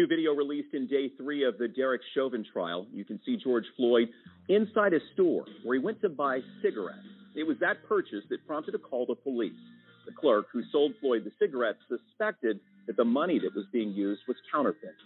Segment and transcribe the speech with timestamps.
[0.00, 2.86] New video released in day three of the Derek Chauvin trial.
[2.90, 4.08] You can see George Floyd
[4.48, 7.04] inside a store where he went to buy cigarettes.
[7.36, 9.60] It was that purchase that prompted a call to police.
[10.06, 14.22] The clerk who sold Floyd the cigarettes suspected that the money that was being used
[14.26, 14.96] was counterfeit.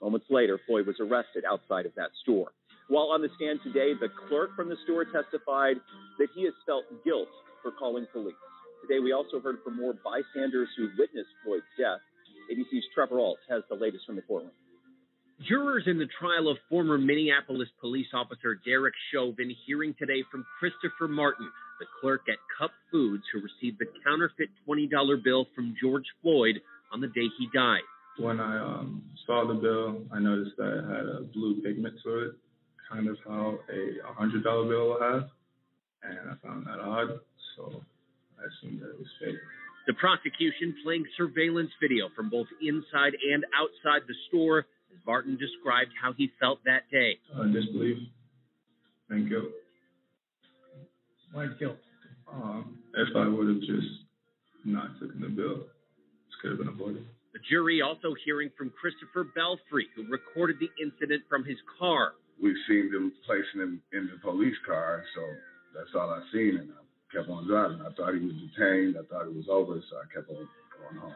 [0.00, 2.52] Moments later, Floyd was arrested outside of that store.
[2.86, 5.78] While on the stand today, the clerk from the store testified
[6.20, 7.26] that he has felt guilt
[7.60, 8.38] for calling police.
[8.86, 11.98] Today, we also heard from more bystanders who witnessed Floyd's death.
[12.50, 14.52] ABC's Trevor Ault has the latest from the courtroom.
[15.48, 21.08] Jurors in the trial of former Minneapolis police officer Derek Chauvin hearing today from Christopher
[21.08, 24.88] Martin, the clerk at Cup Foods who received the counterfeit $20
[25.24, 26.60] bill from George Floyd
[26.92, 27.82] on the day he died.
[28.16, 32.18] When I um, saw the bill, I noticed that it had a blue pigment to
[32.26, 32.32] it,
[32.88, 35.28] kind of how a $100 bill will have,
[36.04, 37.18] and I found that odd,
[37.56, 37.82] so
[38.38, 39.34] I assumed that it was fake.
[39.86, 45.90] The prosecution playing surveillance video from both inside and outside the store as Martin described
[46.00, 47.18] how he felt that day.
[47.34, 47.98] Uh, disbelief
[49.10, 49.52] and guilt.
[51.32, 51.76] Why guilt?
[52.32, 53.92] Um, if I would have just
[54.64, 57.04] not taken the bill, this could have been avoided.
[57.34, 62.12] The jury also hearing from Christopher Belfrey, who recorded the incident from his car.
[62.40, 65.22] We've seen them placing him in the police car, so
[65.74, 67.80] that's all I've seen, and I kept on driving.
[67.80, 68.96] I thought he was detained.
[68.98, 71.14] I thought it was over, so I kept on going home.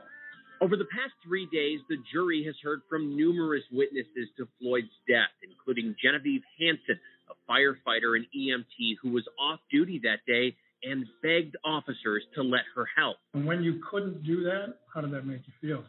[0.61, 5.31] Over the past three days, the jury has heard from numerous witnesses to Floyd's death,
[5.43, 6.99] including Genevieve Hanson,
[7.31, 12.63] a firefighter and EMT who was off duty that day and begged officers to let
[12.75, 13.17] her help.
[13.35, 15.85] And when you couldn't do that, how did that make you feel?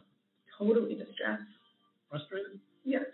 [0.58, 1.42] Totally distressed.
[2.10, 2.60] Frustrated?
[2.84, 3.04] Yes.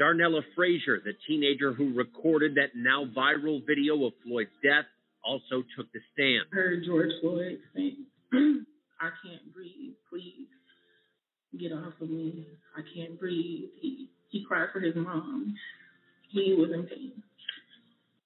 [0.00, 4.86] Darnella Frazier, the teenager who recorded that now viral video of Floyd's death,
[5.24, 6.46] also took the stand.
[6.52, 8.06] Heard George Floyd saying,
[9.00, 10.48] I can't breathe, please
[11.58, 12.46] get off of me.
[12.76, 13.70] I can't breathe.
[13.80, 15.54] He he cried for his mom.
[16.30, 17.22] He was in pain.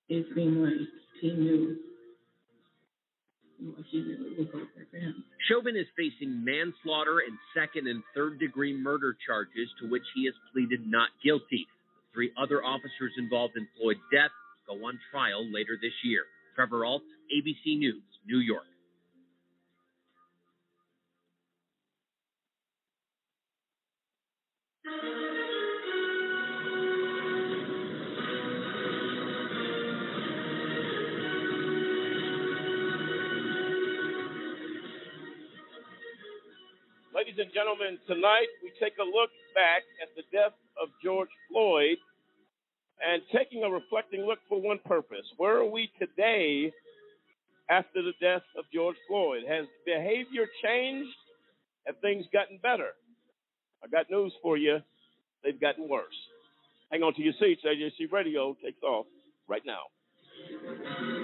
[0.08, 0.88] It seemed like
[1.20, 1.76] he knew
[3.76, 5.24] like he knew it was over for him.
[5.48, 10.34] Chauvin is facing manslaughter and second and third degree murder charges to which he has
[10.52, 11.66] pleaded not guilty.
[11.94, 14.34] The three other officers involved in Floyd's death
[14.66, 16.24] go on trial later this year.
[16.54, 17.02] Trevor Ault,
[17.34, 18.64] ABC News, New York.
[37.14, 41.96] Ladies and gentlemen, tonight we take a look back at the death of George Floyd
[43.00, 45.26] and taking a reflecting look for one purpose.
[45.36, 46.72] Where are we today
[47.70, 49.42] after the death of George Floyd?
[49.48, 51.14] Has behavior changed?
[51.86, 52.90] Have things gotten better?
[53.82, 54.78] I got news for you.
[55.42, 56.14] They've gotten worse.
[56.90, 57.62] Hang on to your seats.
[57.64, 59.06] AJC Radio takes off
[59.48, 61.21] right now.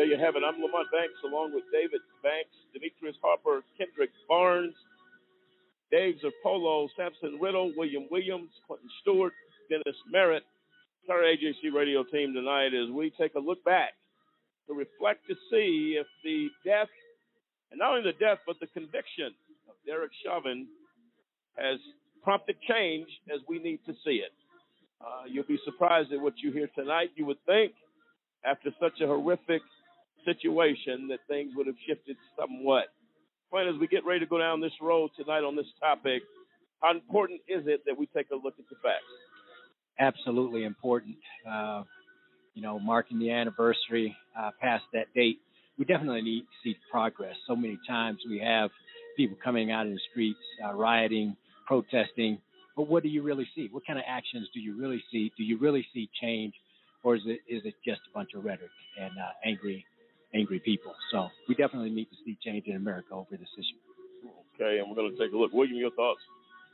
[0.00, 0.40] There you have it.
[0.40, 4.72] I'm Lamont Banks along with David Banks, Demetrius Harper, Kendrick Barnes,
[5.92, 9.34] Dave Zapolo, Samson Riddle, William Williams, Clinton Stewart,
[9.68, 10.42] Dennis Merritt.
[11.10, 13.92] Our AJC radio team tonight as we take a look back
[14.68, 16.88] to reflect to see if the death,
[17.70, 19.36] and not only the death, but the conviction
[19.68, 20.66] of Derek Chauvin
[21.58, 21.78] has
[22.24, 24.32] prompted change as we need to see it.
[25.02, 27.10] Uh, you'll be surprised at what you hear tonight.
[27.16, 27.72] You would think
[28.46, 29.60] after such a horrific
[30.24, 32.86] situation that things would have shifted somewhat.
[33.50, 36.22] But as we get ready to go down this road tonight on this topic,
[36.80, 39.04] how important is it that we take a look at the facts?
[39.98, 41.16] Absolutely important.
[41.48, 41.82] Uh,
[42.54, 45.38] you know, marking the anniversary uh, past that date,
[45.78, 47.34] we definitely need to see progress.
[47.46, 48.70] So many times we have
[49.16, 52.38] people coming out in the streets, uh, rioting, protesting,
[52.76, 53.68] but what do you really see?
[53.70, 55.32] What kind of actions do you really see?
[55.36, 56.54] Do you really see change,
[57.02, 59.84] or is it is it just a bunch of rhetoric and uh, angry
[60.34, 60.94] angry people?
[61.12, 63.78] So we definitely need to see change in America over this issue.
[64.54, 65.52] Okay, and we're going to take a look.
[65.52, 66.20] William, your thoughts?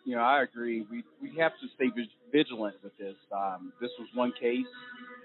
[0.04, 0.86] You know, I agree.
[0.90, 1.90] We we have to stay
[2.32, 3.16] vigilant with this.
[3.32, 4.66] Um, this was one case,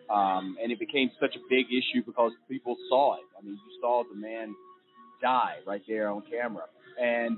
[0.10, 3.26] um, and it became such a big issue because people saw it.
[3.38, 4.56] I mean, you saw the man
[5.22, 6.64] die right there on camera,
[7.00, 7.38] and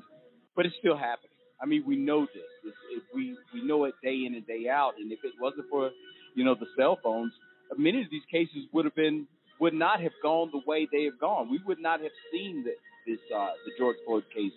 [0.55, 1.31] but it's still happening.
[1.61, 2.49] I mean, we know this.
[2.65, 4.93] It's, it, we we know it day in and day out.
[4.97, 5.91] And if it wasn't for
[6.35, 7.33] you know the cell phones,
[7.77, 9.27] many of these cases would have been
[9.59, 11.49] would not have gone the way they have gone.
[11.49, 12.73] We would not have seen the,
[13.05, 14.51] this uh, the George Floyd case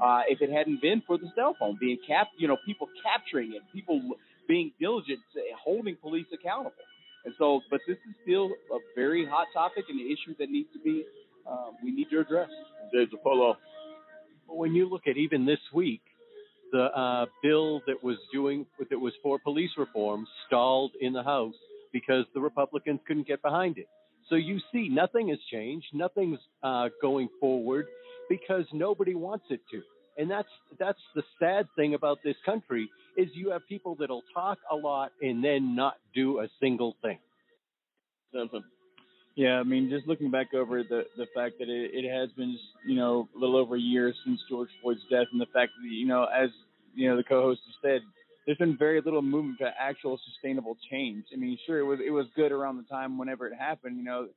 [0.00, 3.52] uh, if it hadn't been for the cell phone being cap, you know, people capturing
[3.54, 4.00] it, people
[4.46, 5.20] being diligent,
[5.62, 6.72] holding police accountable.
[7.24, 10.68] And so, but this is still a very hot topic and an issue that needs
[10.72, 11.04] to be,
[11.48, 12.48] uh, we need to address.
[12.92, 13.56] Dave Zapolo.
[14.46, 16.00] When you look at even this week,
[16.72, 21.54] the uh, bill that was doing that was for police reform stalled in the House
[21.92, 23.88] because the Republicans couldn't get behind it.
[24.28, 27.86] So you see, nothing has changed, nothing's uh, going forward
[28.28, 29.82] because nobody wants it to.
[30.18, 30.48] And that's
[30.78, 35.12] that's the sad thing about this country is you have people that'll talk a lot
[35.22, 37.18] and then not do a single thing.
[38.32, 38.64] Simpson.
[39.36, 42.58] Yeah, I mean, just looking back over the the fact that it, it has been,
[42.84, 45.88] you know, a little over a year since George Floyd's death, and the fact that,
[45.88, 46.50] you know, as
[46.96, 48.00] you know, the co-host has said,
[48.48, 51.26] there's been very little movement to actual sustainable change.
[51.34, 53.98] I mean, sure, it was it was good around the time whenever it happened.
[53.98, 54.28] You know,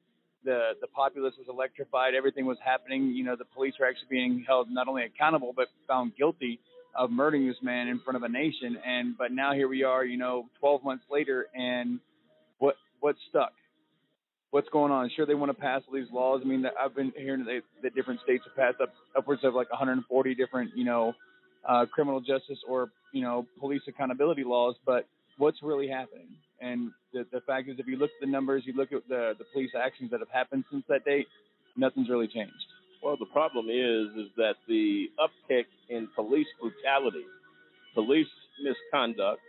[0.44, 3.13] the the populace was electrified, everything was happening.
[3.16, 6.60] You know, the police were actually being held not only accountable but found guilty
[6.94, 8.78] of murdering this man in front of a nation.
[8.86, 12.02] And but now here we are, you know, 12 months later, and
[12.60, 13.54] what what's stuck?
[14.50, 15.10] what's going on.
[15.16, 16.42] Sure, they want to pass all these laws.
[16.44, 19.69] I mean, I've been hearing that, that different states have passed up upwards of like
[19.69, 21.13] 140 different, you know,
[21.68, 24.75] uh, criminal justice or you know police accountability laws.
[24.86, 26.28] But what's really happening?
[26.60, 29.34] And the the fact is, if you look at the numbers, you look at the
[29.38, 31.28] the police actions that have happened since that date,
[31.75, 32.54] nothing's really changed.
[33.04, 37.25] Well, the problem is, is that the uptick in police brutality,
[37.96, 38.28] police
[38.63, 39.42] misconduct.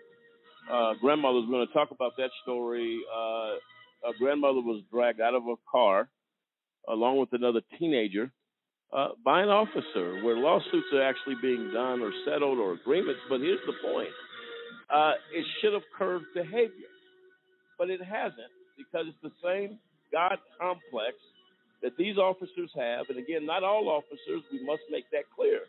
[0.70, 3.00] Uh, grandmother's going to talk about that story.
[3.12, 6.08] Uh, a grandmother was dragged out of a car
[6.88, 8.32] along with another teenager
[8.92, 13.20] uh, by an officer where lawsuits are actually being done or settled or agreements.
[13.28, 14.10] But here's the point
[14.92, 16.92] uh, it should have curbed behavior,
[17.78, 19.78] but it hasn't because it's the same
[20.12, 21.16] God complex
[21.82, 23.06] that these officers have.
[23.08, 25.60] And again, not all officers, we must make that clear.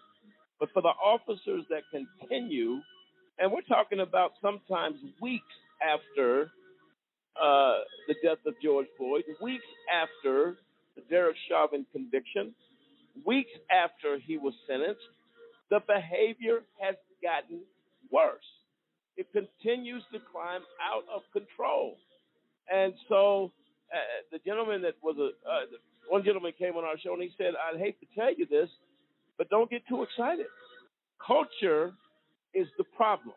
[0.59, 2.79] But for the officers that continue,
[3.39, 5.43] and we're talking about sometimes weeks
[5.81, 6.51] after
[7.41, 10.57] uh, the death of George Floyd, weeks after
[10.95, 12.53] the Derek Chauvin conviction,
[13.25, 15.01] weeks after he was sentenced,
[15.69, 17.61] the behavior has gotten
[18.11, 18.45] worse.
[19.17, 21.97] It continues to climb out of control.
[22.71, 23.51] And so
[23.93, 23.97] uh,
[24.31, 25.65] the gentleman that was a, uh,
[26.09, 28.69] one gentleman came on our show and he said, I'd hate to tell you this,
[29.37, 30.47] but don't get too excited.
[31.25, 31.93] Culture
[32.53, 33.35] is the problem.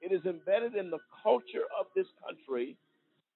[0.00, 2.76] It is embedded in the culture of this country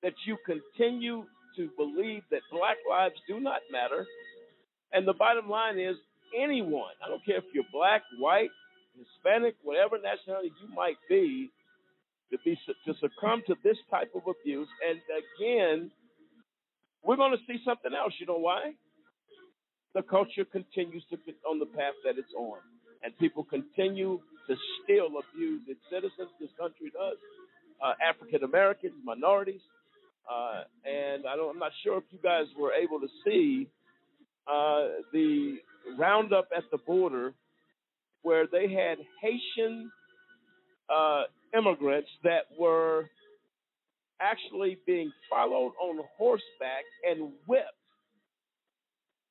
[0.03, 1.25] that you continue
[1.56, 4.06] to believe that black lives do not matter.
[4.93, 5.96] And the bottom line is
[6.37, 8.50] anyone, I don't care if you're black, white,
[8.96, 11.50] Hispanic, whatever nationality you might be,
[12.31, 14.69] to be to succumb to this type of abuse.
[14.87, 15.90] And again,
[17.02, 18.12] we're going to see something else.
[18.19, 18.73] You know why?
[19.94, 21.17] The culture continues to
[21.49, 22.58] on the path that it's on,
[23.02, 26.29] and people continue to still abuse its citizens.
[26.40, 27.17] This country does.
[27.81, 29.61] Uh, African Americans, minorities,
[30.29, 33.69] uh, and I don't, I'm not sure if you guys were able to see
[34.50, 35.56] uh, the
[35.99, 37.35] roundup at the border
[38.23, 39.91] where they had Haitian
[40.95, 41.25] uh,
[41.56, 43.09] immigrants that were
[44.21, 47.65] actually being followed on horseback and whipped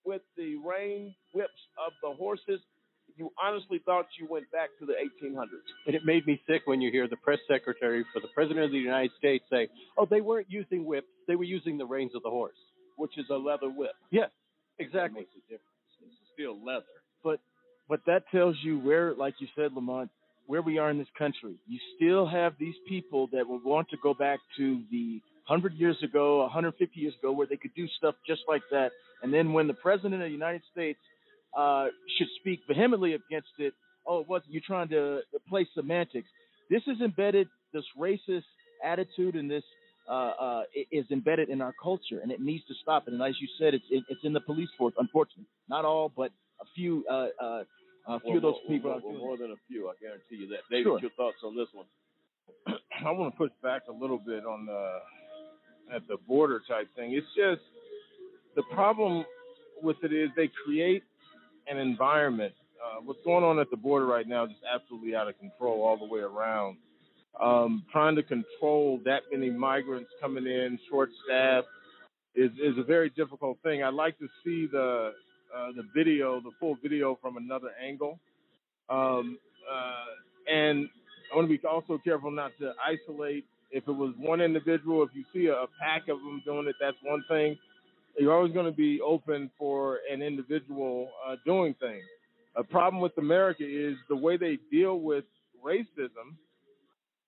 [0.06, 1.52] with the rein whips
[1.86, 2.62] of the horses
[3.18, 5.48] you honestly thought you went back to the 1800s.
[5.88, 8.71] And it made me sick when you hear the press secretary for the president of
[8.71, 12.21] the United States say, "Oh, they weren't using whips; they were using the reins of
[12.21, 12.57] the horse,
[12.95, 14.28] which is a leather whip." Yeah,
[14.80, 15.22] exactly.
[15.22, 15.64] That makes a difference.
[16.02, 16.86] It's still leather.
[17.24, 17.40] But
[17.90, 20.10] but that tells you where, like you said, Lamont,
[20.46, 21.56] where we are in this country.
[21.68, 25.98] You still have these people that will want to go back to the 100 years
[26.04, 28.92] ago, 150 years ago, where they could do stuff just like that.
[29.24, 31.00] And then when the president of the United States
[31.56, 33.74] uh, should speak vehemently against it.
[34.06, 36.28] Oh, what you're trying to play semantics.
[36.69, 37.48] This is embedded.
[37.74, 38.44] This racist
[38.86, 39.64] attitude and this
[40.07, 43.07] uh, uh, is embedded in our culture, and it needs to stop.
[43.07, 44.94] And as you said, it's it, it's in the police force.
[44.97, 47.06] Unfortunately, not all, but a few.
[47.09, 47.64] Uh, uh,
[48.09, 49.90] a few well, of those well, people well, are well, more than a few.
[49.90, 50.59] I guarantee you that.
[50.71, 50.99] David, Sure.
[50.99, 51.85] your thoughts on this one?
[53.06, 54.99] I want to push back a little bit on the
[55.94, 57.14] at the border type thing.
[57.14, 57.61] It's just
[58.56, 59.26] the problem
[59.81, 61.04] with it is they create
[61.68, 62.54] an environment.
[62.83, 65.81] Uh, what's going on at the border right now is just absolutely out of control
[65.81, 66.78] all the way around.
[67.42, 71.66] Um, trying to control that many migrants coming in, short staff,
[72.36, 73.84] is is a very difficult thing.
[73.84, 75.12] I'd like to see the
[75.56, 78.19] uh, the video, the full video from another angle.
[78.90, 79.38] Um,
[79.72, 80.90] uh, and
[81.31, 83.46] I want to be also careful not to isolate.
[83.72, 86.98] If it was one individual, if you see a, pack of them doing it, that's
[87.04, 87.57] one thing.
[88.18, 92.04] You're always going to be open for an individual uh, doing things.
[92.56, 95.26] a problem with America is the way they deal with
[95.64, 96.36] racism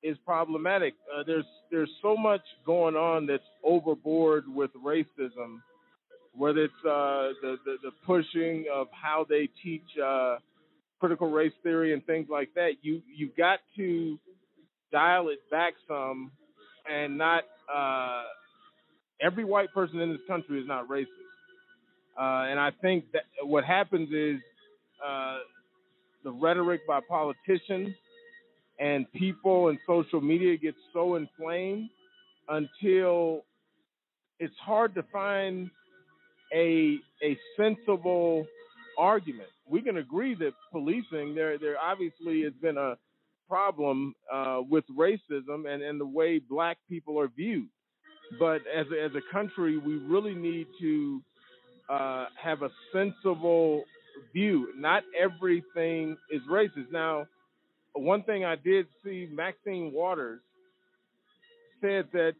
[0.03, 0.93] is problematic.
[1.13, 5.61] Uh, there's there's so much going on that's overboard with racism,
[6.33, 10.37] whether it's uh, the, the the pushing of how they teach uh,
[10.99, 12.71] critical race theory and things like that.
[12.81, 14.17] You you got to
[14.91, 16.31] dial it back some,
[16.89, 18.23] and not uh,
[19.21, 21.07] every white person in this country is not racist.
[22.19, 24.41] Uh, and I think that what happens is
[25.05, 25.37] uh,
[26.23, 27.95] the rhetoric by politicians
[28.79, 31.89] and people and social media get so inflamed
[32.49, 33.45] until
[34.39, 35.69] it's hard to find
[36.53, 38.45] a a sensible
[38.97, 39.49] argument.
[39.69, 42.97] We can agree that policing there there obviously has been a
[43.47, 47.67] problem uh, with racism and, and the way black people are viewed.
[48.39, 51.21] But as a, as a country, we really need to
[51.89, 53.83] uh, have a sensible
[54.33, 54.69] view.
[54.77, 56.91] Not everything is racist.
[56.91, 57.27] Now,
[57.99, 60.41] one thing I did see, Maxine Waters
[61.81, 62.33] said that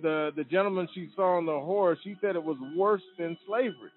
[0.00, 3.90] the the gentleman she saw on the horse, she said it was worse than slavery.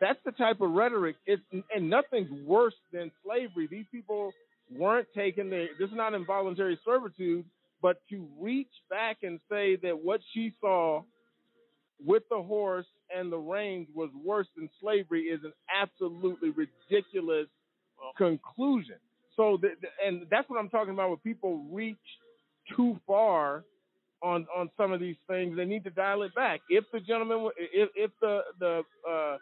[0.00, 1.16] That's the type of rhetoric.
[1.26, 1.42] It's
[1.74, 3.68] and nothing's worse than slavery.
[3.70, 4.32] These people
[4.76, 5.50] weren't taken.
[5.50, 7.44] They, this is not involuntary servitude,
[7.82, 11.02] but to reach back and say that what she saw
[12.04, 17.46] with the horse and the reins was worse than slavery is an absolutely ridiculous
[18.16, 18.96] conclusion.
[19.40, 19.70] So, the,
[20.06, 21.08] and that's what I'm talking about.
[21.08, 21.96] When people reach
[22.76, 23.64] too far
[24.22, 26.60] on on some of these things, they need to dial it back.
[26.68, 29.38] If the gentleman, if if the the uh,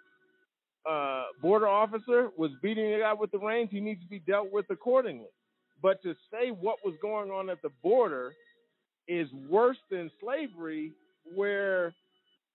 [0.89, 4.53] uh, border officer was beating the guy with the reins, he needs to be dealt
[4.53, 5.27] with accordingly.
[5.83, 8.35] But to say what was going on at the border
[9.09, 10.93] is worse than slavery,
[11.35, 11.93] where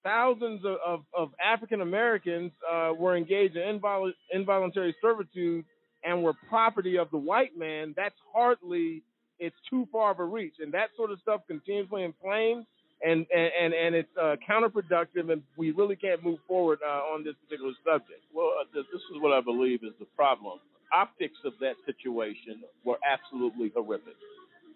[0.04, 5.66] thousands of, of, of African Americans uh, were engaged in invol- involuntary servitude
[6.04, 9.04] and were property of the white man, that's hardly
[9.40, 12.66] it's too far of a reach, and that sort of stuff continuously inflames,
[13.04, 17.36] and and and it's uh, counterproductive, and we really can't move forward uh, on this
[17.44, 18.22] particular subject.
[18.34, 20.60] Well, uh, this is what I believe is the problem.
[20.94, 24.16] Optics of that situation were absolutely horrific.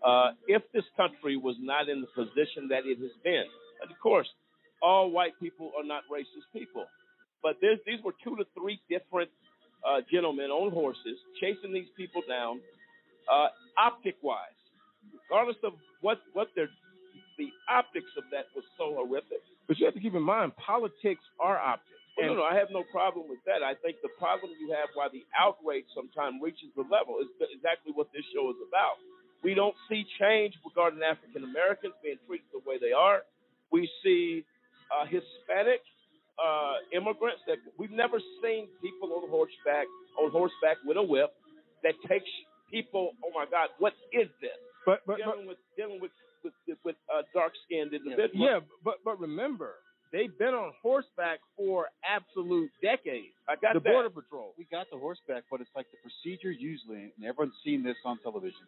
[0.04, 3.46] Uh, if this country was not in the position that it has been,
[3.82, 4.28] and of course,
[4.82, 6.86] all white people are not racist people,
[7.44, 9.30] but these were two to three different
[9.86, 12.60] uh, gentlemen on horses chasing these people down,
[13.32, 14.58] uh, optic wise,
[15.14, 16.70] regardless of what what their
[17.38, 19.42] the optics of that was so horrific.
[19.68, 21.94] But you have to keep in mind, politics are optics.
[22.18, 23.62] Well, no, no, I have no problem with that.
[23.62, 27.94] I think the problem you have why the outrage sometimes reaches the level is exactly
[27.94, 28.98] what this show is about.
[29.46, 33.22] We don't see change regarding African Americans being treated the way they are.
[33.70, 34.42] We see
[34.90, 35.86] uh, Hispanic
[36.38, 39.88] uh, immigrants that we've never seen people on horseback
[40.22, 41.34] on horseback with a whip
[41.84, 42.30] that takes
[42.72, 43.12] people.
[43.24, 44.58] Oh my God, what is this?
[44.86, 46.12] But but dealing but, with dealing with
[46.44, 46.54] with,
[46.86, 48.32] with uh, dark skinned individuals.
[48.34, 49.76] Yeah, but but remember,
[50.12, 53.34] they've been on horseback for absolute decades.
[53.50, 53.92] I got the that.
[53.92, 54.54] border patrol.
[54.58, 58.20] We got the horseback, but it's like the procedure usually, and everyone's seen this on
[58.24, 58.68] television.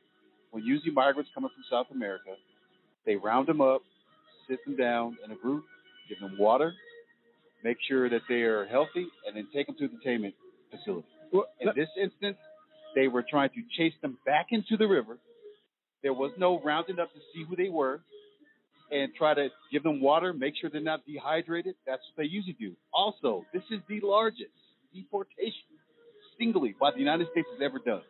[0.52, 2.34] When usually migrants coming from South America,
[3.06, 3.82] they round them up,
[4.50, 5.64] sit them down in a group,
[6.10, 6.74] give them water,
[7.64, 10.34] make sure that they are healthy, and then take them to the detainment
[10.72, 11.08] facility.
[11.32, 12.38] Well, In this instance,
[12.96, 15.18] they were trying to chase them back into the river.
[16.02, 18.02] There was no rounding up to see who they were
[18.92, 21.76] and try to give them water, make sure they're not dehydrated.
[21.86, 22.76] That's what they usually do.
[22.94, 24.50] Also, this is the largest
[24.94, 25.78] deportation
[26.40, 28.02] singly by the United States has ever done.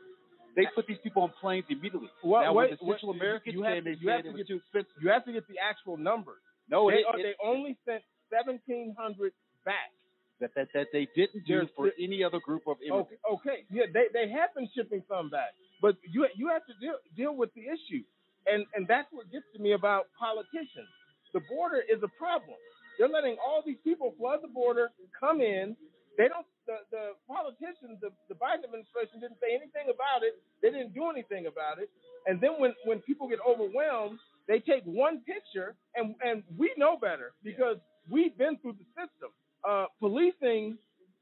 [0.56, 2.10] They put these people on planes immediately.
[2.24, 4.92] Well, now, wait, the Central Americans you have to- you have to get- too expensive.
[5.02, 6.42] You have to get the actual numbers.
[6.70, 9.34] No, they, it, are, it, they only sent seventeen hundred
[9.66, 9.92] back.
[10.40, 13.12] that, that that they didn't do There's- for any other group of immigrants.
[13.30, 16.74] Okay, okay, yeah, they they have been shipping some back, but you you have to
[16.80, 18.04] deal deal with the issue,
[18.48, 20.88] and and that's what gets to me about politicians.
[21.34, 22.58] The border is a problem.
[22.98, 25.76] They're letting all these people flood the border, come in.
[26.18, 26.46] They don't.
[26.68, 30.36] The, the politicians, the, the Biden administration didn't say anything about it.
[30.62, 31.90] They didn't do anything about it.
[32.28, 36.98] And then when when people get overwhelmed, they take one picture, and and we know
[36.98, 37.78] better because
[38.12, 39.32] we've been through the system.
[39.68, 40.78] Uh, policing,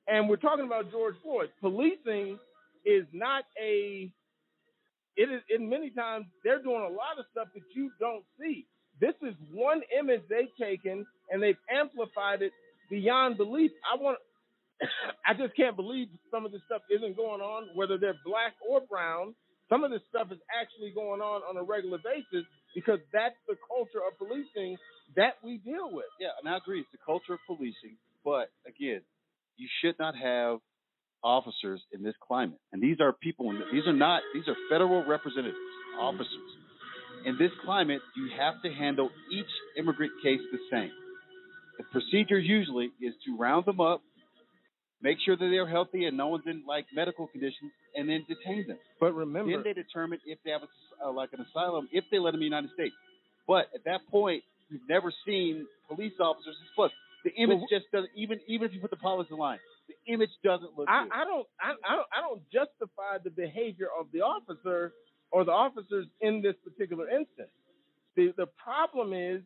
[0.08, 1.50] and we're talking about George Floyd.
[1.62, 2.39] Policing
[2.86, 4.12] is not a.
[5.17, 5.41] It is.
[5.50, 8.67] In many times, they're doing a lot of stuff that you don't see.
[9.01, 12.53] This is one image they've taken and they've amplified it
[12.89, 13.72] beyond belief.
[13.91, 14.20] I want.
[15.27, 18.82] I just can't believe some of this stuff isn't going on, whether they're black or
[18.82, 19.36] brown.
[19.70, 23.55] Some of this stuff is actually going on on a regular basis because that's the
[23.67, 24.77] culture of policing
[25.15, 26.05] that we deal with.
[26.19, 26.81] Yeah, and I agree.
[26.81, 27.97] It's the culture of policing.
[28.24, 29.01] But again,
[29.57, 30.59] you should not have
[31.24, 33.51] officers in this climate, and these are people.
[33.71, 34.21] These are not.
[34.33, 35.57] These are federal representatives,
[36.00, 36.27] officers.
[37.25, 40.91] In this climate, you have to handle each immigrant case the same.
[41.77, 44.01] The procedure usually is to round them up,
[45.01, 48.66] make sure that they're healthy and no one's in like medical conditions, and then detain
[48.68, 48.77] them.
[49.00, 52.20] But remember, Then they determine if they have a, uh, like an asylum, if they
[52.20, 52.96] let them in the United States.
[53.48, 56.56] But at that point, you've never seen police officers.
[56.75, 56.92] Plus,
[57.25, 58.12] the image Well, just doesn't.
[58.16, 61.12] Even even if you put the policy line, the image doesn't look I, good.
[61.12, 64.94] I don't I, I don't I don't justify the behavior of the officer
[65.32, 67.50] or the officers in this particular instance.
[68.16, 69.42] The the problem is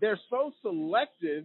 [0.00, 1.44] they're so selective.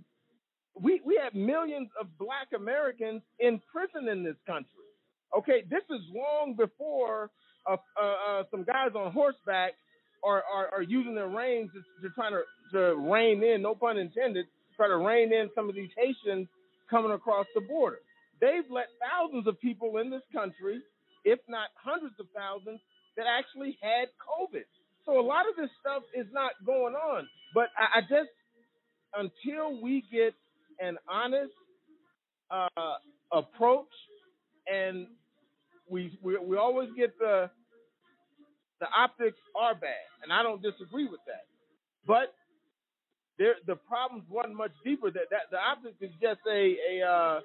[0.79, 4.88] We we have millions of black Americans in prison in this country.
[5.37, 7.29] Okay, this is long before
[7.69, 9.73] uh, uh, uh, some guys on horseback
[10.23, 12.41] are, are, are using their reins to, to try to,
[12.73, 14.45] to rein in, no pun intended,
[14.75, 16.47] try to rein in some of these Haitians
[16.89, 17.99] coming across the border.
[18.41, 20.81] They've let thousands of people in this country,
[21.25, 22.79] if not hundreds of thousands,
[23.17, 24.63] that actually had COVID.
[25.05, 27.27] So a lot of this stuff is not going on.
[27.53, 28.29] But I, I just,
[29.13, 30.33] until we get
[30.79, 31.51] an honest
[32.49, 32.95] uh,
[33.31, 33.87] approach,
[34.71, 35.07] and
[35.89, 37.49] we, we we always get the
[38.79, 41.45] the optics are bad, and I don't disagree with that.
[42.07, 42.33] But
[43.37, 45.11] there, the problems run much deeper.
[45.11, 47.39] That that the optics is just a a uh,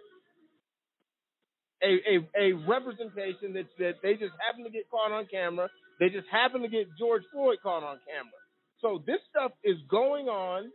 [1.83, 5.69] a, a a representation that that they just happen to get caught on camera.
[6.01, 8.41] They just happen to get George Floyd caught on camera.
[8.81, 10.71] So this stuff is going on,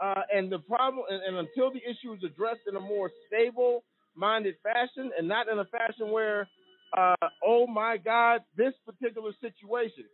[0.00, 4.54] uh, and the problem, and, and until the issue is addressed in a more stable-minded
[4.62, 6.48] fashion, and not in a fashion where,
[6.96, 10.04] uh, oh my God, this particular situation,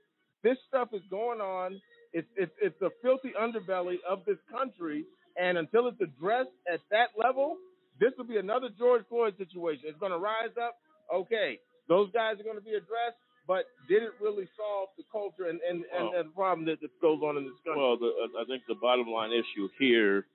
[0.42, 1.80] this stuff is going on.
[2.12, 5.04] It's it's it's the filthy underbelly of this country,
[5.37, 7.56] and until it's addressed at that level,
[8.00, 9.85] this will be another George Floyd situation.
[9.87, 10.76] It's going to rise up.
[11.14, 11.58] Okay,
[11.88, 15.61] those guys are going to be addressed, but did it really solve the culture and
[15.68, 17.82] and, and, Well- and the problem that, that goes on in this country?
[17.82, 20.26] Well, the, I think the bottom line issue here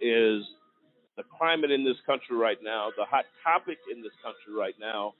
[0.00, 0.42] is
[1.16, 5.14] the climate in this country right now, the hot topic in this country right now,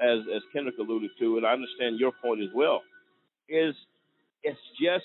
[0.00, 2.82] as as Kendrick alluded to, and I understand your point as well,
[3.48, 3.74] is
[4.42, 5.04] it's just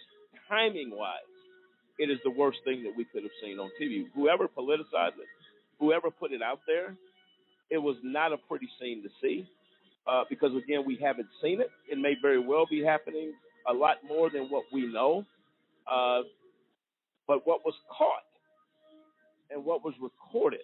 [0.49, 1.17] timing wise,
[1.99, 4.05] it is the worst thing that we could have seen on TV.
[4.15, 5.27] Whoever politicized it,
[5.79, 6.95] whoever put it out there,
[7.69, 9.47] it was not a pretty scene to see.
[10.07, 11.69] Uh, because again, we haven't seen it.
[11.91, 13.33] It may very well be happening
[13.67, 15.25] a lot more than what we know.
[15.91, 16.21] Uh,
[17.27, 18.23] but what was caught
[19.51, 20.61] and what was recorded,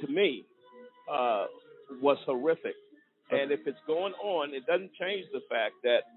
[0.00, 0.44] to me,
[1.10, 1.46] uh,
[2.02, 2.74] was horrific.
[3.30, 6.08] And if it's going on, it doesn't change the fact that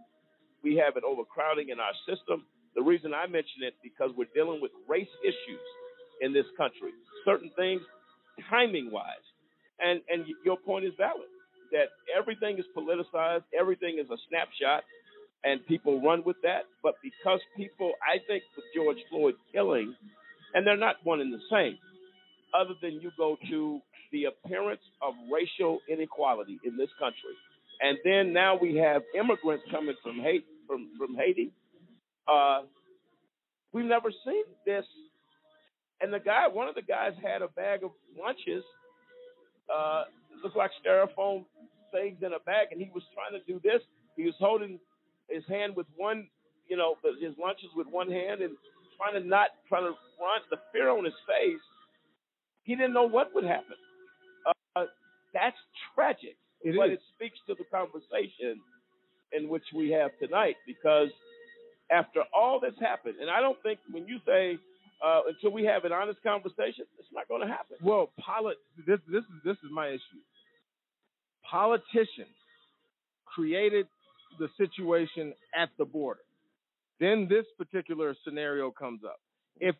[0.63, 2.45] we have an overcrowding in our system.
[2.75, 5.65] The reason I mention it because we're dealing with race issues
[6.21, 6.91] in this country.
[7.25, 7.81] Certain things,
[8.49, 9.25] timing wise,
[9.79, 11.27] and and your point is valid
[11.71, 14.83] that everything is politicized, everything is a snapshot,
[15.43, 16.63] and people run with that.
[16.83, 19.95] But because people, I think, with George Floyd killing,
[20.53, 21.77] and they're not one and the same,
[22.53, 23.79] other than you go to
[24.11, 27.35] the appearance of racial inequality in this country,
[27.81, 31.51] and then now we have immigrants coming from Haiti, from from Haiti.
[32.27, 32.61] Uh,
[33.73, 34.85] we've never seen this.
[36.01, 38.63] And the guy, one of the guys, had a bag of lunches.
[39.73, 40.03] Uh,
[40.43, 41.45] looked like styrofoam
[41.91, 43.81] things in a bag, and he was trying to do this.
[44.17, 44.79] He was holding
[45.29, 46.27] his hand with one,
[46.67, 48.57] you know, his lunches with one hand, and
[48.97, 50.41] trying to not trying to run.
[50.49, 51.61] The fear on his face.
[52.71, 53.75] He didn't know what would happen.
[54.77, 54.85] Uh,
[55.33, 55.57] that's
[55.93, 56.93] tragic, It but is.
[56.93, 58.61] it speaks to the conversation
[59.33, 61.09] in which we have tonight because
[61.91, 64.57] after all that's happened, and I don't think when you say
[65.05, 67.75] uh, until we have an honest conversation, it's not going to happen.
[67.83, 70.21] Well, polit- this this is this is my issue.
[71.49, 72.35] Politicians
[73.25, 73.85] created
[74.39, 76.21] the situation at the border.
[77.01, 79.19] Then this particular scenario comes up.
[79.59, 79.75] If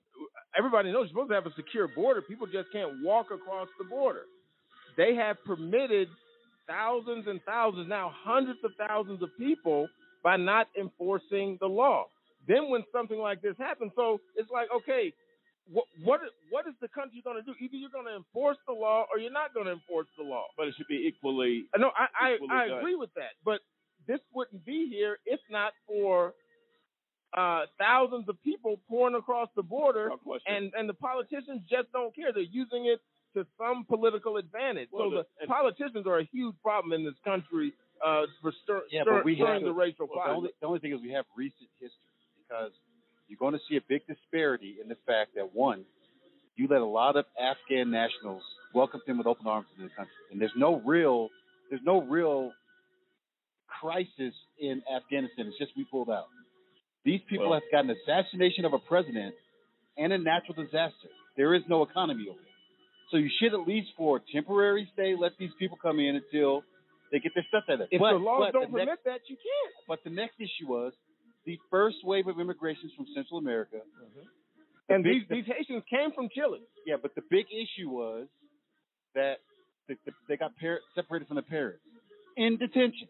[0.58, 3.86] everybody knows you're supposed to have a secure border, people just can't walk across the
[3.86, 4.24] border.
[4.98, 6.10] They have permitted
[6.68, 9.88] thousands and thousands, now hundreds of thousands of people
[10.24, 12.06] by not enforcing the law.
[12.48, 15.14] Then when something like this happens, so it's like, okay,
[15.72, 17.54] what what what is the country going to do?
[17.60, 20.46] Either you're going to enforce the law or you're not going to enforce the law.
[20.58, 21.66] But it should be equally.
[21.78, 23.62] No, I I, I agree with that, but
[24.08, 26.34] this wouldn't be here if not for
[27.34, 32.16] uh, thousands of people pouring across the border, No and and the politicians just don't
[32.16, 32.34] care.
[32.34, 33.00] They're using it
[33.36, 34.90] to some political advantage.
[34.92, 37.74] Well, so the, the- politicians are a huge problem in this country
[38.06, 40.68] uh, for stir, Yeah, stir, but we stirring have the racial well, the, only, the
[40.68, 42.12] only thing is we have recent history
[42.44, 42.72] because
[43.28, 45.86] you're going to see a big disparity in the fact that one,
[46.58, 50.14] you let a lot of Afghan nationals welcomed him with open arms into the country.
[50.32, 51.30] And there's no real,
[51.70, 52.52] there's no real
[53.80, 55.48] crisis in Afghanistan.
[55.48, 56.26] It's just we pulled out.
[57.04, 59.36] These people Well- have got an assassination of a president
[59.98, 61.10] and a natural disaster.
[61.36, 62.48] There is no economy over there.
[63.10, 66.64] So you should at least for a temporary stay let these people come in until
[67.12, 67.88] they get their stuff together.
[67.92, 69.74] If but, the laws but don't the next- permit that, you can't.
[69.88, 70.94] but the next issue was
[71.46, 73.82] the first wave of immigrations from Central America.
[74.88, 76.62] The And big- these these Haitians came from Chile.
[76.86, 78.28] yeah, but the big issue was
[79.14, 79.40] that
[79.88, 81.84] the, the, they got par- separated from the parents
[82.38, 83.10] in detention.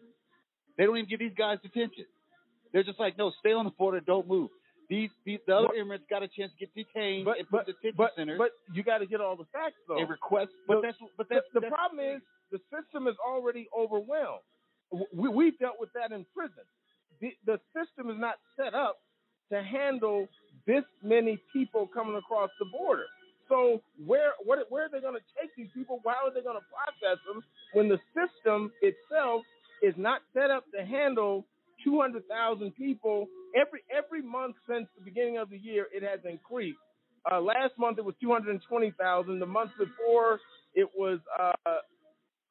[0.76, 2.06] They don't even give these guys detention.
[2.72, 4.50] They're just like, no, stay on the border, don't move.
[4.88, 7.66] These, these the other immigrants got a chance to get detained But and put but
[7.66, 8.38] detention but, centers.
[8.38, 9.96] but you got to get all the facts though.
[9.96, 13.16] they request, but The- that's but that's the, the that's- problem is the system is
[13.24, 14.44] already overwhelmed.
[15.14, 16.64] We, we've dealt with that in prison.
[17.22, 18.98] The, the system is not set up
[19.50, 20.28] to handle
[20.66, 23.06] this many people coming across the border.
[23.48, 26.00] So where what, where are they going to take these people?
[26.04, 29.42] How are they going to process them when the system itself
[29.82, 31.46] is not set up to handle
[31.84, 35.86] 200,000 people every every month since the beginning of the year?
[35.92, 36.78] It has increased.
[37.30, 39.38] Uh, last month it was 220,000.
[39.38, 40.40] The month before
[40.74, 41.52] it was uh,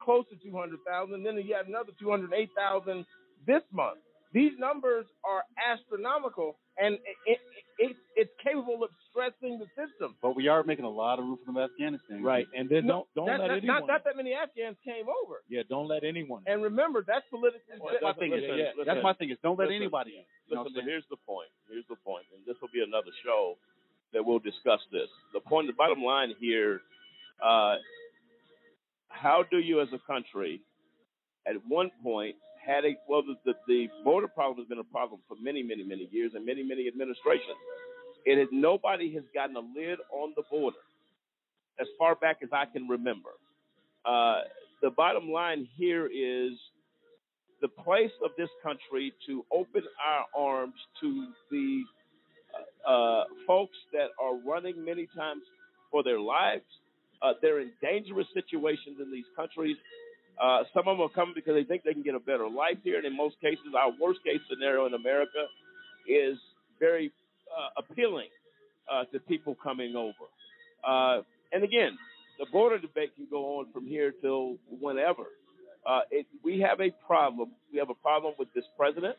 [0.02, 1.24] close to 200,000.
[1.24, 3.06] Then you had another 208,000
[3.46, 4.00] this month.
[4.34, 7.40] These numbers are astronomical, and it, it,
[7.80, 10.16] it, it's capable of stressing the system.
[10.22, 12.24] but we are making a lot of room for them in Afghanistan.
[12.24, 13.80] Right, and then No, don't don't that- let that- anyone.
[13.82, 15.42] not, not that many Afghans came over.
[15.50, 16.44] yeah, don't let anyone.
[16.46, 17.76] And remember, that's politically.
[17.80, 18.34] Well, That's my Listen, thing.
[18.38, 18.86] is, yeah, listen.
[18.86, 19.82] that's my thing is don't let Listen.
[19.84, 20.26] anybody in.
[20.48, 20.88] You know Listen, I'm but saying?
[20.90, 21.50] here's the point.
[21.70, 23.58] Here's the point, and this will be another show
[24.14, 25.10] that we'll discuss this.
[25.34, 26.82] The point, the bottom line here,
[27.44, 27.76] uh,
[29.10, 30.62] how do you as a country,
[31.48, 32.36] at one point,
[33.08, 36.34] well, the, the, the border problem has been a problem for many, many, many years
[36.36, 37.58] and many, many administrations.
[38.26, 40.78] It has nobody has gotten a lid on the border
[41.80, 43.32] as far back as I can remember.
[44.06, 44.42] Uh,
[44.82, 46.54] the bottom line here is
[47.62, 51.84] the place of this country to open our arms to the
[52.88, 55.44] uh, uh, folks that are running many times
[55.92, 56.66] for their lives.
[57.22, 59.78] Uh, they're in dangerous situations in these countries.
[60.40, 62.78] Uh, some of them are coming because they think they can get a better life
[62.84, 62.98] here.
[62.98, 65.46] And in most cases, our worst case scenario in America
[66.08, 66.38] is
[66.80, 67.12] very
[67.56, 68.30] uh, appealing
[68.92, 70.26] uh, to people coming over.
[70.88, 71.98] Uh, and again,
[72.40, 75.26] the border debate can go on from here till whenever.
[75.86, 77.52] Uh, it, we have a problem.
[77.72, 79.16] We have a problem with this president.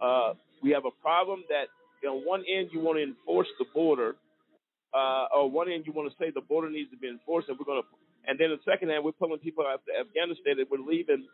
[0.00, 1.66] Uh, we have a problem that
[2.08, 4.16] on one end you want to enforce the border,
[4.92, 7.64] or one end you want to say the border needs to be enforced, and we're
[7.64, 7.88] going to,
[8.26, 11.26] and then the second hand we're pulling people out of Afghanistan and we're leaving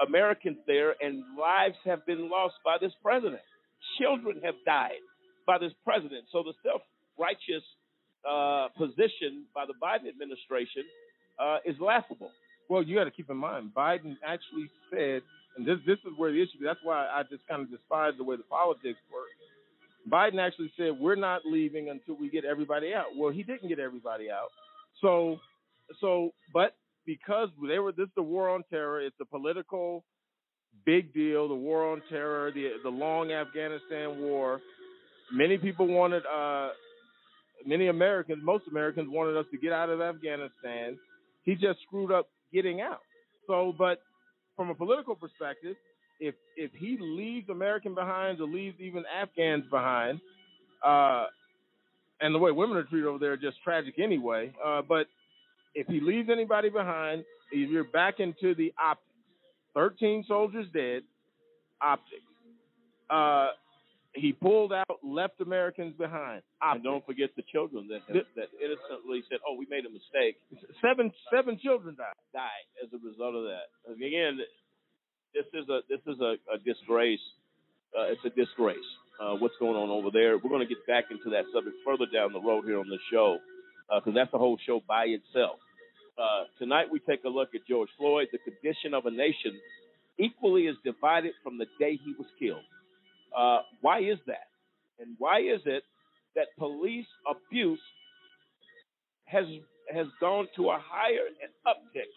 [0.00, 3.42] Americans there, and lives have been lost by this president.
[4.00, 5.02] Children have died
[5.46, 6.24] by this president.
[6.32, 7.64] So the self-righteous
[8.28, 10.84] uh, position by the Biden administration
[11.38, 12.30] uh, is laughable.
[12.68, 15.22] Well, you got to keep in mind, Biden actually said,
[15.56, 16.58] and this this is where the issue.
[16.60, 19.28] Is that's why I just kind of despise the way the politics work.
[20.08, 23.06] Biden actually said we're not leaving until we get everybody out.
[23.16, 24.48] Well, he didn't get everybody out.
[25.00, 25.38] So,
[26.00, 26.76] so, but
[27.06, 29.00] because they were this is the war on terror.
[29.00, 30.04] It's a political
[30.84, 31.48] big deal.
[31.48, 34.60] The war on terror, the the long Afghanistan war.
[35.32, 36.70] Many people wanted, uh,
[37.64, 40.98] many Americans, most Americans wanted us to get out of Afghanistan.
[41.44, 43.00] He just screwed up getting out.
[43.46, 44.00] So, but
[44.56, 45.76] from a political perspective,
[46.18, 50.20] if if he leaves American behind or leaves even Afghans behind,
[50.84, 51.26] uh,
[52.20, 54.52] and the way women are treated over there just tragic anyway.
[54.64, 55.06] Uh, but
[55.74, 59.06] if he leaves anybody behind, you're back into the optics.
[59.74, 61.02] Thirteen soldiers dead,
[61.80, 62.22] optics.
[63.08, 63.48] Uh,
[64.14, 66.42] he pulled out, left Americans behind.
[66.60, 70.36] And don't forget the children that have, that innocently said, "Oh, we made a mistake."
[70.82, 72.18] Seven seven children died.
[72.34, 73.70] Died as a result of that.
[73.92, 74.38] Again,
[75.34, 77.22] this is a this is a, a disgrace.
[77.96, 78.78] Uh, it's a disgrace.
[79.20, 80.38] Uh, what's going on over there?
[80.38, 82.98] We're going to get back into that subject further down the road here on the
[83.12, 83.38] show
[83.98, 85.58] because that's a whole show by itself.
[86.18, 89.58] Uh, tonight we take a look at George Floyd, the condition of a nation
[90.18, 92.64] equally as divided from the day he was killed.
[93.36, 94.48] Uh, why is that?
[94.98, 95.82] And why is it
[96.36, 97.80] that police abuse
[99.24, 99.46] has
[99.92, 101.26] has gone to a higher
[101.66, 102.10] uptick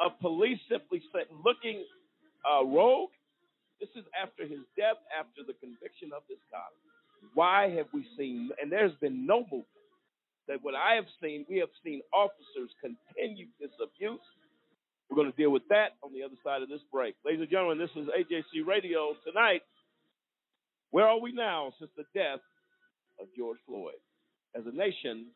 [0.00, 1.02] of police simply
[1.44, 1.84] looking
[2.48, 3.10] uh, rogue?
[3.78, 6.72] This is after his death, after the conviction of this cop.
[7.34, 8.50] Why have we seen?
[8.60, 9.77] And there's been no movement.
[10.48, 14.20] That what I have seen, we have seen officers continue this abuse.
[15.08, 17.14] We're going to deal with that on the other side of this break.
[17.24, 19.62] Ladies and gentlemen, this is AJC Radio tonight.
[20.90, 22.40] Where are we now since the death
[23.20, 24.00] of George Floyd?
[24.56, 25.26] As a nation,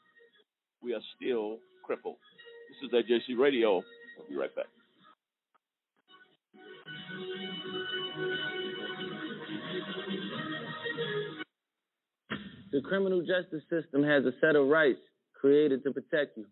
[0.82, 2.16] we are still crippled.
[2.80, 3.82] This is AJC Radio.
[4.18, 4.66] We'll be right back.
[12.72, 15.00] The criminal justice system has a set of rights
[15.38, 16.46] created to protect you.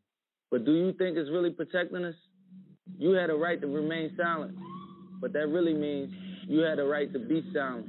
[0.50, 2.14] But do you think it's really protecting us?
[2.98, 4.54] You had a right to remain silent,
[5.20, 6.12] but that really means
[6.46, 7.86] you had a right to be silent,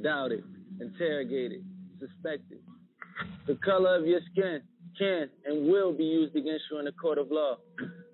[0.00, 0.44] doubted,
[0.80, 1.64] interrogated,
[1.98, 2.60] suspected.
[3.48, 4.60] The color of your skin
[4.96, 7.56] can and will be used against you in the court of law.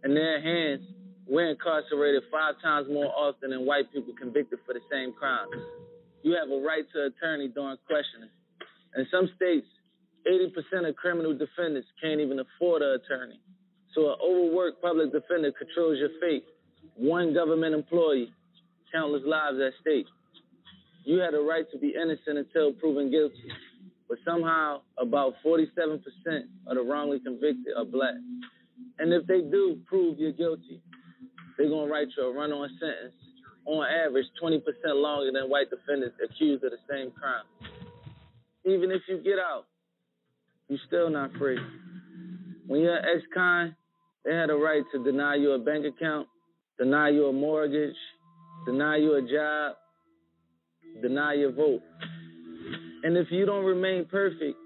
[0.04, 0.80] In their hands,
[1.28, 5.50] we're incarcerated five times more often than white people convicted for the same crimes.
[6.22, 8.30] You have a right to attorney during questioning.
[8.96, 9.66] In some states,
[10.26, 13.40] 80% of criminal defendants can't even afford an attorney.
[13.94, 16.44] So an overworked public defender controls your fate.
[16.96, 18.32] One government employee,
[18.92, 20.06] countless lives at stake.
[21.04, 23.50] You had a right to be innocent until proven guilty.
[24.08, 26.02] But somehow, about 47%
[26.66, 28.14] of the wrongly convicted are black.
[28.98, 30.80] And if they do prove you're guilty,
[31.56, 33.14] they're going to write you a run on sentence,
[33.66, 34.60] on average, 20%
[34.94, 37.71] longer than white defendants accused of the same crime.
[38.64, 39.64] Even if you get out,
[40.68, 41.58] you're still not free.
[42.66, 43.76] When you're an ex con,
[44.24, 46.28] they had a right to deny you a bank account,
[46.78, 47.96] deny you a mortgage,
[48.64, 49.76] deny you a job,
[51.02, 51.82] deny your vote.
[53.02, 54.56] And if you don't remain perfect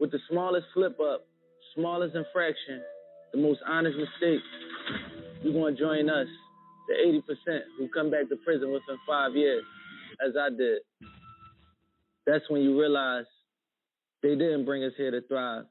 [0.00, 1.24] with the smallest slip up,
[1.74, 2.82] smallest infraction,
[3.32, 4.40] the most honest mistake,
[5.42, 6.26] you're going to join us,
[6.88, 9.62] the 80% who come back to prison within five years,
[10.26, 10.80] as I did.
[12.26, 13.26] That's when you realize
[14.26, 15.66] they didn't bring us here to thrive.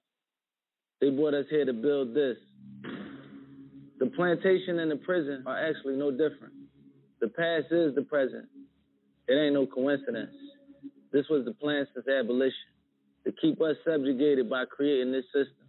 [1.02, 2.38] They brought us here to build this.
[4.00, 6.54] The plantation and the prison are actually no different.
[7.20, 8.46] The past is the present.
[9.28, 10.32] It ain't no coincidence.
[11.12, 12.72] This was the plan since abolition
[13.26, 15.68] to keep us subjugated by creating this system.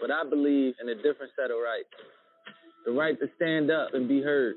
[0.00, 1.94] But I believe in a different set of rights
[2.86, 4.56] the right to stand up and be heard,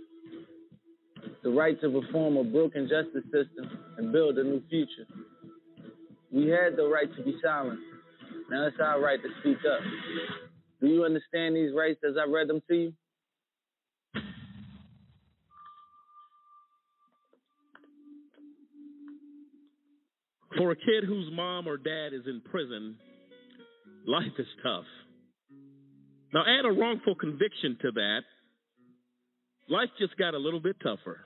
[1.43, 5.05] the right to reform a broken justice system and build a new future.
[6.31, 7.79] We had the right to be silent.
[8.49, 9.81] Now it's our right to speak up.
[10.79, 12.93] Do you understand these rights as I read them to you?
[20.57, 22.95] For a kid whose mom or dad is in prison,
[24.05, 24.85] life is tough.
[26.33, 28.21] Now, add a wrongful conviction to that,
[29.69, 31.25] life just got a little bit tougher.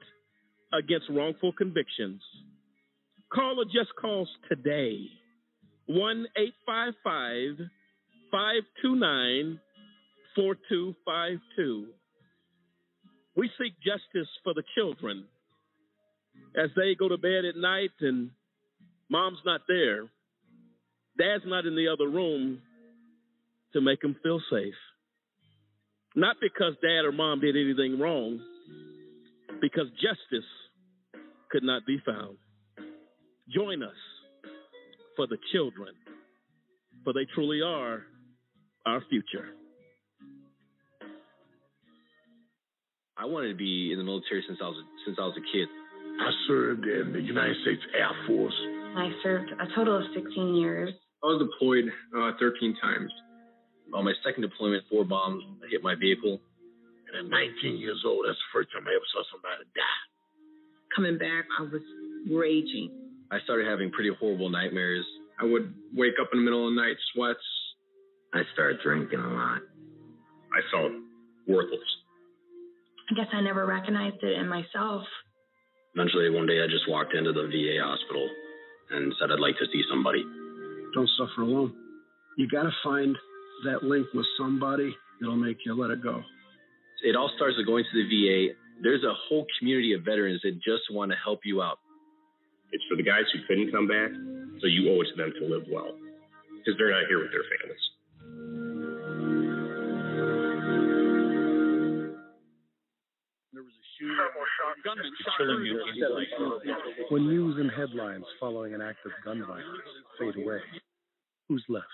[0.73, 2.21] against wrongful convictions.
[3.33, 5.07] Call a just cause today
[5.87, 7.67] 1 855
[8.31, 9.59] 529
[10.35, 11.87] 4252.
[13.35, 15.25] We seek justice for the children
[16.55, 18.31] as they go to bed at night and
[19.09, 20.03] mom's not there,
[21.17, 22.61] dad's not in the other room
[23.73, 24.73] to make them feel safe.
[26.15, 28.41] Not because dad or mom did anything wrong,
[29.61, 30.47] because justice
[31.51, 32.37] could not be found.
[33.53, 33.99] Join us
[35.15, 35.93] for the children,
[37.03, 38.03] for they truly are
[38.85, 39.49] our future.
[43.17, 45.67] I wanted to be in the military since I was since I was a kid.
[46.19, 48.55] I served in the United States Air Force.
[48.97, 50.89] I served a total of 16 years.
[51.23, 51.85] I was deployed
[52.17, 53.11] uh, 13 times.
[53.93, 56.39] On my second deployment, four bombs hit my vehicle.
[57.07, 60.10] And at 19 years old, that's the first time I ever saw somebody die.
[60.95, 61.81] Coming back, I was
[62.29, 62.91] raging.
[63.31, 65.05] I started having pretty horrible nightmares.
[65.39, 67.39] I would wake up in the middle of the night, sweats.
[68.33, 69.61] I started drinking a lot.
[70.51, 70.91] I felt
[71.47, 71.79] worthless.
[73.09, 75.03] I guess I never recognized it in myself.
[75.95, 78.29] Eventually, one day, I just walked into the VA hospital
[78.91, 80.23] and said I'd like to see somebody.
[80.93, 81.73] Don't suffer alone.
[82.37, 83.15] You got to find
[83.65, 86.21] that link with somebody that'll make you let it go.
[87.03, 88.53] It all starts with going to the VA.
[88.81, 91.77] There's a whole community of veterans that just want to help you out.
[92.71, 94.09] It's for the guys who couldn't come back,
[94.59, 95.93] so you owe it to them to live well
[96.57, 97.77] because they're not here with their families.
[104.83, 105.37] Gunman shot.
[107.09, 109.67] When news and headlines following an act of gun violence
[110.19, 110.57] fade away,
[111.47, 111.85] who's left?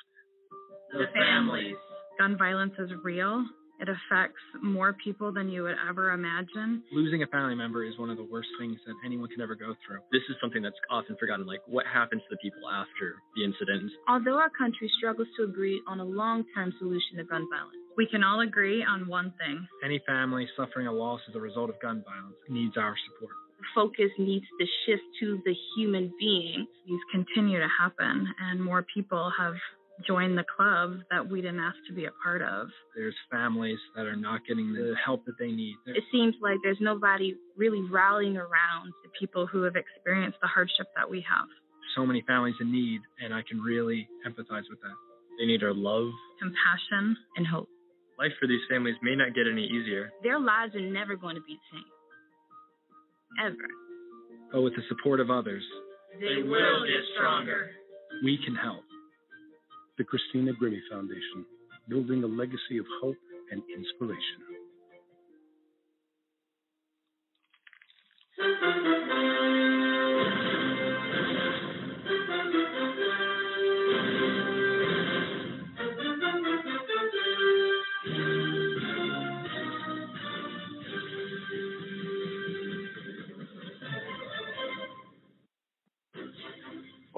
[0.94, 1.76] The families.
[2.18, 3.46] Gun violence is real,
[3.80, 6.82] It affects more people than you would ever imagine.
[6.92, 9.76] Losing a family member is one of the worst things that anyone can ever go
[9.86, 10.00] through.
[10.12, 13.92] This is something that's often forgotten, like what happens to the people after the incident.
[14.08, 18.06] Although our country struggles to agree on a long term solution to gun violence, We
[18.08, 19.68] can all agree on one thing.
[19.84, 23.34] Any family suffering a loss as a result of gun violence needs our support.
[23.76, 26.68] focus needs to shift to the human being.
[26.88, 29.56] These continue to happen, and more people have
[30.06, 32.68] joined the club that we didn't ask to be a part of.
[32.96, 35.76] There's families that are not getting the help that they need.
[35.88, 40.88] It seems like there's nobody really rallying around The people who have experienced the hardship
[40.96, 41.48] that we have.
[41.96, 44.96] so many families in need, and I can really empathize with that.
[45.40, 46.10] They need our love.
[46.40, 47.68] Compassion and hope.
[48.20, 51.42] Life for these families may not get any easier, their lives are never going to
[51.42, 51.90] be the same.
[53.46, 53.68] Ever.
[54.52, 55.64] but with the support of others,
[56.20, 57.70] They will get stronger.
[58.24, 58.82] we can help.
[59.98, 61.46] The Christina Grimmie Foundation,
[61.90, 63.16] building a legacy of hope
[63.52, 64.44] and inspiration.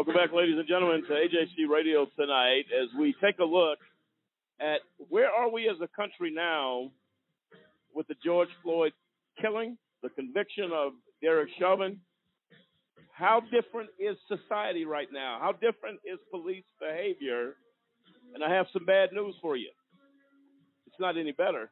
[0.10, 3.78] Welcome back, ladies and gentlemen, to AJC Radio tonight as we take a look
[4.60, 6.90] at where are we as a country now
[7.94, 8.92] with the George Floyd
[9.40, 12.00] killing, the conviction of Derek Chauvin.
[13.12, 15.38] How different is society right now?
[15.40, 17.54] How different is police behavior?
[18.34, 19.70] And I have some bad news for you.
[20.88, 21.70] It's not any better.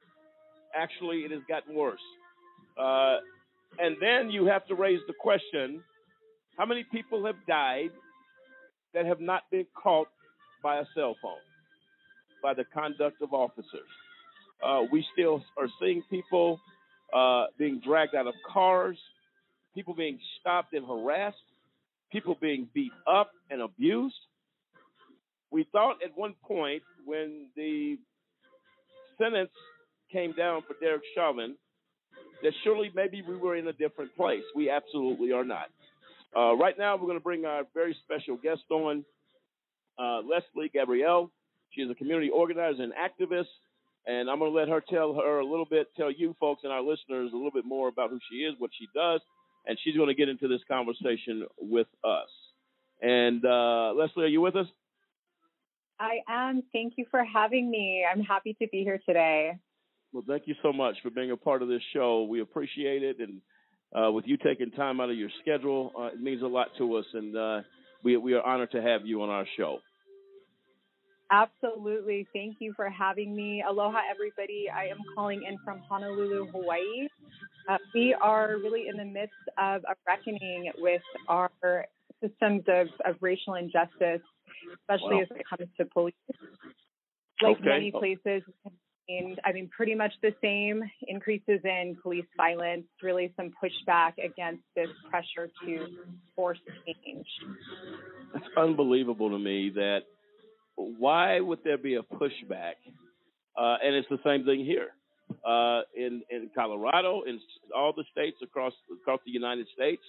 [0.75, 2.05] Actually, it has gotten worse.
[2.79, 3.17] Uh,
[3.79, 5.81] and then you have to raise the question
[6.55, 7.89] how many people have died
[8.93, 10.07] that have not been caught
[10.63, 11.33] by a cell phone,
[12.41, 13.87] by the conduct of officers?
[14.63, 16.59] Uh, we still are seeing people
[17.13, 18.97] uh, being dragged out of cars,
[19.75, 21.37] people being stopped and harassed,
[22.11, 24.15] people being beat up and abused.
[25.51, 27.97] We thought at one point when the
[29.17, 29.51] sentence
[30.11, 31.55] came down for Derek Chauvin
[32.43, 34.43] that surely maybe we were in a different place.
[34.55, 35.67] We absolutely are not.
[36.35, 39.05] Uh, right now, we're going to bring our very special guest on,
[39.99, 41.31] uh, Leslie Gabrielle.
[41.71, 43.47] She is a community organizer and activist,
[44.05, 46.71] and I'm going to let her tell her a little bit, tell you folks and
[46.71, 49.21] our listeners a little bit more about who she is, what she does,
[49.65, 52.29] and she's going to get into this conversation with us.
[53.01, 54.67] And uh, Leslie, are you with us?
[55.99, 56.63] I am.
[56.73, 58.05] Thank you for having me.
[58.09, 59.57] I'm happy to be here today.
[60.13, 62.23] Well, thank you so much for being a part of this show.
[62.23, 63.41] We appreciate it, and
[63.95, 66.95] uh, with you taking time out of your schedule, uh, it means a lot to
[66.95, 67.61] us, and uh,
[68.03, 69.79] we we are honored to have you on our show.
[71.31, 72.27] Absolutely.
[72.33, 73.63] Thank you for having me.
[73.67, 74.67] Aloha, everybody.
[74.75, 77.07] I am calling in from Honolulu, Hawaii.
[77.67, 81.51] Uh, we are really in the midst of a reckoning with our
[82.23, 84.21] systems of, of racial injustice,
[84.73, 85.21] especially Wow.
[85.21, 86.13] as it comes to police.
[87.41, 87.69] Like Okay.
[87.69, 88.43] many places,
[89.09, 94.63] and I mean, pretty much the same increases in police violence, really some pushback against
[94.75, 95.87] this pressure to
[96.35, 97.25] force change.
[98.35, 100.01] It's unbelievable to me that
[100.75, 102.75] why would there be a pushback?
[103.57, 104.89] Uh, and it's the same thing here
[105.45, 107.39] uh, in in Colorado, in
[107.75, 110.01] all the states across across the United States.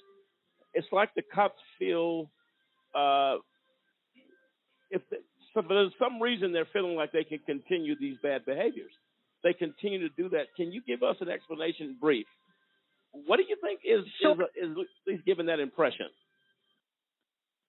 [0.74, 2.30] It's like the cops feel
[2.94, 3.36] uh,
[4.90, 5.02] if
[5.54, 8.92] so for some reason they're feeling like they can continue these bad behaviors.
[9.44, 10.46] They continue to do that.
[10.56, 12.26] Can you give us an explanation, brief?
[13.12, 16.06] What do you think is is, is at least giving that impression?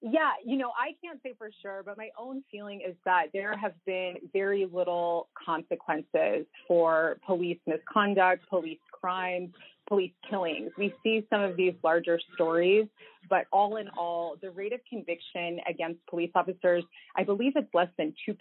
[0.02, 3.58] Yeah, you know, I can't say for sure, but my own feeling is that there
[3.58, 9.50] have been very little consequences for police misconduct, police crimes,
[9.90, 10.72] police killings.
[10.78, 12.88] We see some of these larger stories,
[13.30, 16.86] but all in all, the rate of conviction against police officers,
[17.18, 18.36] I believe it's less than 2%.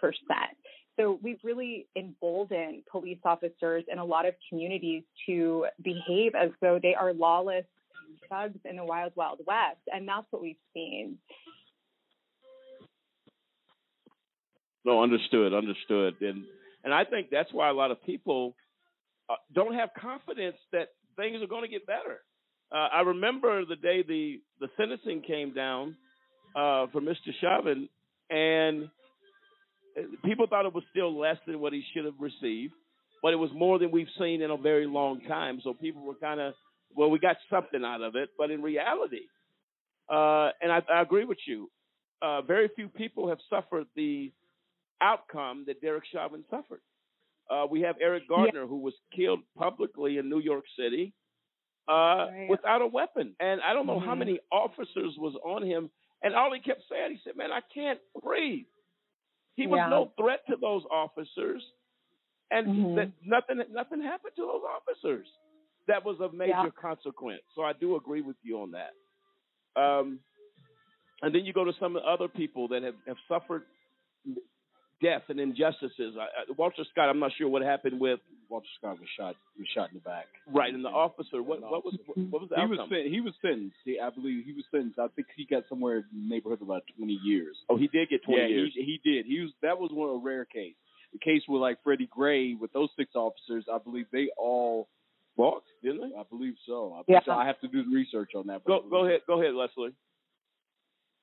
[0.97, 6.79] So we've really emboldened police officers in a lot of communities to behave as though
[6.81, 7.65] they are lawless
[8.29, 9.81] thugs in the wild, wild west.
[9.93, 11.19] And that's what we've seen.
[14.85, 16.45] No, understood, understood, and
[16.85, 18.55] and I think that's why a lot of people
[19.29, 22.21] uh, don't have confidence that things are going to get better.
[22.73, 25.97] Uh, I remember the day the the sentencing came down
[26.55, 27.33] uh, for Mr.
[27.41, 27.89] Chauvin,
[28.31, 28.89] and
[29.99, 32.75] uh, people thought it was still less than what he should have received,
[33.23, 35.61] but it was more than we've seen in a very long time.
[35.63, 36.55] So people were kind of,
[36.95, 39.27] well, we got something out of it, but in reality,
[40.09, 41.71] uh, and I, I agree with you,
[42.23, 44.33] uh, very few people have suffered the
[45.01, 46.81] outcome that Derek Chauvin suffered.
[47.51, 51.13] Uh, we have Eric Gardner, who was killed publicly in New York City
[51.89, 54.19] uh, without a weapon, and I don't know how Mhm.
[54.19, 55.91] many officers was on him.
[56.23, 58.67] And all he kept saying, he said, "Man, I can't breathe."
[59.55, 59.89] He was Yeah.
[59.89, 61.63] no threat to those officers,
[62.51, 62.95] and Mhm.
[62.97, 65.27] that nothing nothing happened to those officers.
[65.89, 66.71] That was of major Yeah.
[66.81, 67.43] consequence.
[67.55, 68.93] So I do agree with you on that.
[69.81, 70.21] Um,
[71.23, 73.63] and then you go to some of the other people that have, have suffered
[75.03, 76.15] death and injustices.
[76.19, 78.19] I, I, Walter Scott, I'm not sure what happened with
[78.49, 80.27] Walter Scott was shot was shot in the back.
[80.53, 81.43] right and the officer.
[81.43, 81.95] What what was
[82.31, 82.89] what was the he was outcome?
[82.91, 83.77] sen- he was sentenced.
[83.85, 84.99] He, I believe he was sentenced.
[84.99, 87.57] I think he got somewhere in the neighborhood of about twenty years.
[87.69, 88.73] oh, he did get 20 yeah, years.
[88.75, 89.27] he he did.
[89.27, 90.75] He was that was one of a rare case.
[91.13, 94.89] The case with like Freddie Gray with those six officers, I believe they all
[95.39, 96.17] walked, didn't they?
[96.17, 96.95] I believe so.
[96.95, 97.21] I, Yeah.
[97.25, 98.65] so I have to do the research on that.
[98.65, 99.95] Go go ahead, go ahead, Leslie.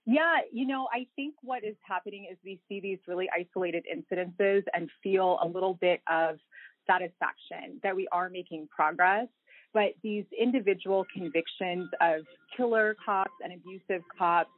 [0.05, 4.63] Yeah, you know, I think what is happening is we see these really isolated incidences
[4.73, 6.37] and feel a little bit of
[6.85, 9.27] satisfaction that we are making progress.
[9.73, 12.21] But these individual convictions of
[12.55, 14.51] killer cops and abusive cops,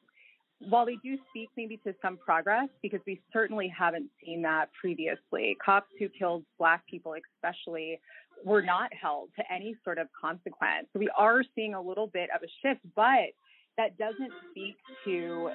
[0.59, 5.55] while they do speak maybe to some progress, because we certainly haven't seen that previously,
[5.63, 7.99] cops who killed Black people, especially,
[8.45, 10.87] were not held to any sort of consequence.
[10.93, 13.33] We are seeing a little bit of a shift, but
[13.77, 14.75] that doesn't speak
[15.05, 15.49] to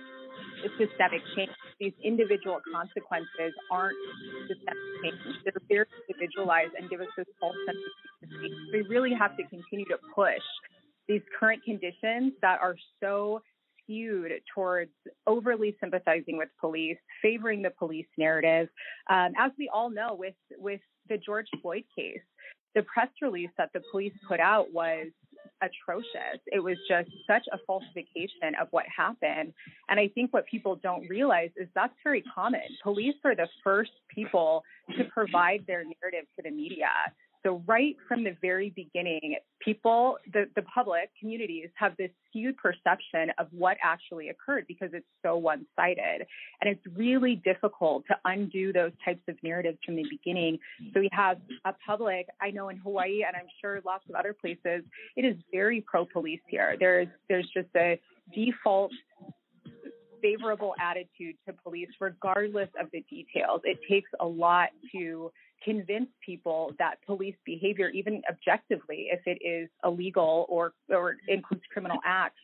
[0.78, 1.50] systemic change.
[1.80, 3.96] These individual consequences aren't
[4.46, 5.36] systemic change.
[5.44, 7.78] They're very individualized and give us this false sense
[8.22, 8.54] of safety.
[8.72, 10.42] We really have to continue to push
[11.08, 13.42] these current conditions that are so
[13.82, 14.92] skewed towards
[15.26, 18.68] overly sympathizing with police, favoring the police narrative.
[19.10, 22.20] Um, as we all know, with with the George Floyd case,
[22.74, 25.08] the press release that the police put out was
[25.62, 26.40] atrocious.
[26.46, 29.52] It was just such a falsification of what happened.
[29.88, 32.62] And I think what people don't realize is that's very common.
[32.82, 34.64] Police are the first people
[34.96, 36.90] to provide their narrative to the media.
[37.44, 43.32] So right from the very beginning, people, the, the public, communities have this skewed perception
[43.38, 46.26] of what actually occurred because it's so one-sided.
[46.60, 50.58] And it's really difficult to undo those types of narratives from the beginning.
[50.94, 54.34] So we have a public, I know in Hawaii and I'm sure lots of other
[54.34, 54.84] places,
[55.16, 56.76] it is very pro-police here.
[56.78, 58.00] There's there's just a
[58.34, 58.92] default
[60.22, 63.60] favorable attitude to police regardless of the details.
[63.64, 65.32] It takes a lot to
[65.64, 71.98] convince people that police behavior, even objectively, if it is illegal or, or includes criminal
[72.04, 72.40] acts,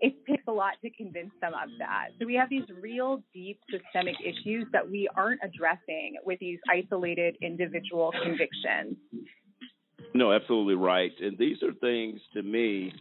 [0.00, 2.08] it takes a lot to convince them of that.
[2.18, 7.36] So we have these real deep systemic issues that we aren't addressing with these isolated
[7.40, 8.96] individual convictions.
[10.14, 11.12] No, absolutely right.
[11.20, 12.92] And these are things to me,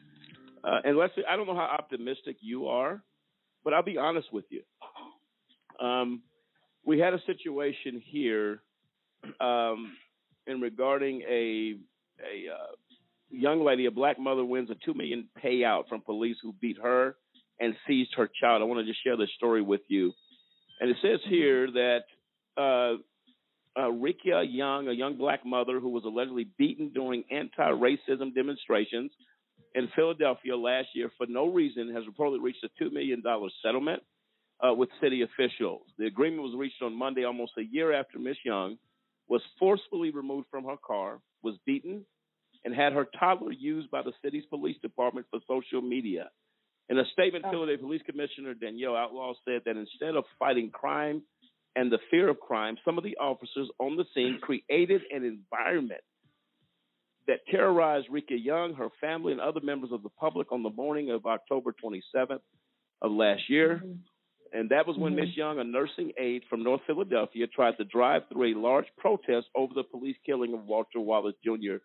[0.64, 3.02] uh, and Leslie, I don't know how optimistic you are,
[3.64, 4.62] but I'll be honest with you.
[5.84, 6.22] Um,
[6.86, 8.62] we had a situation here
[9.40, 9.94] um,
[10.48, 11.76] in regarding a
[12.22, 12.76] a uh,
[13.30, 17.16] young lady, a black mother, wins a two million payout from police who beat her
[17.60, 18.62] and seized her child.
[18.62, 20.12] I want to just share this story with you.
[20.80, 22.00] And it says here that
[22.58, 29.12] uh, uh, Rickia Young, a young black mother who was allegedly beaten during anti-racism demonstrations
[29.76, 34.02] in Philadelphia last year for no reason, has reportedly reached a two million dollar settlement
[34.68, 35.84] uh, with city officials.
[35.98, 38.78] The agreement was reached on Monday, almost a year after Miss Young
[39.32, 42.06] was forcefully removed from her car, was beaten,
[42.66, 46.30] and had her toddler used by the city's police department for social media.
[46.90, 47.52] In a statement, oh.
[47.52, 51.24] Philadelphia Police Commissioner Danielle Outlaw said that instead of fighting crime
[51.78, 56.02] and the fear of crime, some of the officers on the scene created an environment
[57.28, 61.10] that terrorized Rika Young, her family, and other members of the public on the morning
[61.10, 62.42] of October 27th
[63.02, 63.82] of last year.
[63.82, 63.94] Mm-hmm.
[64.54, 65.18] And that was when Mhm.
[65.28, 69.48] Miss Young, a nursing aide from North Philadelphia, tried to drive through a large protest
[69.56, 71.78] over the police killing of Walter Wallace Jr.,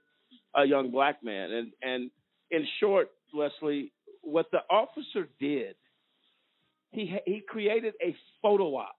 [0.54, 1.52] a young black man.
[1.52, 2.10] And and
[2.50, 3.92] in short, Leslie,
[4.22, 5.76] what the officer did,
[6.90, 8.96] he he created a photo op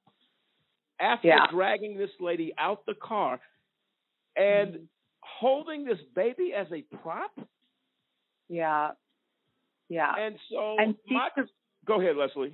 [0.99, 1.47] after Yeah.
[1.47, 3.39] dragging this lady out the car
[4.35, 4.87] and
[5.23, 7.37] holding this baby as a prop.
[8.49, 8.93] Yeah.
[9.89, 10.15] Yeah.
[10.15, 11.29] And so And my,
[11.85, 12.53] go ahead, Leslie.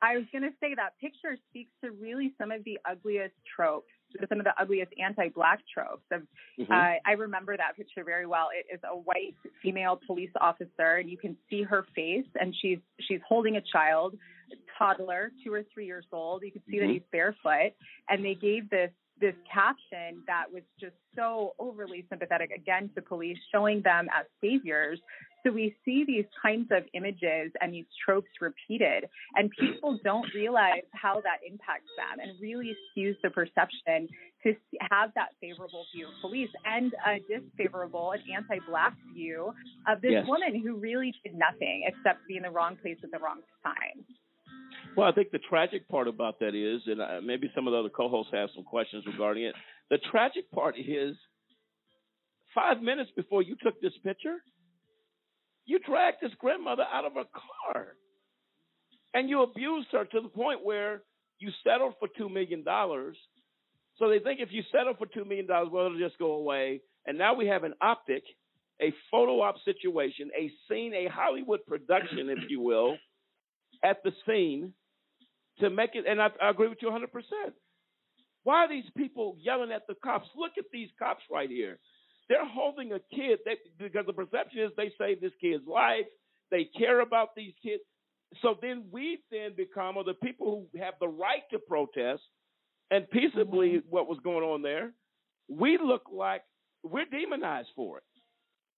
[0.00, 3.90] I was going to say that picture speaks to really some of the ugliest tropes,
[4.28, 6.04] some of the ugliest anti-black tropes.
[6.12, 6.22] Of,
[6.58, 6.70] Mhm.
[6.70, 8.50] uh, I remember that picture very well.
[8.54, 12.78] It is a white female police officer, and you can see her face, and she's
[13.00, 14.18] she's holding a child,
[14.52, 16.42] a toddler, two or three years old.
[16.42, 16.92] You can see that Mhm.
[16.92, 17.72] he's barefoot,
[18.08, 23.36] and they gave this this caption that was just so overly sympathetic again to police,
[23.50, 25.02] showing them as saviors,
[25.46, 30.82] So we see these kinds of images and these tropes repeated, and people don't realize
[30.92, 34.08] how that impacts them and really skews the perception
[34.42, 34.54] to
[34.90, 39.52] have that favorable view of police and a disfavorable and anti-black view
[39.86, 40.26] of this Yes.
[40.26, 44.04] woman who really did nothing except be in the wrong place at the wrong time.
[44.96, 47.78] Well, I think the tragic part about that is, and uh, maybe some of the
[47.78, 49.54] other co-hosts have some questions regarding it.
[49.90, 51.16] The tragic part is,
[52.54, 54.36] five minutes before you took this picture,
[55.68, 57.24] you dragged this grandmother out of her
[57.74, 57.88] car,
[59.12, 61.02] and you abused her to the point where
[61.38, 63.16] you settled for two million dollars.
[63.98, 66.80] So they think if you settle for two million dollars, well, it'll just go away.
[67.06, 68.22] And now we have an optic,
[68.80, 72.96] a photo op situation, a scene, a Hollywood production, if you will,
[73.84, 74.72] at the scene
[75.60, 76.06] to make it.
[76.08, 77.04] And I, I agree with you 100%.
[78.44, 80.28] Why are these people yelling at the cops?
[80.34, 81.78] Look at these cops right here.
[82.28, 86.06] They're holding a kid they, because the perception is they saved this kid's life.
[86.50, 87.82] They care about these kids.
[88.42, 92.22] So then we then become, or the people who have the right to protest
[92.90, 94.92] and peaceably what was going on there,
[95.48, 96.42] we look like
[96.82, 98.04] we're demonized for it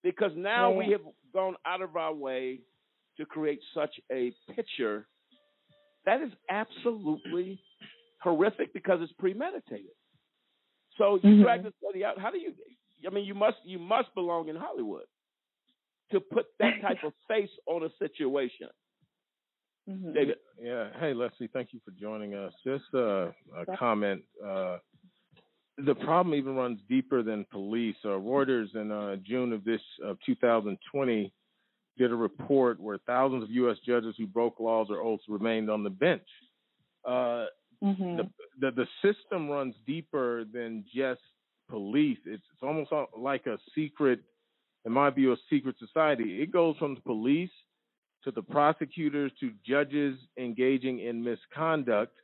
[0.03, 1.01] because now we have
[1.33, 2.61] gone out of our way
[3.17, 5.07] to create such a picture
[6.07, 7.59] that is absolutely
[8.23, 9.91] horrific because it's premeditated.
[10.97, 11.43] So you Mhm.
[11.43, 12.19] drag this study out.
[12.19, 12.55] How do you?
[13.07, 15.05] I mean, you must you must belong in Hollywood
[16.13, 18.69] to put that type of face on a situation.
[19.89, 20.13] Mm-hmm.
[20.13, 20.37] David.
[20.61, 20.89] Yeah.
[20.99, 22.53] Hey, Leslie, thank you for joining us.
[22.65, 24.23] Just uh, a comment.
[24.45, 24.79] Uh,
[25.79, 27.97] the problem even runs deeper than police.
[28.05, 31.33] Uh, Reuters in uh, June of this of 2020
[31.97, 33.79] did a report where thousands of U.S.
[33.87, 36.27] judges who broke laws or oaths remained on the bench.
[37.09, 37.47] Uh,
[37.83, 38.17] Mm-hmm.
[38.19, 38.31] the,
[38.61, 41.23] the the system runs deeper than just
[41.71, 42.18] police.
[42.27, 42.91] It's it's almost
[43.31, 44.21] like a secret,
[44.87, 46.43] in my view, a secret society.
[46.43, 47.55] It goes from the police
[48.25, 52.14] to the prosecutors to judges engaging in misconduct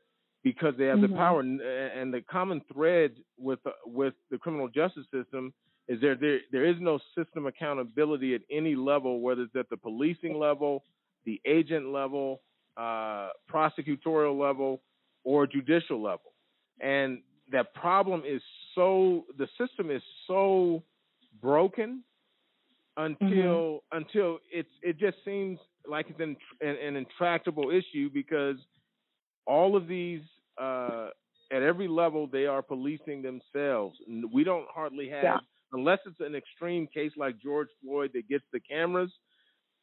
[0.42, 1.08] because they have Mhm.
[1.08, 1.40] the power.
[1.40, 1.60] And,
[1.98, 3.60] and the common thread with
[4.00, 5.44] with the criminal justice system
[5.88, 9.76] is there there there is no system accountability at any level, whether it's at the
[9.76, 10.72] policing level,
[11.24, 12.26] the agent level,
[12.76, 14.82] uh, prosecutorial level,
[15.24, 16.30] or judicial level.
[16.80, 17.08] And
[17.54, 18.42] that problem is
[18.76, 20.84] so the system is so
[21.42, 22.04] broken
[22.96, 25.58] until until it's it just seems
[25.88, 28.56] like it's an, an, an intractable issue because
[29.46, 30.22] all of these
[30.60, 31.08] uh,
[31.52, 33.98] at every level they are policing themselves.
[34.32, 35.38] We don't hardly have Yeah.
[35.72, 39.12] unless it's an extreme case like George Floyd that gets the cameras.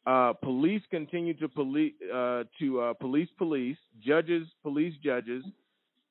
[0.06, 5.46] Uh, police continue to police uh, to uh, police police, judges police judges,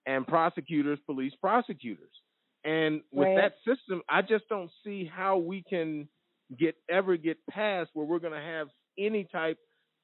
[0.06, 2.21] and prosecutors police prosecutors.
[2.64, 3.34] And with Right.
[3.34, 6.08] that system, I just don't see how we can
[6.58, 9.58] get ever get past where we're going to have any type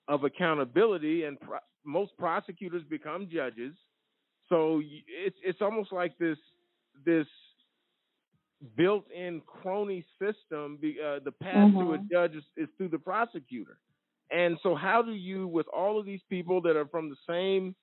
[0.08, 1.24] of accountability.
[1.24, 3.74] And pro- most prosecutors become judges,
[4.48, 6.38] so it's it's almost like this
[7.04, 7.26] this
[8.76, 10.78] built-in crony system.
[10.82, 12.10] Uh, the path to a Mhm.
[12.10, 13.78] judge is, is through the prosecutor.
[14.30, 17.74] And so, how do you, with all of these people that are from the same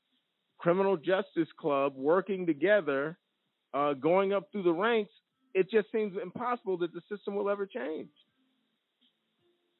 [0.59, 3.17] criminal justice club working together,
[3.75, 5.11] uh, going up through the ranks,
[5.53, 8.09] it just seems impossible that the system will ever change.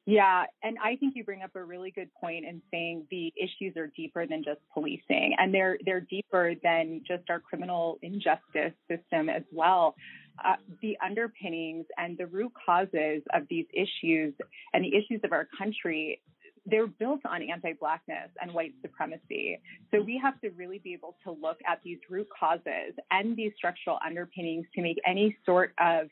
[0.08, 3.76] Yeah, and I think you bring up a really good point in saying the issues
[3.76, 9.28] are deeper than just policing, and they're they're deeper than just our criminal injustice system
[9.28, 9.96] as well.
[10.44, 14.32] Uh, the underpinnings and the root causes of these issues
[14.72, 16.20] and the issues of our country,
[16.66, 19.58] they're built on anti-blackness and white supremacy.
[19.92, 23.52] So we have to really be able to look at these root causes and these
[23.56, 26.08] structural underpinnings to make any sort of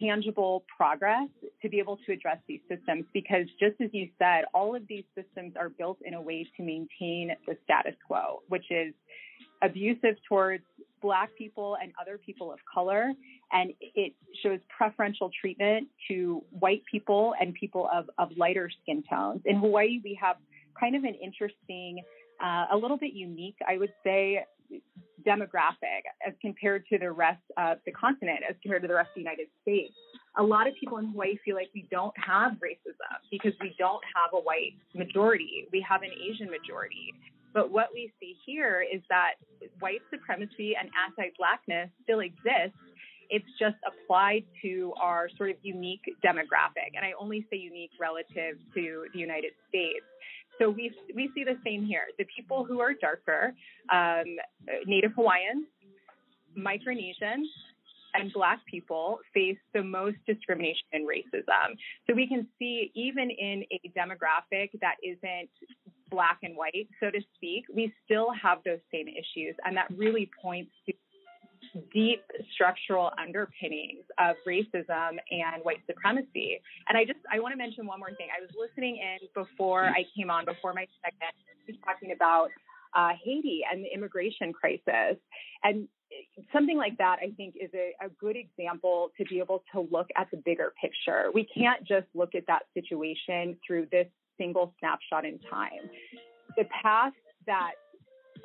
[0.00, 1.28] tangible progress
[1.62, 5.04] to be able to address these systems because just as you said all of these
[5.14, 8.94] systems are built in a way to maintain the status quo which is
[9.62, 10.62] abusive towards
[11.02, 13.12] black people and other people of color
[13.52, 19.40] and it shows preferential treatment to white people and people of, of lighter skin tones
[19.44, 20.36] in hawaii we have
[20.78, 22.02] kind of an interesting
[22.42, 24.44] uh, a little bit unique i would say
[25.26, 29.14] demographic as compared to the rest of the continent, as compared to the rest of
[29.16, 29.92] the United States.
[30.38, 34.02] A lot of people in Hawaii feel like we don't have racism because we don't
[34.14, 35.66] have a white majority.
[35.72, 37.12] We have an Asian majority.
[37.52, 39.34] But what we see here is that
[39.80, 42.78] white supremacy and anti blackness still exists.
[43.28, 46.96] It's just applied to our sort of unique demographic.
[46.96, 50.04] And I only say unique relative to the United States.
[50.58, 52.02] So we we see the same here.
[52.18, 53.54] The people who are darker,
[53.92, 54.36] um,
[54.86, 55.66] Native Hawaiians,
[56.58, 57.46] Micronesians,
[58.14, 61.76] and Black people face the most discrimination and racism.
[62.06, 65.50] So we can see, even in a demographic that isn't
[66.10, 69.54] black and white, so to speak, we still have those same issues.
[69.64, 70.92] And that really points to
[71.92, 76.60] deep structural underpinnings of racism and white supremacy.
[76.88, 78.28] And I just I want to mention one more thing.
[78.36, 81.34] I was listening in before I came on, before my segment,
[81.84, 82.48] talking about
[82.94, 85.16] uh, Haiti and the immigration crisis.
[85.62, 85.86] And
[86.52, 90.08] something like that, I think, is a, a good example to be able to look
[90.16, 91.30] at the bigger picture.
[91.32, 94.08] We can't just look at that situation through this
[94.40, 95.84] single snapshot in time.
[96.56, 97.12] The path
[97.46, 97.72] that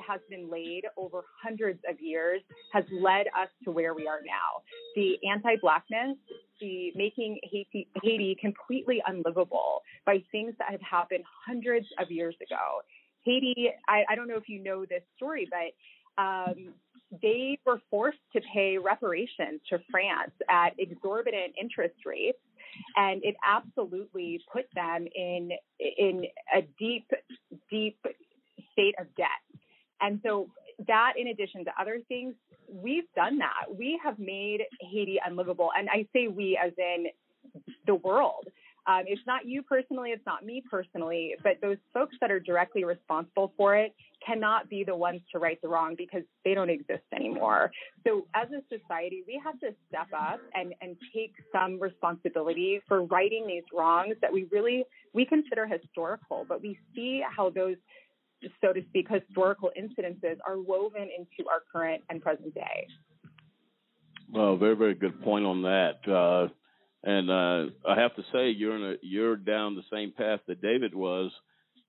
[0.05, 2.41] has been laid over hundreds of years
[2.73, 4.61] has led us to where we are now.
[4.95, 6.17] The anti-blackness,
[6.59, 12.81] the making Haiti, Haiti completely unlivable by things that have happened hundreds of years ago.
[13.23, 16.73] Haiti, I, I don't know if you know this story, but um,
[17.21, 22.39] they were forced to pay reparations to France at exorbitant interest rates,
[22.95, 27.09] and it absolutely put them in in a deep,
[27.69, 27.97] deep
[28.71, 29.27] state of debt.
[30.01, 30.49] And so
[30.87, 32.35] that, in addition to other things,
[32.69, 33.75] we've done that.
[33.77, 37.07] We have made Haiti unlivable, and I say we as in
[37.87, 38.47] the world.
[38.87, 42.83] Um, it's not you personally, it's not me personally, but those folks that are directly
[42.83, 43.95] responsible for it
[44.25, 47.71] cannot be the ones to right the wrong because they don't exist anymore.
[48.05, 53.03] So as a society, we have to step up and, and take some responsibility for
[53.03, 57.77] righting these wrongs that we really we consider historical, but we see how those
[58.61, 62.87] so to speak, historical incidences are woven into our current and present day.
[64.31, 65.99] Well, very, very good point on that.
[66.07, 66.49] Uh,
[67.03, 70.61] and uh, I have to say, you're in a, you're down the same path that
[70.61, 71.31] David was,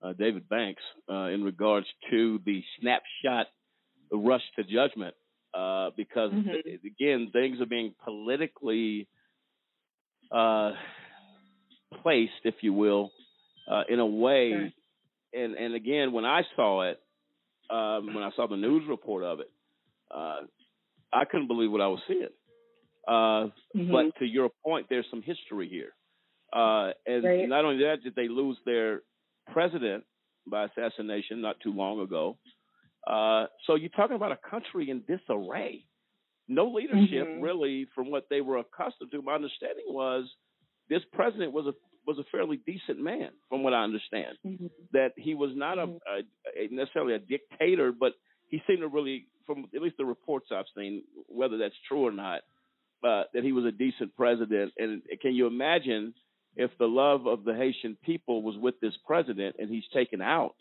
[0.03, 3.47] uh, David Banks, uh, in regards to the snapshot
[4.13, 5.15] rush to judgment,
[5.55, 6.87] uh, because mm-hmm.
[6.87, 9.09] again, things are being politically
[10.31, 10.73] uh,
[12.03, 13.11] placed, if you will,
[13.71, 14.51] uh, in a way.
[14.51, 15.43] Sure.
[15.45, 17.01] And and again, when I saw it,
[17.69, 19.51] um, when I saw the news report of it,
[20.11, 22.29] I couldn't believe what I was seeing.
[23.07, 23.13] Uh,
[23.77, 23.93] mm-hmm.
[23.93, 25.93] But to your point, there's some history here.
[26.53, 27.49] Uh, and right.
[27.49, 29.03] not only that, did they lose their
[29.53, 30.05] president
[30.51, 32.37] by assassination not too long ago.
[33.07, 35.85] Uh, so you're talking about a country in disarray.
[36.49, 37.41] No leadership, mm-hmm.
[37.41, 39.23] really, from what they were accustomed to.
[39.23, 40.25] My understanding was
[40.89, 41.73] this president was a
[42.07, 44.37] was a fairly decent man, from what I understand.
[44.47, 44.67] Mm-hmm.
[44.93, 46.61] That he was not a, mm-hmm.
[46.61, 48.13] a, a necessarily a dictator, but
[48.49, 52.13] he seemed to really, from at least the reports I've seen, whether that's true or
[52.13, 52.43] not,
[53.05, 54.73] uh, that he was a decent president.
[54.79, 56.15] And can you imagine
[56.57, 60.55] if the love of the Haitian people was with this president and he's taken out?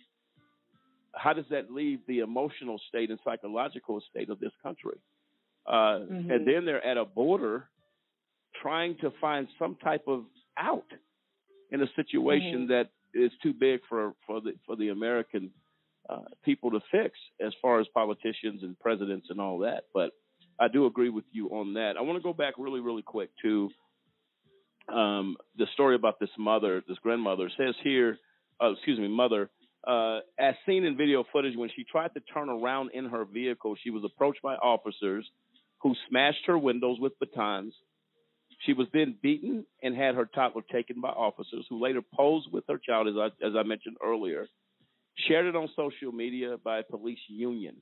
[1.13, 4.97] How does that leave the emotional state and psychological state of this country?
[5.65, 6.29] Uh, mm-hmm.
[6.29, 7.69] And then they're at a border
[8.61, 10.25] trying to find some type of
[10.57, 10.85] out
[11.71, 12.71] in a situation mm-hmm.
[12.71, 15.51] that is too big for, for the for the American
[16.09, 19.85] uh, people to fix as far as politicians and presidents and all that.
[19.93, 20.11] But
[20.59, 21.93] I do agree with you on that.
[21.97, 23.69] I want to go back really, really quick to
[24.93, 27.49] um, the story about this mother, this grandmother.
[27.57, 28.17] Says here,
[28.61, 29.49] uh, excuse me, mother,
[29.87, 33.75] uh, as seen in video footage, when she tried to turn around in her vehicle,
[33.83, 35.29] she was approached by officers
[35.81, 37.73] who smashed her windows with batons.
[38.65, 42.63] She was then beaten and had her toddler taken by officers who later posed with
[42.69, 44.47] her child, as I, as I mentioned earlier,
[45.27, 47.75] shared it on social media by a police union.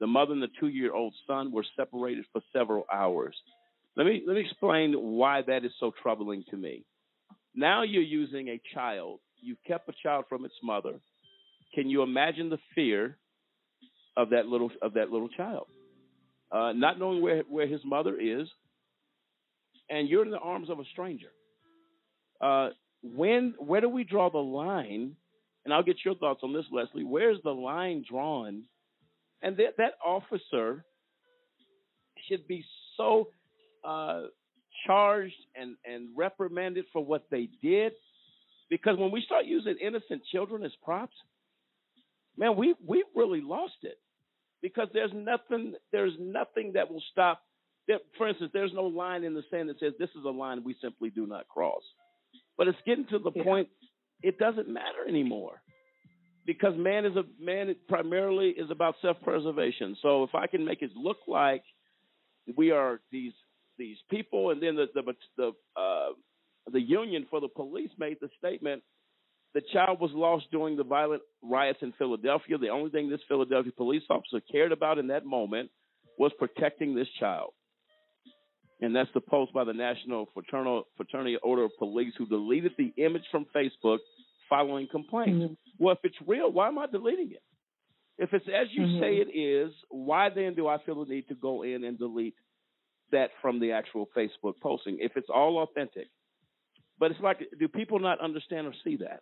[0.00, 3.36] The mother and the two-year-old son were separated for several hours.
[3.98, 6.84] Let me let me explain why that is so troubling to me.
[7.54, 9.18] Now you're using a child.
[9.40, 11.00] You've kept a child from its mother.
[11.74, 13.18] Can you imagine the fear
[14.16, 15.66] of that little of that little child,
[16.52, 18.48] uh, not knowing where where his mother is,
[19.90, 21.32] and you're in the arms of a stranger?
[22.40, 22.68] Uh,
[23.02, 25.16] when where do we draw the line?
[25.64, 27.04] And I'll get your thoughts on this, Leslie.
[27.04, 28.62] Where's the line drawn
[29.42, 30.84] and that that officer
[32.28, 32.64] should be
[32.96, 33.28] so
[33.84, 34.22] uh,
[34.86, 37.92] charged and and reprimanded for what they did,
[38.70, 41.16] because when we start using innocent children as props,
[42.36, 43.98] man, we we really lost it.
[44.60, 47.42] Because there's nothing there's nothing that will stop.
[47.86, 50.62] That, for instance, there's no line in the sand that says this is a line
[50.64, 51.82] we simply do not cross.
[52.56, 53.44] But it's getting to the yeah.
[53.44, 53.68] point
[54.22, 55.62] it doesn't matter anymore
[56.48, 59.96] because man is a man primarily is about self-preservation.
[60.02, 61.62] So if I can make it look like
[62.56, 63.32] we are these
[63.78, 66.08] these people, and then the the the, uh,
[66.72, 68.82] the union for the police made the statement
[69.54, 72.58] the child was lost during the violent riots in Philadelphia.
[72.58, 75.70] The only thing this Philadelphia police officer cared about in that moment
[76.18, 77.52] was protecting this child.
[78.80, 82.92] and that's the post by the National Fraternal Fraternity Order of Police who deleted the
[82.98, 83.98] image from Facebook
[84.48, 85.42] following complaints.
[85.44, 85.54] Mm-hmm.
[85.78, 87.42] Well, if it's real, why am I deleting it?
[88.18, 89.00] If it's as you Mhm.
[89.00, 92.34] say it is, why then do I feel the need to go in and delete
[93.12, 96.08] that from the actual Facebook posting if it's all authentic?
[96.98, 99.20] But it's like, do people not understand or see that?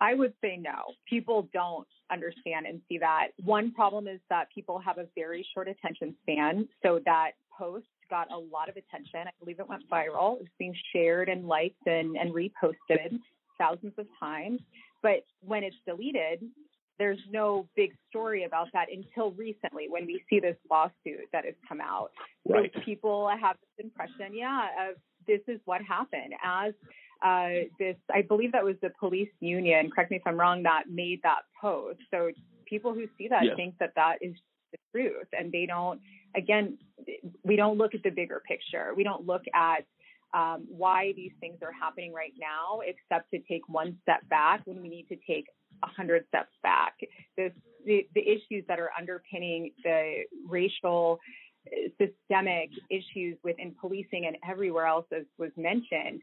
[0.00, 0.94] I would say no.
[1.08, 3.28] People don't understand and see that.
[3.44, 6.68] One problem is that people have a very short attention span.
[6.82, 9.20] So that post got a lot of attention.
[9.20, 10.34] I believe it went viral.
[10.34, 13.20] It was being shared and liked and, and reposted
[13.58, 14.60] thousands of times.
[15.02, 16.42] But when it's deleted,
[17.02, 21.54] there's no big story about that until recently when we see this lawsuit that has
[21.68, 22.12] come out.
[22.48, 22.70] Right.
[22.72, 24.94] So people have this impression, yeah, of
[25.26, 26.74] this is what happened as
[27.24, 30.84] uh, this, I believe that was the police union, correct me if I'm wrong, that
[30.88, 31.98] made that post.
[32.12, 32.30] So
[32.66, 33.56] people who see that Yes.
[33.56, 34.34] think that that is
[34.70, 36.00] the truth and they don't,
[36.36, 36.78] again,
[37.42, 38.92] we don't look at the bigger picture.
[38.96, 39.84] We don't look at
[40.34, 44.80] um, why these things are happening right now, except to take one step back when
[44.80, 45.46] we need to take
[45.82, 46.94] a hundred steps back.
[47.36, 47.52] This,
[47.84, 51.18] the, the issues that are underpinning the racial
[51.66, 56.22] uh, systemic issues within policing and everywhere else, as was mentioned,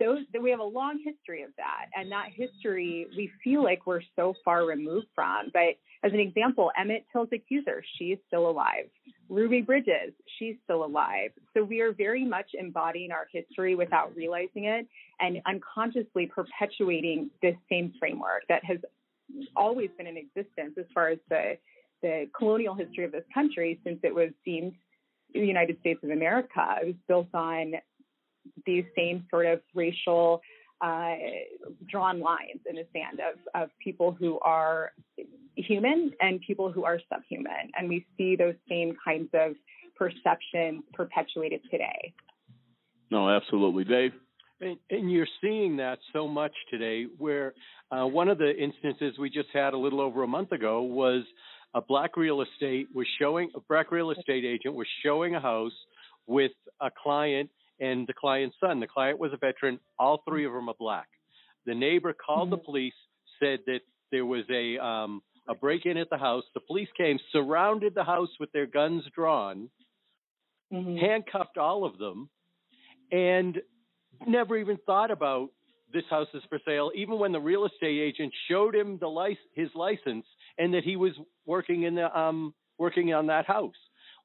[0.00, 4.00] those we have a long history of that and that history we feel like we're
[4.16, 5.50] so far removed from.
[5.52, 8.86] But as an example emmett till's accuser she is still alive.
[9.28, 11.30] Ruby bridges she's still alive.
[11.54, 14.88] So we are very much embodying our history without realizing it
[15.20, 18.78] and unconsciously perpetuating this same framework that has
[19.54, 21.58] always been in existence as far as the
[22.02, 24.72] the colonial history of this country since it was deemed
[25.34, 26.76] the united states of america.
[26.82, 27.74] It was built on
[28.66, 30.40] these same sort of racial
[30.80, 31.14] uh,
[31.88, 34.92] drawn lines in the sand of, of people who are
[35.56, 37.70] human and people who are subhuman.
[37.76, 39.52] And we see those same kinds of
[39.96, 42.14] perceptions perpetuated today.
[43.10, 44.12] No, absolutely, Dave.
[44.60, 47.54] And, and you're seeing that so much today, where
[47.90, 51.24] uh, one of the instances we just had a little over a month ago was
[51.74, 55.72] a black real estate was showing a black real estate agent was showing a house
[56.26, 57.48] with a client
[57.80, 58.80] and the client's son.
[58.80, 59.80] The client was a veteran.
[59.98, 61.08] All three of them are black.
[61.66, 62.94] The neighbor called the police,
[63.38, 66.44] said that there was a um, a break in at the house.
[66.54, 69.70] The police came, surrounded the house with their guns drawn,
[70.70, 72.28] handcuffed all of them,
[73.12, 73.60] and
[74.26, 75.50] never even thought about
[75.92, 76.90] this house is for sale.
[76.94, 80.24] Even when the real estate agent showed him the lic- his license
[80.58, 81.12] and that he was
[81.46, 83.74] working in the um working on that house.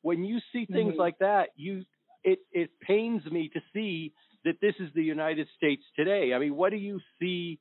[0.02, 0.98] When you see things Mhm.
[1.00, 1.84] like that, you
[2.26, 4.14] it it pains me to see
[4.44, 6.34] that this is the United States today.
[6.34, 7.60] I mean, what do you see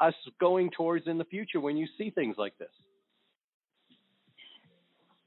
[0.00, 2.68] us going towards in the future when you see things like this?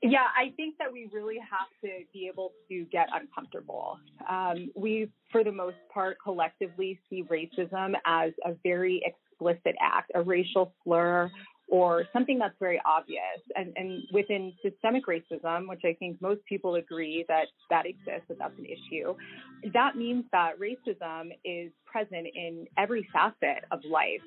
[0.03, 3.99] Yeah, I think that we really have to be able to get uncomfortable.
[4.27, 10.23] Um, we, for the most part, collectively see racism as a very explicit act, a
[10.23, 11.29] racial slur,
[11.71, 13.39] or something that's very obvious.
[13.55, 18.37] And, and within systemic racism, which I think most people agree that that exists, that
[18.37, 19.15] that's an issue,
[19.73, 24.21] that means that racism is present in every facet of life.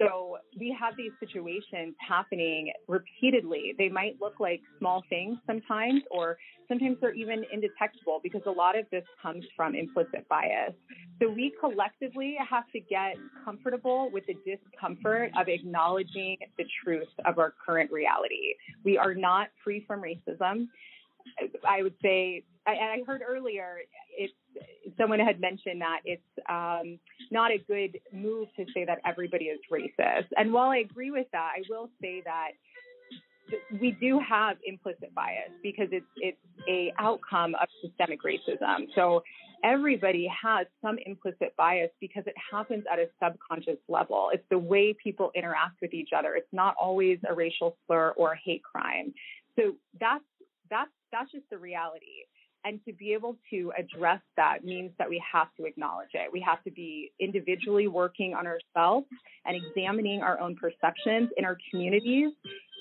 [0.00, 3.74] So we have these situations happening repeatedly.
[3.78, 6.36] They might look like small things sometimes, or
[6.68, 10.74] sometimes they're even indetectable because a lot of this comes from implicit bias.
[11.22, 13.14] So we collectively have to get
[13.44, 18.54] comfortable with the discomfort of acknowledging the truth of our current reality.
[18.84, 20.66] We are not free from racism.
[21.66, 23.78] I would say, I- and I heard earlier,
[24.98, 26.98] someone had mentioned that it's um,
[27.30, 30.26] not a good move to say that everybody is racist.
[30.36, 32.52] And while I agree with that, I will say that
[33.80, 36.38] we do have implicit bias because it's it's
[36.68, 38.86] a outcome of systemic racism.
[38.94, 39.22] So
[39.62, 44.30] everybody has some implicit bias because it happens at a subconscious level.
[44.32, 46.34] It's the way people interact with each other.
[46.34, 49.12] It's not always a racial slur or a hate crime.
[49.56, 50.24] So that's
[50.70, 52.24] that's that's just the reality.
[52.64, 56.32] And to be able to address that means that we have to acknowledge it.
[56.32, 59.06] We have to be individually working on ourselves
[59.44, 62.30] and examining our own perceptions in our communities,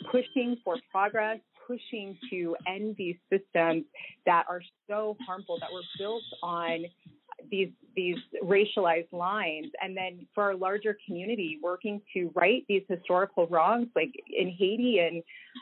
[0.09, 3.83] pushing for progress, pushing to end these systems
[4.25, 6.85] that are so harmful, that were built on
[7.49, 9.67] these these racialized lines.
[9.81, 14.99] And then for our larger community working to right these historical wrongs like in Haiti
[14.99, 15.21] and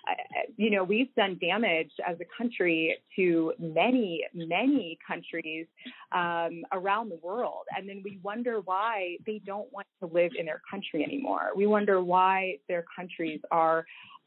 [0.10, 5.68] uh, you know we've done damage as a country to many many countries
[6.12, 7.66] um, around the world.
[7.76, 11.50] And then we wonder why they don't want to live in their country anymore.
[11.56, 13.86] We wonder why their countries are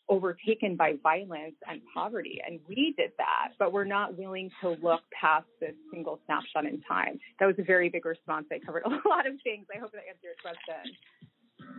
[0.09, 2.41] overtaken by violence and poverty.
[2.47, 6.81] And we did that, but we're not willing to look past this single snapshot in
[6.83, 7.19] time.
[7.41, 8.47] That was a very big response.
[8.53, 9.67] I covered a lot of things.
[9.75, 10.93] I hope that answered your question.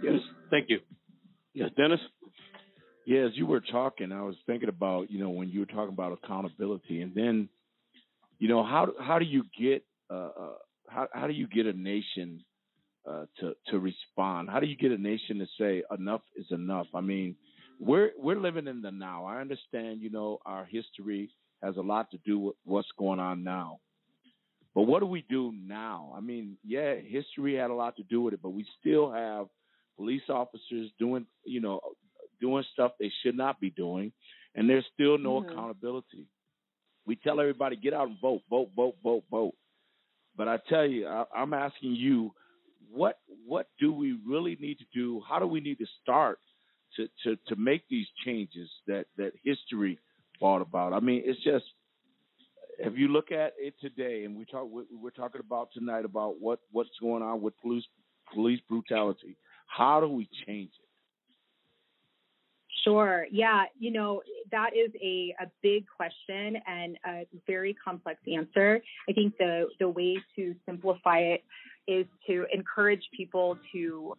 [0.02, 0.80] Yes, thank you.
[1.54, 2.00] Yes, Dennis.
[3.06, 5.94] Yeah, as you were talking, I was thinking about you know when you were talking
[5.94, 7.50] about accountability, and then
[8.40, 10.54] you know how how do you get uh, uh,
[10.90, 12.44] how how do you get a nation
[13.08, 14.50] uh, to to respond?
[14.50, 16.88] How do you get a nation to say enough is enough?
[16.96, 17.36] I mean,
[17.80, 19.26] we're we're living in the now.
[19.26, 23.44] I understand, you know, our history has a lot to do with what's going on
[23.44, 23.80] now.
[24.74, 26.14] But what do we do now?
[26.16, 29.48] I mean, yeah, history had a lot to do with it, but we still have
[29.98, 31.80] police officers doing, you know,
[32.42, 34.12] doing stuff they should not be doing,
[34.56, 35.50] and there's still no Mhm.
[35.50, 36.28] accountability.
[37.06, 39.56] We tell everybody get out and vote, vote, vote, vote, vote.
[40.36, 42.34] But I tell you, I, I'm asking you,
[42.92, 45.22] what what do we really need to do?
[45.28, 46.40] How do we need to start
[46.98, 50.00] to to to make these changes that that history
[50.40, 50.94] brought about?
[50.94, 51.66] I mean, it's just
[52.80, 56.40] if you look at it today, and we talk we- we're talking about tonight about
[56.40, 57.86] what what's going on with police
[58.34, 59.38] police brutality.
[59.68, 60.86] How do we change it?
[62.84, 63.26] Sure.
[63.32, 63.64] Yeah.
[63.80, 64.22] You know,
[64.52, 68.80] that is a, a big question and a very complex answer.
[69.10, 71.44] I think the, the way to simplify it
[71.88, 74.16] is to encourage people to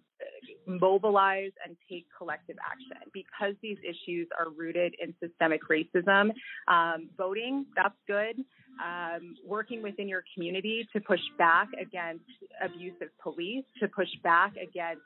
[0.66, 6.30] mobilize and take collective action because these issues are rooted in systemic racism.
[6.68, 8.36] Um, voting, that's good.
[8.82, 12.24] Um, working within your community to push back against
[12.62, 15.02] abusive police, to push back against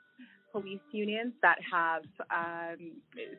[0.51, 2.91] police unions that have um,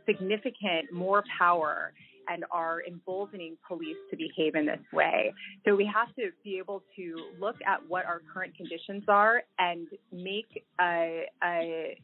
[0.07, 1.92] significant more power
[2.29, 5.33] and are emboldening police to behave in this way.
[5.64, 9.87] So we have to be able to look at what our current conditions are and
[10.12, 11.97] make a, a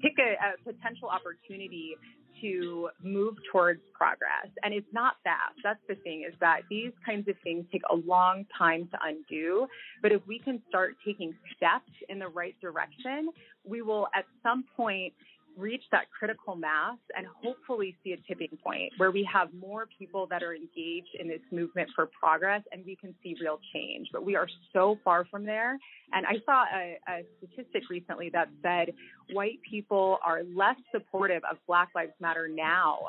[0.00, 1.94] pick a, a potential opportunity
[2.40, 4.46] to move towards progress.
[4.62, 5.58] And it's not fast.
[5.64, 9.66] That's the thing is that these kinds of things take a long time to undo.
[10.02, 13.30] But if we can start taking steps in the right direction,
[13.64, 15.14] we will at some point
[15.58, 20.26] reach that critical mass and hopefully see a tipping point where we have more people
[20.30, 24.08] that are engaged in this movement for progress and we can see real change.
[24.12, 25.78] But we are so far from there.
[26.12, 28.94] And I saw a, a statistic recently that said
[29.32, 33.00] white people are less supportive of Black Lives Matter now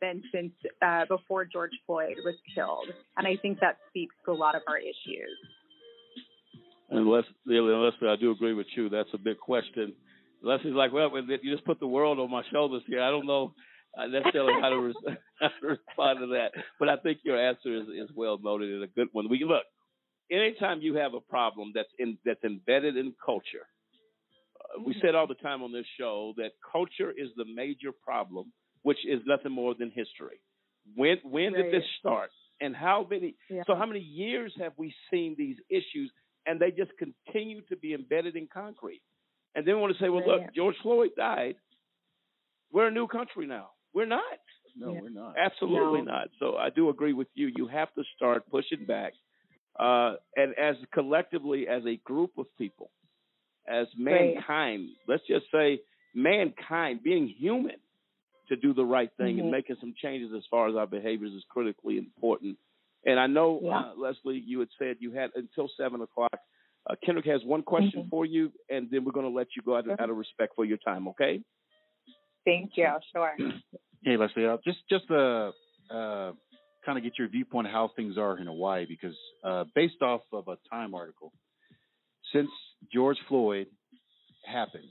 [0.00, 0.52] than since
[0.82, 2.86] uh, before George Floyd was killed.
[3.16, 5.36] And I think that speaks to a lot of our issues.
[6.90, 8.88] And Les, Leslie, I do agree with you.
[8.88, 9.92] That's a big question.
[10.42, 13.02] Leslie's like, well, you just put the world on my shoulders here.
[13.02, 13.54] I don't know
[13.98, 17.74] uh, necessarily how to, res- how to respond to that, but I think your answer
[17.74, 19.28] is, is well noted and a good one.
[19.28, 19.64] We look.
[20.30, 23.66] Anytime you have a problem that's in that's embedded in culture,
[24.60, 28.52] uh, we said all the time on this show that culture is the major problem,
[28.82, 30.38] which is nothing more than history.
[30.94, 32.30] When when did this start?
[32.60, 33.36] And how many?
[33.66, 36.12] So how many years have we seen these issues,
[36.46, 39.00] and they just continue to be embedded in concrete?
[39.54, 41.56] And then we want to say, well, look, George Floyd died.
[42.72, 43.70] We're a new country now.
[43.94, 44.22] We're not.
[44.76, 45.34] No, we're not.
[45.38, 46.12] Absolutely No.
[46.12, 46.28] not.
[46.38, 47.50] So I do agree with you.
[47.56, 49.14] You have to start pushing back,
[49.80, 52.90] uh, and as collectively as a group of people,
[53.66, 54.34] as Right.
[54.34, 54.90] mankind.
[55.08, 55.80] Let's just say
[56.14, 57.76] mankind, being human,
[58.48, 59.52] to do the right thing and Mhm.
[59.52, 62.58] making some changes as far as our behaviors is critically important.
[63.04, 63.78] And I know, Yeah.
[63.90, 66.40] uh, Leslie, you had said you had until seven o'clock.
[66.88, 68.10] Uh, Kendrick has one question Mhm.
[68.10, 70.54] for you, and then we're going to let you go out, of- out of respect
[70.54, 71.06] for your time.
[71.08, 71.42] Okay?
[72.44, 72.88] Thank you.
[73.12, 73.36] Sure.
[74.04, 75.52] Hey, Leslie, uh, just just to
[75.90, 76.32] uh,
[76.86, 80.20] kind of get your viewpoint of how things are in Hawaii, because uh, based off
[80.32, 81.32] of a Time article,
[82.32, 82.48] since
[82.92, 83.66] George Floyd
[84.46, 84.88] happened,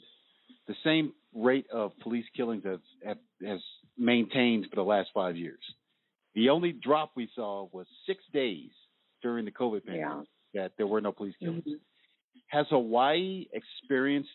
[0.68, 3.62] the same rate of police killings has have, has
[3.98, 5.62] maintained for the last five years.
[6.36, 8.72] The only drop we saw was six days
[9.22, 11.64] during the COVID pandemic that there were no police killings.
[12.48, 14.30] Has Hawaii experienced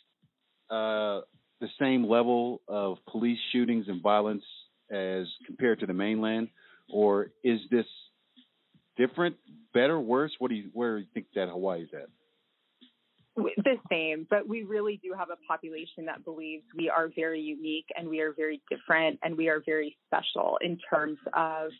[0.71, 1.21] uh,
[1.61, 4.45] the same level of police shootings and violence
[4.91, 6.49] as compared to the mainland,
[6.93, 7.87] or is this
[8.97, 9.37] different,
[9.73, 10.33] better, worse?
[10.39, 12.09] What do you where do you think that Hawaii is at?
[13.35, 17.87] The same, but we really do have a population that believes we are very unique
[17.97, 21.71] and we are very different and we are very special in terms of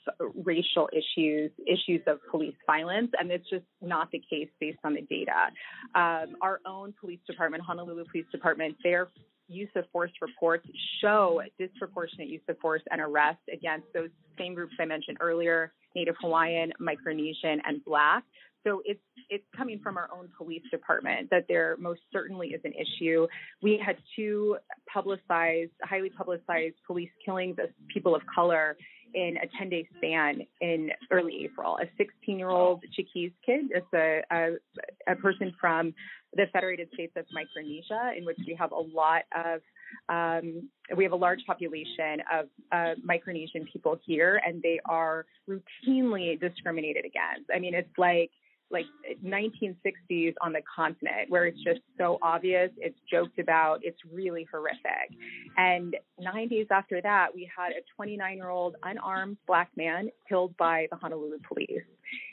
[0.45, 5.03] racial issues, issues of police violence, and it's just not the case based on the
[5.03, 5.51] data.
[5.95, 9.09] Um, our own police department, Honolulu Police Department, their
[9.49, 10.67] use of force reports
[11.03, 16.15] show disproportionate use of force and arrest against those same groups I mentioned earlier, Native
[16.21, 18.25] Hawaiian, Micronesian, and Black.
[18.65, 22.73] So it's it's coming from our own police department that there most certainly is an
[22.73, 23.27] issue.
[23.63, 24.57] We had two
[24.93, 28.77] publicized, highly publicized police killings of people of color
[29.15, 31.79] in a 10 day span in early April.
[31.79, 35.95] A 16 year old Chuukese kid, it's a, a, a person from
[36.35, 39.61] the Federated States of Micronesia, in which we have a lot of
[40.09, 46.41] um, we have a large population of uh, Micronesian people here, and they are routinely
[46.41, 47.51] discriminated against.
[47.55, 48.31] I mean, it's like
[48.73, 48.87] like
[49.25, 55.17] 1960s on the continent where it's just so obvious, it's joked about, it's really horrific.
[55.57, 60.87] And 90s after that, we had a 29 year old unarmed black man killed by
[60.91, 61.83] the Honolulu police.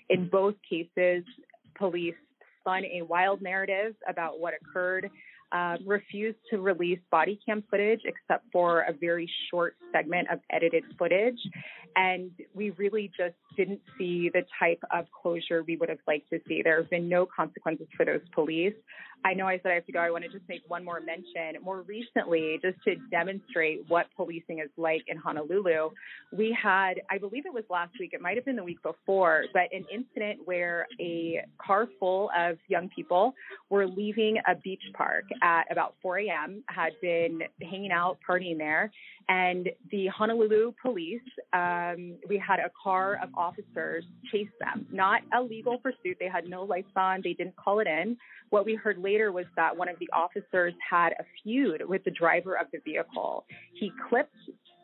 [0.10, 1.24] In both cases,
[1.78, 2.16] police
[2.62, 5.10] spun a wild narrative about what occurred
[5.52, 10.84] um, refused to release body cam footage except for a very short segment of edited
[10.98, 11.40] footage.
[11.96, 16.40] And we really just didn't see the type of closure we would have liked to
[16.48, 16.62] see.
[16.64, 18.76] There have been no consequences for those police.
[19.26, 20.00] I know I said I have to go.
[20.00, 21.62] I want to just make one more mention.
[21.64, 25.90] More recently, just to demonstrate what policing is like in Honolulu,
[26.32, 29.46] we had, I believe it was last week, it might have been the week before,
[29.54, 33.34] but an incident where a car full of young people
[33.70, 38.92] were leaving a beach park at about 4 a.m., had been hanging out, partying there,
[39.30, 41.22] and the Honolulu police,
[41.54, 44.88] um, we had a car of officers chase them.
[44.92, 46.18] Not a legal pursuit.
[46.20, 47.22] They had no lights on.
[47.24, 48.18] They didn't call it in.
[48.50, 52.12] What we heard later was that one of the officers had a feud with the
[52.12, 53.46] driver of the vehicle.
[53.76, 54.36] He clipped,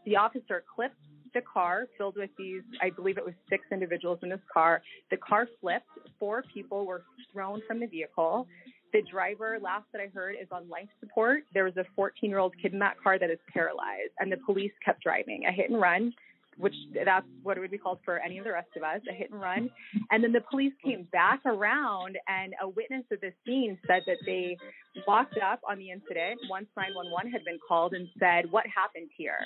[0.05, 0.95] the officer clipped
[1.33, 4.81] the car filled with these, I believe it was six individuals in this car.
[5.11, 5.89] The car flipped.
[6.17, 8.47] Four people were thrown from the vehicle.
[8.95, 11.43] The driver, last that I heard, is on life support.
[11.53, 14.37] There was a 14 year old kid in that car that is paralyzed, and the
[14.37, 15.43] police kept driving.
[15.45, 16.13] A hit and run
[16.57, 16.73] which
[17.03, 19.29] that's what it would be called for any of the rest of us, a hit
[19.29, 19.69] and run.
[20.09, 24.17] And then the police came back around, and a witness of the scene said that
[24.25, 24.57] they
[25.05, 29.39] walked up on the incident once 911 had been called and said, What happened here?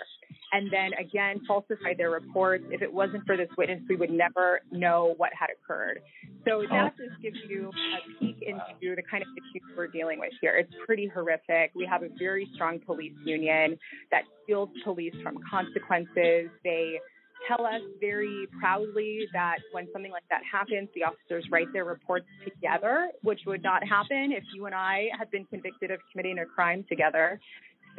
[0.52, 2.64] And then again, falsified their reports.
[2.72, 6.02] If it wasn't for this witness, we would never know what had occurred.
[6.46, 6.66] So oh.
[6.70, 10.58] that just gives you a peek into the kind of issues we're dealing with here.
[10.58, 11.72] It's pretty horrific.
[11.76, 13.78] We have a very strong police union
[14.12, 16.50] that shields police from consequences.
[16.64, 17.00] They
[17.48, 22.26] tell us very proudly that when something like that happens, the officers write their reports
[22.44, 26.46] together, which would not happen if you and I had been convicted of committing a
[26.46, 27.40] crime together.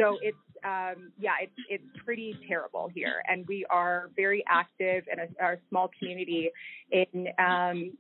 [0.01, 5.21] So it's um, yeah, it's it's pretty terrible here, and we are very active in
[5.21, 6.51] a, our small community
[6.91, 7.93] in um,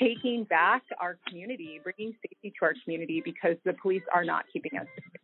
[0.00, 4.78] taking back our community, bringing safety to our community because the police are not keeping
[4.78, 5.20] us safe.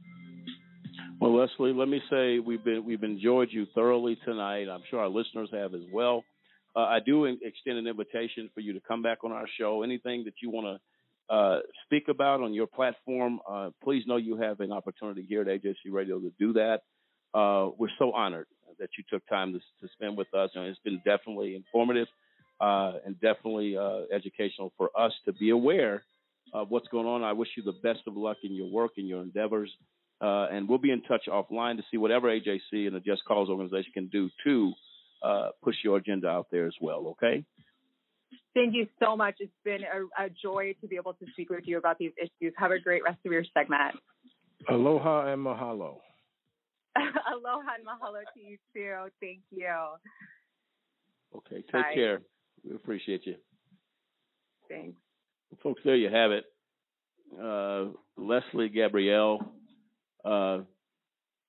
[1.21, 4.69] Well, Leslie, let me say we've been we've enjoyed you thoroughly tonight.
[4.69, 6.25] I'm sure our listeners have as well.
[6.75, 9.83] Uh, I do extend an invitation for you to come back on our show.
[9.83, 10.81] Anything that you want to
[11.29, 15.49] uh, speak about on your platform, uh, please know you have an opportunity here at
[15.49, 16.83] AJC Radio to do that.
[17.35, 18.47] Uh, we're so honored
[18.79, 22.07] that you took time to, to spend with us, and it's been definitely informative
[22.61, 26.03] uh, and definitely uh, educational for us to be aware
[26.53, 27.25] of what's going on.
[27.25, 29.71] I wish you the best of luck in your work and your endeavors.
[30.21, 33.49] Uh, and we'll be in touch offline to see whatever AJC and the Just Cause
[33.49, 34.73] organization can do to
[35.23, 37.09] uh, push your agenda out there as well.
[37.09, 37.45] Okay.
[38.55, 39.37] Thank you so much.
[39.39, 42.55] It's been a, a, joy to be able to speak with you about these issues.
[42.57, 43.97] Have a great rest of your segment.
[44.69, 45.99] Aloha and mahalo.
[46.97, 49.11] Aloha and mahalo to you too.
[49.21, 49.69] Thank you.
[51.37, 51.57] Okay.
[51.57, 51.95] Take Bye.
[51.95, 52.21] care.
[52.69, 53.37] We appreciate you.
[54.69, 54.99] Thanks.
[55.63, 56.45] Folks, there you have it.
[57.41, 59.53] Uh, Leslie Gabrielle
[60.27, 60.59] uh,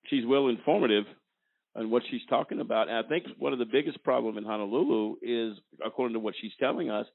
[0.06, 1.04] she's well informative
[1.78, 2.88] on what she's talking about.
[2.88, 6.52] And I think one of the biggest problem in Honolulu is, according to what she's
[6.58, 7.06] telling us,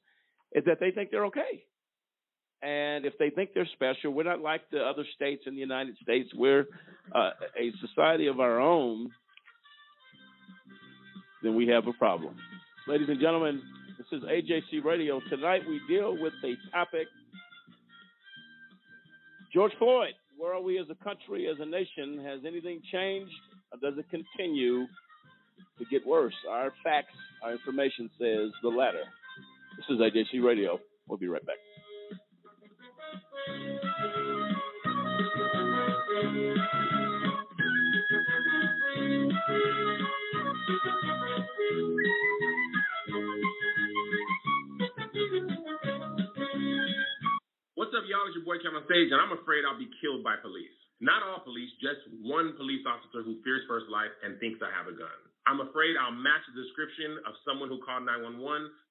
[0.52, 1.64] is that they think they're okay.
[2.62, 5.96] And if they think they're special, we're not like the other states in the United
[6.02, 6.30] States.
[6.34, 6.66] We're
[7.14, 9.10] uh, a society of our own.
[11.42, 12.36] Then we have a problem.
[12.88, 13.60] Ladies and gentlemen,
[13.98, 15.20] this is AJC Radio.
[15.28, 17.06] Tonight we deal with the topic
[19.52, 22.22] George Floyd where are we as a country, as a nation?
[22.24, 23.32] Has anything changed
[23.72, 24.86] or does it continue
[25.78, 26.34] to get worse?
[26.48, 29.04] Our facts, our information says the latter.
[29.76, 30.78] This is AJC Radio.
[31.08, 31.56] We'll be right back.
[47.74, 48.26] What's up, y'all?
[48.26, 50.73] It's your boy Kevin Sage, and I'm afraid I'll be killed by police.
[51.04, 54.72] Not all police, just one police officer who fears for his life and thinks I
[54.72, 55.20] have a gun.
[55.44, 58.40] I'm afraid I'll match the description of someone who called 911.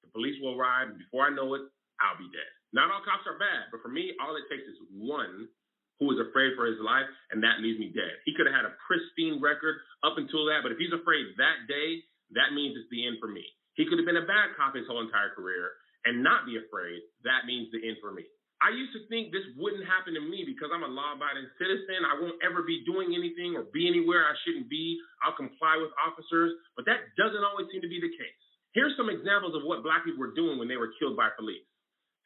[0.06, 1.66] The police will arrive, and before I know it,
[1.98, 2.52] I'll be dead.
[2.70, 5.50] Not all cops are bad, but for me, all it takes is one
[5.98, 8.22] who is afraid for his life, and that leaves me dead.
[8.30, 11.66] He could have had a pristine record up until that, but if he's afraid that
[11.66, 12.06] day,
[12.38, 13.46] that means it's the end for me.
[13.74, 17.02] He could have been a bad cop his whole entire career and not be afraid.
[17.26, 18.30] That means the end for me.
[18.64, 22.08] I used to think this wouldn't happen to me because I'm a law abiding citizen.
[22.08, 24.96] I won't ever be doing anything or be anywhere I shouldn't be.
[25.20, 28.40] I'll comply with officers, but that doesn't always seem to be the case.
[28.72, 31.68] Here's some examples of what black people were doing when they were killed by police.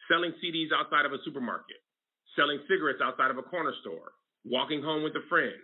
[0.06, 1.82] Selling CDs outside of a supermarket,
[2.38, 4.14] selling cigarettes outside of a corner store,
[4.46, 5.58] walking home with a friend,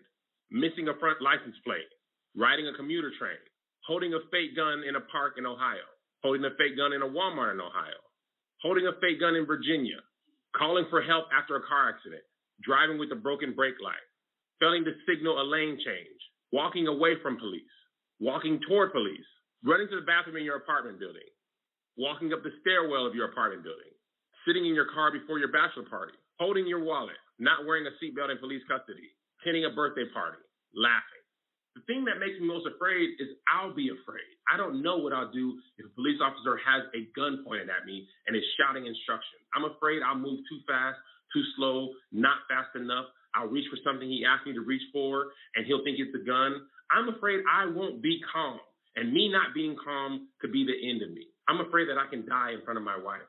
[0.50, 1.88] missing a front license plate,
[2.34, 3.40] riding a commuter train,
[3.86, 5.86] holding a fake gun in a park in Ohio,
[6.26, 8.02] holding a fake gun in a Walmart in Ohio,
[8.60, 10.02] holding a fake gun in Virginia,
[10.58, 12.24] calling for help after a car accident,
[12.62, 14.06] driving with a broken brake light,
[14.60, 16.20] failing to signal a lane change,
[16.51, 17.76] walking away from police,
[18.20, 19.28] walking toward police,
[19.64, 21.28] running to the bathroom in your apartment building,
[21.97, 23.91] walking up the stairwell of your apartment building,
[24.45, 28.32] sitting in your car before your bachelor party, holding your wallet, not wearing a seatbelt
[28.32, 29.10] in police custody,
[29.41, 30.39] attending a birthday party,
[30.76, 31.23] laughing.
[31.76, 34.30] The thing that makes me most afraid is I'll be afraid.
[34.46, 37.86] I don't know what I'll do if a police officer has a gun pointed at
[37.90, 39.42] me and is shouting instructions.
[39.58, 41.02] I'm afraid I'll move too fast,
[41.34, 43.10] too slow, not fast enough.
[43.34, 46.22] I'll reach for something he asked me to reach for and he'll think it's a
[46.22, 46.62] gun.
[46.94, 48.62] I'm afraid I won't be calm.
[48.96, 51.26] And me not being calm could be the end of me.
[51.50, 53.26] I'm afraid that I can die in front of my wife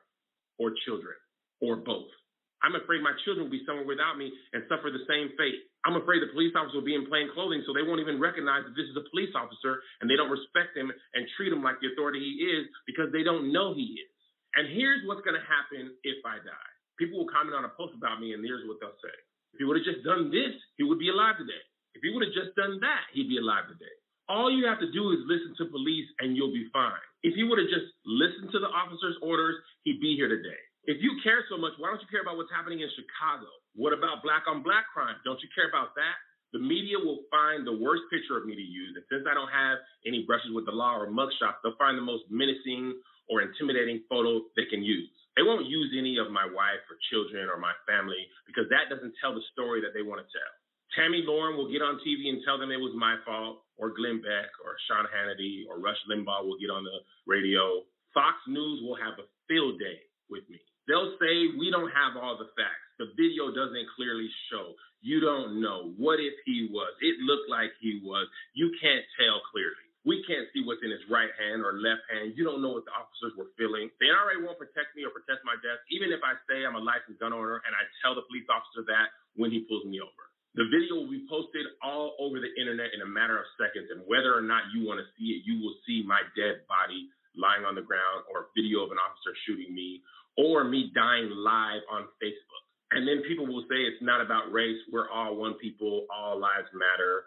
[0.61, 1.17] or children
[1.61, 2.13] or both.
[2.61, 5.65] I'm afraid my children will be somewhere without me and suffer the same fate.
[5.85, 8.65] I'm afraid the police officer will be in plain clothing so they won't even recognize
[8.65, 11.77] that this is a police officer and they don't respect him and treat him like
[11.77, 14.13] the authority he is because they don't know he is.
[14.57, 16.71] And here's what's going to happen if I die.
[16.97, 19.13] People will comment on a post about me and here's what they'll say.
[19.53, 21.61] If he would have just done this, he would be alive today.
[21.93, 23.93] If he would have just done that, he'd be alive today.
[24.25, 26.97] All you have to do is listen to police and you'll be fine.
[27.21, 29.55] If he would have just listened to the officer's orders,
[29.85, 30.59] he'd be here today.
[30.85, 33.49] If you care so much, why don't you care about what's happening in Chicago?
[33.73, 35.17] What about black on black crime?
[35.25, 36.15] Don't you care about that?
[36.53, 38.93] The media will find the worst picture of me to use.
[38.93, 42.05] And since I don't have any brushes with the law or mugshots, they'll find the
[42.05, 42.93] most menacing
[43.27, 45.09] or intimidating photo they can use.
[45.33, 49.17] They won't use any of my wife or children or my family because that doesn't
[49.19, 50.51] tell the story that they want to tell.
[50.93, 54.21] Tomi Lahren will get on TV and tell them it was my fault, or Glenn
[54.21, 57.83] Beck, or Sean Hannity, or Rush Limbaugh will get on the radio.
[58.13, 60.61] Fox News will have a field day with me.
[60.87, 62.85] They'll say we don't have all the facts.
[63.01, 64.77] The video doesn't clearly show.
[65.01, 65.93] You don't know.
[65.97, 66.93] What if he was?
[67.01, 68.25] It looked like he was.
[68.53, 69.85] You can't tell clearly.
[70.05, 72.37] We can't see what's in his right hand or left hand.
[72.37, 73.89] You don't know what the officers were feeling.
[73.97, 76.83] The NRA won't protect me or protect my desk, even if I say I'm a
[76.85, 80.23] licensed gun owner and I tell the police officer that when he pulls me over.
[80.53, 84.05] The video will be posted all over the internet in a matter of seconds, and
[84.07, 87.67] whether or not you want to see it, you will see my dead body lying
[87.67, 89.99] on the ground or a video of an officer shooting me
[90.37, 92.63] or me dying live on Facebook.
[92.91, 94.79] And then people will say it's not about race.
[94.91, 96.05] We're all one people.
[96.13, 97.23] All lives matter.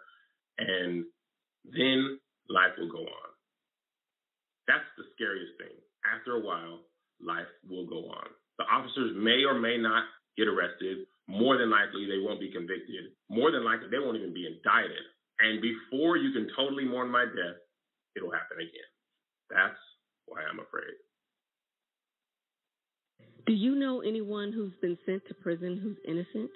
[0.57, 1.05] And
[1.65, 3.29] then life will go on.
[4.67, 5.75] That's the scariest thing.
[6.05, 6.85] After a while,
[7.21, 8.27] life will go on.
[8.57, 10.03] The officers may or may not
[10.37, 11.05] get arrested.
[11.27, 13.13] More than likely, they won't be convicted.
[13.29, 15.05] More than likely, they won't even be indicted.
[15.39, 17.59] And before you can totally mourn my death,
[18.15, 18.89] it'll happen again.
[19.49, 19.79] That's
[20.25, 20.97] why I'm afraid.
[23.49, 26.51] Do you know anyone who's been sent to prison who's innocent?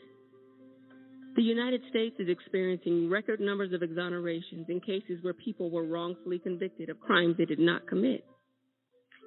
[1.35, 6.37] The United States is experiencing record numbers of exonerations in cases where people were wrongfully
[6.37, 8.23] convicted of crimes they did not commit.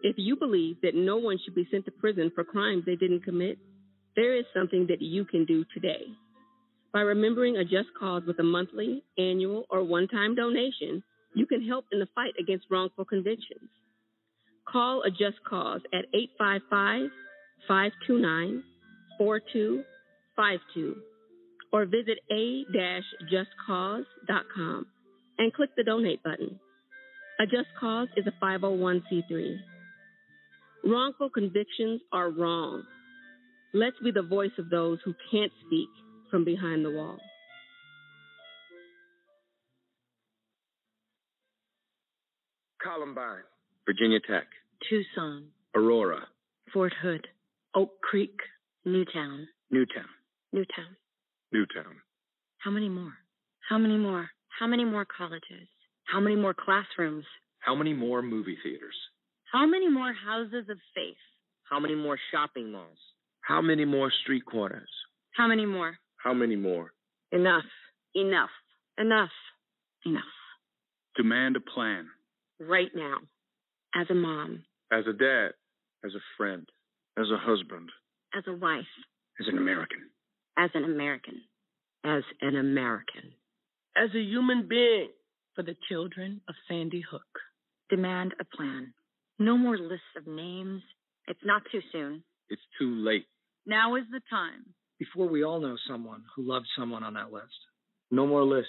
[0.04, 3.24] If you believe that no one should be sent to prison for crimes they didn't
[3.24, 3.58] commit,
[4.14, 6.04] there is something that you can do today.
[6.92, 11.02] By remembering a just cause with a monthly, annual, or one time donation,
[11.34, 13.68] you can help in the fight against wrongful convictions.
[14.70, 17.10] Call a just cause at 855
[17.68, 18.62] 529
[19.18, 20.96] 4252
[21.72, 24.86] or visit a-justcause.com
[25.38, 26.58] and click the donate button.
[27.38, 29.58] A Just Cause is a 501c3.
[30.84, 32.84] Wrongful convictions are wrong.
[33.74, 35.88] Let's be the voice of those who can't speak
[36.30, 37.18] from behind the wall.
[42.82, 43.42] Columbine,
[43.84, 44.46] Virginia Tech,
[44.88, 46.26] Tucson, Aurora,
[46.72, 47.26] Fort Hood,
[47.76, 48.38] Oak Creek,
[48.86, 50.08] Newtown, Newtown,
[50.50, 50.96] Newtown.
[51.52, 51.96] Newtown.
[52.58, 53.12] How many more?
[53.68, 54.30] How many more?
[54.58, 55.68] How many more colleges?
[56.06, 57.26] How many more classrooms?
[57.58, 58.94] How many more movie theaters?
[59.52, 61.16] How many more houses of faith?
[61.70, 62.98] How many more shopping malls?
[63.42, 64.88] How many more street corners?
[65.34, 65.98] How many more?
[66.16, 66.92] How many more?
[67.30, 67.64] Enough.
[68.14, 68.50] Enough.
[68.98, 69.30] Enough.
[70.06, 70.22] Enough.
[71.14, 72.06] Demand a plan.
[72.58, 73.18] Right now.
[73.94, 74.64] As a mom.
[74.90, 75.50] As a dad.
[76.04, 76.66] As a friend.
[77.18, 77.90] As a husband.
[78.34, 78.84] as a wife,
[79.40, 80.10] As an American.
[80.56, 81.42] as an American,
[82.04, 83.32] as an American.
[83.96, 85.10] As a human being.
[85.54, 87.24] For the children of Sandy Hook.
[87.88, 88.92] Demand a plan.
[89.38, 90.82] No more lists of names.
[91.28, 92.22] It's not too soon.
[92.50, 93.26] It's too late.
[93.64, 94.66] Now is the time.
[94.98, 97.56] Before we all know someone who loved someone on that list.
[98.10, 98.68] No more lists.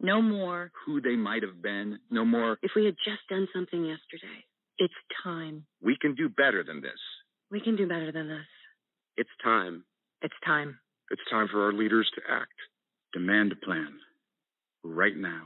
[0.00, 0.72] No more.
[0.86, 2.00] Who they might have been.
[2.10, 2.58] No more.
[2.62, 4.44] If we had just done something yesterday,
[4.78, 5.64] It's time.
[5.80, 6.98] We can do better than this.
[7.52, 8.46] We can do better than this.
[9.18, 9.84] It's time.
[10.22, 10.78] It's time.
[11.10, 12.48] It's time for our leaders to act.
[13.12, 13.98] Demand a plan.
[14.82, 15.42] Right now.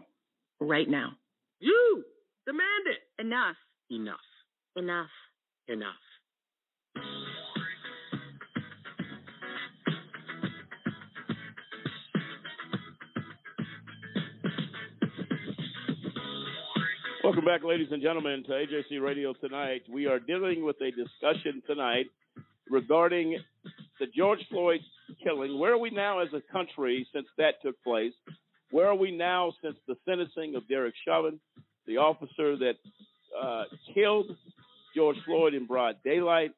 [0.60, 1.10] Right now.
[1.58, 2.04] You
[2.46, 3.20] demand it.
[3.20, 3.56] Enough.
[3.90, 4.16] Enough.
[4.76, 5.10] Enough.
[5.68, 5.94] Enough.
[17.26, 19.82] Welcome back, ladies and gentlemen, to AJC Radio tonight.
[19.90, 22.06] We are dealing with a discussion tonight
[22.70, 23.40] regarding
[23.98, 24.78] the George Floyd
[25.24, 25.58] killing.
[25.58, 28.12] Where are we now as a country since that took place?
[28.70, 31.40] Where are we now since the sentencing of Derek Chauvin,
[31.88, 32.74] the officer that
[33.36, 34.30] uh, killed
[34.94, 36.52] George Floyd in broad daylight?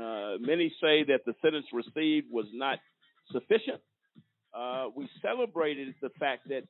[0.00, 2.78] Uh, many say that the sentence received was not
[3.32, 3.80] sufficient.
[4.56, 6.62] Uh, we celebrated the fact that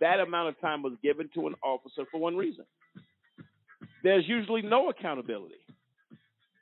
[0.00, 2.64] that amount of time was given to an officer for one reason.
[4.02, 5.56] There's usually no accountability.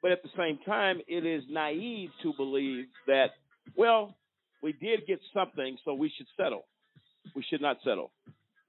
[0.02, 3.30] But at the same time, it is naive to believe that,
[3.76, 4.14] well,
[4.62, 6.64] we did get something, so we should settle.
[7.34, 8.12] We should not settle.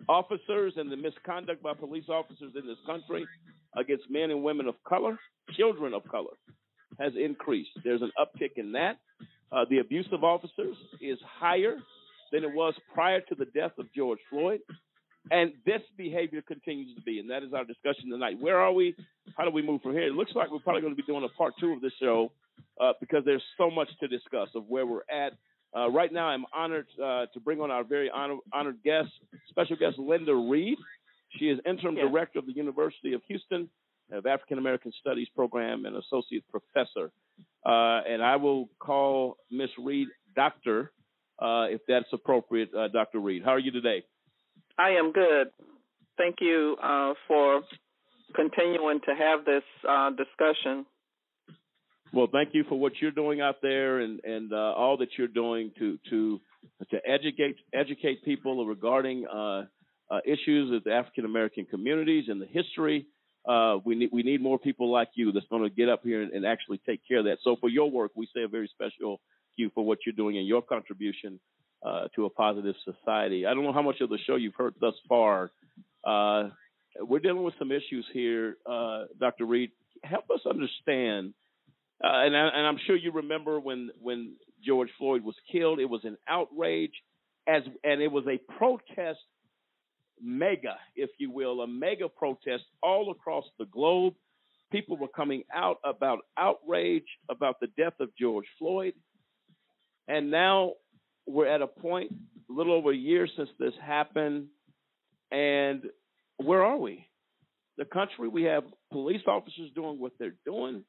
[0.09, 3.25] Officers and the misconduct by police officers in this country
[3.75, 5.19] against men and women of color,
[5.55, 6.33] children of color,
[6.99, 7.69] has increased.
[7.83, 8.97] There's an uptick in that.
[9.51, 11.77] Uh, the abuse of officers is higher
[12.31, 14.59] than it was prior to the death of George Floyd.
[15.31, 18.37] And this behavior continues to be, and that is our discussion tonight.
[18.39, 18.95] Where are we?
[19.37, 20.07] How do we move from here?
[20.07, 22.31] It looks like we're probably going to be doing a part two of this show
[22.81, 25.33] uh, because there's so much to discuss of where we're at.
[25.75, 29.09] Uh, right now, I'm honored uh, to bring on our very honor, honored guest,
[29.49, 30.77] special guest Linda Reed.
[31.37, 33.69] She is interim director of the University of Houston
[34.11, 37.11] of African American Studies program and associate professor.
[37.65, 40.91] Uh, and I will call Miss Reed Doctor,
[41.39, 42.73] uh, if that's appropriate.
[42.73, 43.19] Uh, Dr.
[43.19, 44.03] Reed, how are you today?
[44.77, 45.47] I am good.
[46.17, 47.61] Thank you uh, for
[48.35, 50.85] continuing to have this uh, discussion.
[52.13, 55.27] Well, thank you for what you're doing out there and and uh, all that you're
[55.27, 56.39] doing to to
[56.91, 59.65] to educate educate people regarding uh,
[60.09, 63.07] uh, issues of the African American communities and the history.
[63.47, 66.21] Uh, we need we need more people like you that's going to get up here
[66.21, 67.37] and, and actually take care of that.
[67.43, 69.19] So for your work, we say a very special
[69.57, 71.39] thank you for what you're doing and your contribution
[71.85, 73.45] uh, to a positive society.
[73.45, 75.51] I don't know how much of the show you've heard thus far.
[76.03, 76.49] Uh,
[77.01, 79.45] we're dealing with some issues here, uh, Dr.
[79.45, 79.71] Reed.
[80.03, 81.33] Help us understand,
[82.03, 85.79] uh, and, I, and I'm sure you remember when when George Floyd was killed.
[85.79, 86.93] It was an outrage,
[87.47, 89.19] as and it was a protest,
[90.21, 94.13] mega, if you will, a mega protest all across the globe.
[94.71, 98.93] People were coming out about outrage about the death of George Floyd,
[100.07, 100.73] and now
[101.27, 102.11] we're at a point,
[102.49, 104.47] a little over a year since this happened,
[105.31, 105.83] and
[106.37, 107.07] where are we?
[107.77, 110.83] The country, we have police officers doing what they're doing.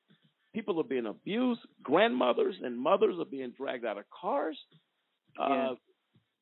[0.55, 1.61] People are being abused.
[1.83, 4.59] Grandmothers and mothers are being dragged out of cars.
[5.39, 5.75] Uh,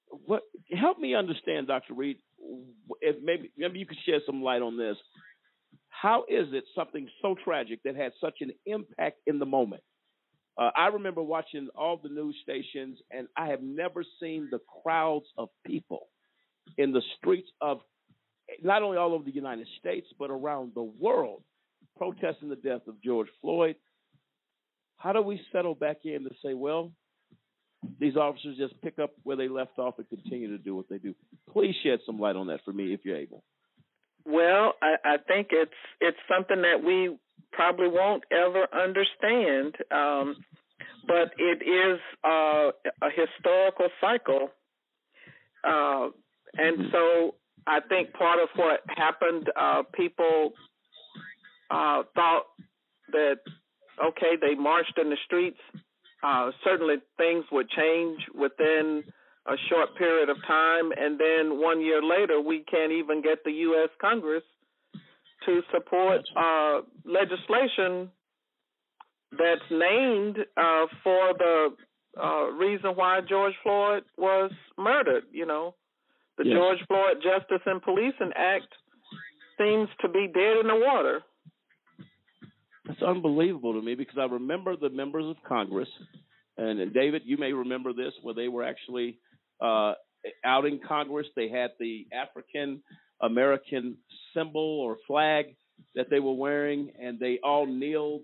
[0.08, 0.42] what?
[0.78, 1.94] Help me understand, Dr.
[1.94, 2.18] Reed.
[3.00, 4.96] If maybe maybe you could shed some light on this.
[5.88, 9.82] How is it something so tragic that had such an impact in the moment?
[10.58, 15.26] Uh, I remember watching all the news stations, and I have never seen the crowds
[15.36, 16.08] of people
[16.78, 17.80] in the streets of
[18.62, 21.42] not only all over the United States, but around the world
[21.96, 23.76] protesting the death of George Floyd.
[24.98, 26.92] How do we settle back in to say, well,
[28.00, 30.98] these officers just pick up where they left off and continue to do what they
[30.98, 31.14] do?
[31.52, 33.44] Please shed some light on that for me if you're able.
[34.24, 35.70] Well, I, I think it's
[36.00, 37.16] it's something that we
[37.52, 40.36] probably won't ever understand, um,
[41.06, 42.70] but it is uh,
[43.02, 44.50] a historical cycle,
[45.64, 46.08] uh,
[46.54, 47.34] and so
[47.66, 50.52] I think part of what happened, uh, people
[51.70, 52.46] uh, thought
[53.12, 53.38] that
[54.08, 55.60] okay, they marched in the streets.
[56.22, 59.04] Uh, certainly, things would change within
[59.46, 63.52] a short period of time, and then one year later, we can't even get the
[63.52, 63.90] U.S.
[64.00, 64.42] Congress
[65.44, 68.10] to support uh, legislation
[69.32, 71.68] that's named uh, for the
[72.22, 75.24] uh, reason why George Floyd was murdered.
[75.30, 75.74] You know,
[76.38, 76.54] the Yes.
[76.54, 78.72] George Floyd Justice and Policing Act
[79.58, 81.20] seems to be dead in the water.
[82.86, 85.88] That's unbelievable to me because I remember the members of Congress,
[86.56, 89.18] and, and David, you may remember this, where they were actually
[89.60, 89.94] uh,
[90.44, 91.26] out in Congress.
[91.34, 92.82] They had the African
[93.20, 93.96] American
[94.34, 95.56] symbol or flag
[95.94, 98.22] that they were wearing, and they all kneeled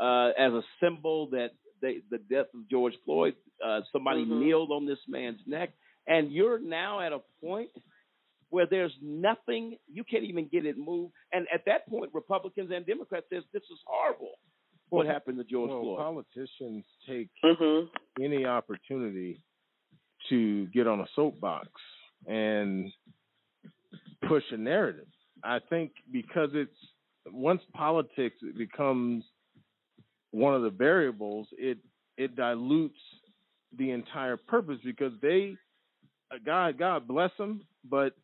[0.00, 1.50] uh, as a symbol that
[1.82, 3.34] they, the death of George Floyd.
[3.64, 4.40] Uh, somebody Mhm.
[4.40, 5.70] kneeled on this man's neck,
[6.06, 7.70] and you're now at a point
[8.50, 11.12] where there's nothing you can't even get it moved.
[11.32, 14.32] And at that point, Republicans and Democrats says this is horrible.
[14.90, 15.98] What Well, happened to George well, Floyd?
[15.98, 18.22] Politicians take Mm-hmm.
[18.24, 19.42] any opportunity
[20.30, 21.68] to get on a soapbox
[22.26, 22.90] and
[24.26, 25.06] push a narrative.
[25.44, 26.72] I think because it's
[27.26, 29.24] once politics becomes
[30.30, 31.78] one of the variables, it
[32.16, 32.98] it dilutes
[33.76, 35.56] the entire purpose because they
[36.44, 38.14] God God bless them, but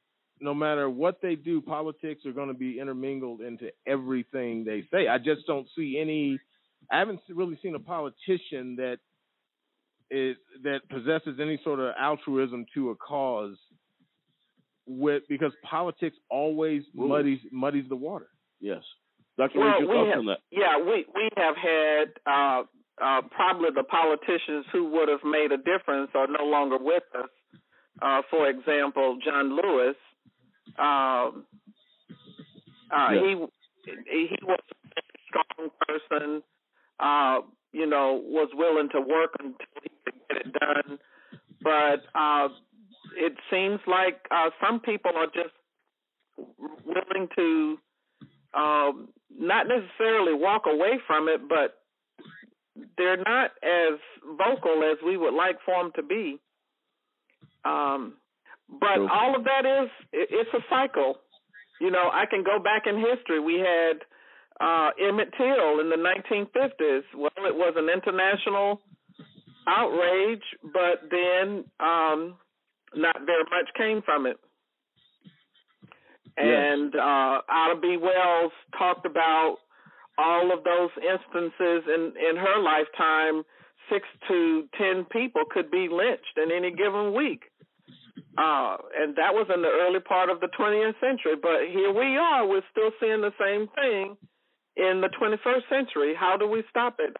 [0.40, 5.08] no matter what they do, politics are going to be intermingled into everything they say.
[5.08, 6.38] I just don't see any.
[6.90, 8.98] I haven't really seen a politician that
[10.10, 13.56] is that possesses any sort of altruism to a cause
[14.86, 17.10] with because politics always Rules.
[17.10, 18.28] muddies muddies the water.
[18.60, 18.82] Yes.
[19.36, 19.58] Dr.
[19.58, 20.38] Well, Reed, your we thoughts have, on that?
[20.50, 22.62] yeah, we we have had uh,
[23.02, 27.28] uh, probably the politicians who would have made a difference are no longer with us.
[28.00, 29.96] Uh, for example, John Lewis.
[30.78, 31.44] Um,
[32.92, 33.22] uh, Yes.
[33.24, 34.60] He he was
[34.96, 36.42] a strong person.
[37.00, 37.40] Uh,
[37.72, 40.98] you know, was willing to work until he could get it done.
[41.60, 42.48] But uh,
[43.16, 45.54] it seems like uh, some people are just
[46.84, 47.78] willing to
[48.54, 51.78] um, not necessarily walk away from it, but
[52.96, 56.40] they're not as vocal as we would like for them to be.
[57.64, 58.14] Um,
[58.68, 61.16] but all of that is it's a cycle.
[61.80, 63.40] You know, I can go back in history.
[63.40, 63.98] We had
[64.60, 67.02] uh, Emmett Till in the 1950s.
[67.16, 68.80] Well, it was an international
[69.66, 72.36] outrage, but then um,
[72.96, 74.36] not very much came from it.
[76.36, 77.96] And uh, Ida B.
[77.96, 79.58] Wells talked about
[80.18, 83.42] all of those instances in, in her lifetime.
[83.90, 87.42] Six to ten people could be lynched in any given week.
[88.36, 91.36] Uh, and that was in the early part of the 20th century.
[91.40, 94.16] But here we are, we're still seeing the same thing
[94.76, 96.14] in the 21st century.
[96.18, 97.14] How do we stop it?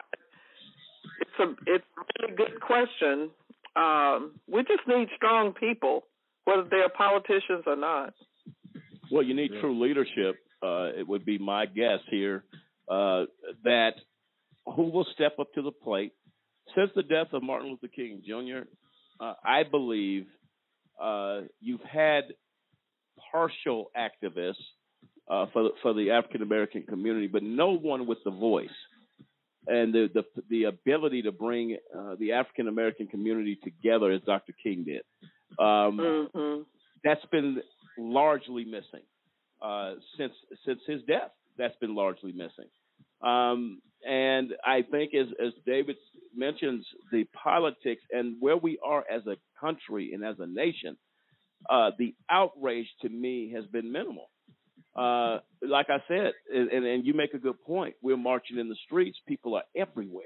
[1.20, 3.30] It's a it's a really good question.
[3.76, 6.06] Um, we just need strong people,
[6.44, 8.14] whether they're politicians or not.
[9.10, 10.36] Well, you need true leadership.
[10.62, 12.44] Uh, it would be my guess here
[12.88, 13.24] uh,
[13.64, 13.92] that
[14.66, 16.12] who will step up to the plate.
[16.74, 18.66] Since the death of Martin Luther King Jr.,
[19.20, 20.26] uh, I believe
[21.00, 22.24] uh, you've had
[23.30, 24.54] partial activists
[25.28, 28.68] uh, for the, for the African American community, but no one with the voice
[29.66, 34.52] and the the, the ability to bring uh, the African American community together as Dr.
[34.62, 35.02] King did.
[35.58, 35.98] Um,
[36.34, 36.62] Mm-hmm.
[37.04, 37.62] that's been
[37.98, 39.04] largely missing
[39.62, 40.32] uh, since
[40.66, 41.30] since his death.
[41.56, 42.68] That's been largely missing,
[43.22, 45.96] um, and I think as as David
[46.34, 50.96] mentions, the politics and where we are as a country and as a nation,
[51.70, 54.30] uh, the outrage to me has been minimal.
[54.96, 57.94] Uh, like I said, and, and, and you make a good point.
[58.02, 59.18] We're marching in the streets.
[59.26, 60.24] People are everywhere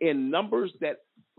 [0.00, 0.96] in numbers that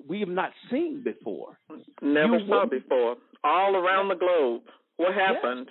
[0.07, 1.60] we have not seen before.
[2.02, 3.15] Never You saw wouldn't- before.
[3.44, 4.64] All around the globe.
[4.98, 5.68] What happened?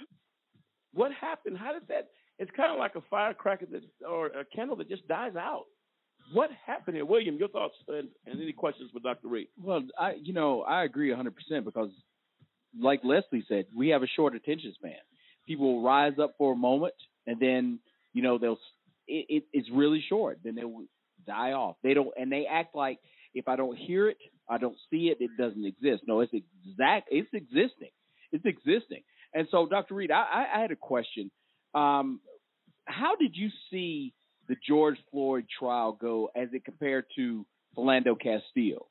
[0.94, 1.59] What happened?
[1.59, 2.09] How did that?
[2.39, 5.65] It's kind of like a firecracker that, or a candle that just dies out.
[6.32, 7.36] What happened here, William?
[7.36, 9.28] Your thoughts and, and any questions for Dr.
[9.28, 9.48] Reed?
[9.62, 11.90] Well, I you know I agree 100 percent because,
[12.78, 14.93] like Leslie said, we have a short attention span.
[15.47, 16.94] People will rise up for a moment
[17.27, 17.78] and then
[18.12, 18.59] you know they'll
[19.06, 20.39] it, it, it's really short.
[20.43, 20.82] Then they'll
[21.27, 21.77] die off.
[21.82, 22.98] They don't and they act like
[23.35, 24.16] if I don't hear it,
[24.48, 26.05] I don't see it, it doesn't exist.
[26.06, 27.09] No, it's exact.
[27.10, 27.90] It's existing.
[28.32, 29.02] It's existing.
[29.35, 29.94] And so, Dr.
[29.94, 31.31] Reed, I, I, had a question.
[31.74, 32.20] Um,
[32.86, 34.14] how did you see
[34.48, 37.44] the George Floyd trial go as it compared to
[37.77, 38.89] Philando Castile?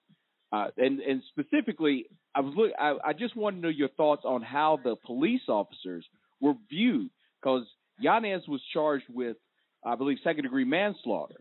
[0.52, 2.06] Uh, and and specifically,
[2.36, 2.72] I was look.
[2.80, 6.06] I, I just want to know your thoughts on how the police officers
[6.42, 7.10] were viewed,
[7.42, 7.66] because
[8.00, 9.38] Yanez was charged with,
[9.86, 11.36] I believe, second degree manslaughter,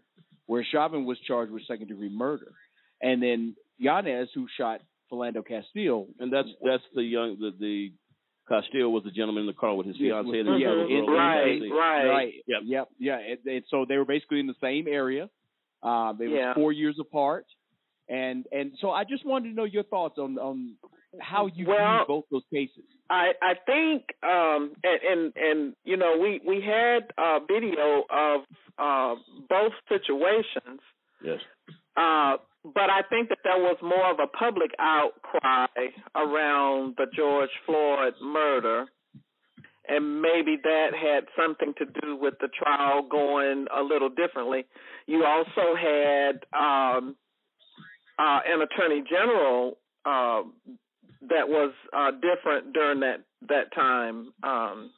[0.46, 2.52] where Chauvin was charged with second degree murder,
[3.02, 4.80] and then Yanez, who shot
[5.12, 7.92] Philando Castile, And that's that's the young the the
[8.48, 10.68] Castile was the gentleman in the car with his Yeah, fiancee with- and the yeah,
[10.70, 11.16] other in- girl.
[11.16, 11.70] Right, Yes.
[11.72, 12.08] right.
[12.08, 12.34] Right.
[12.46, 12.60] Yep.
[12.64, 12.88] Yep.
[12.98, 13.18] Yeah.
[13.18, 15.30] And, and so they were basically in the same area.
[15.82, 16.48] Uh, they Yeah.
[16.48, 17.46] were four years apart,
[18.08, 20.76] and and so I just wanted to know your thoughts on on
[21.20, 22.84] how you Well- view both those cases.
[23.10, 28.40] I I think um and and, and you know we we had a video of
[28.78, 29.14] uh
[29.48, 30.80] both situations
[31.22, 31.40] Yes.
[31.96, 35.66] uh but I think that there was more of a public outcry
[36.16, 38.86] around the George Floyd murder
[39.86, 44.64] and maybe that had something to do with the trial going a little differently.
[45.06, 47.16] You also had um
[48.18, 49.76] uh an attorney general
[50.06, 50.42] uh
[51.28, 54.32] that was uh different during that that time.
[54.42, 54.90] Um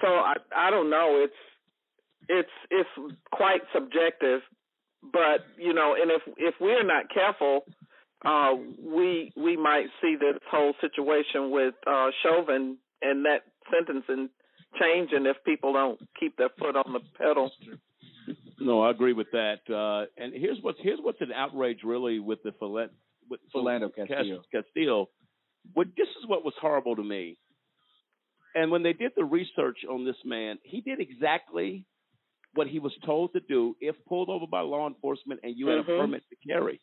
[0.00, 1.22] so i i don't know.
[1.24, 1.34] It's
[2.28, 4.40] it's it's quite subjective
[5.12, 7.64] but you know and if if we're not careful
[8.24, 8.52] uh
[8.82, 14.30] we we might see this whole situation with uh chauvin and that sentencing
[14.80, 17.50] changing if people don't keep their foot on the pedal.
[18.60, 19.60] No, I agree with that.
[19.68, 22.90] Uh, and here's what's here's what's an outrage really with the Philan-
[23.28, 24.42] with Philando Castillo.
[24.52, 25.08] Castillo.
[25.72, 27.38] What this is what was horrible to me.
[28.54, 31.86] And when they did the research on this man, he did exactly
[32.54, 35.78] what he was told to do if pulled over by law enforcement and you had
[35.84, 35.94] Mhm.
[35.94, 36.80] a permit to carry.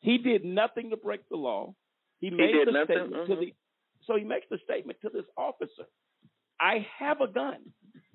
[0.00, 1.74] He did nothing to break the law.
[2.20, 3.40] He He made the nothing, statement to mhm.
[3.40, 3.54] the
[4.02, 5.86] so he makes the statement to this officer.
[6.60, 7.72] I have a gun,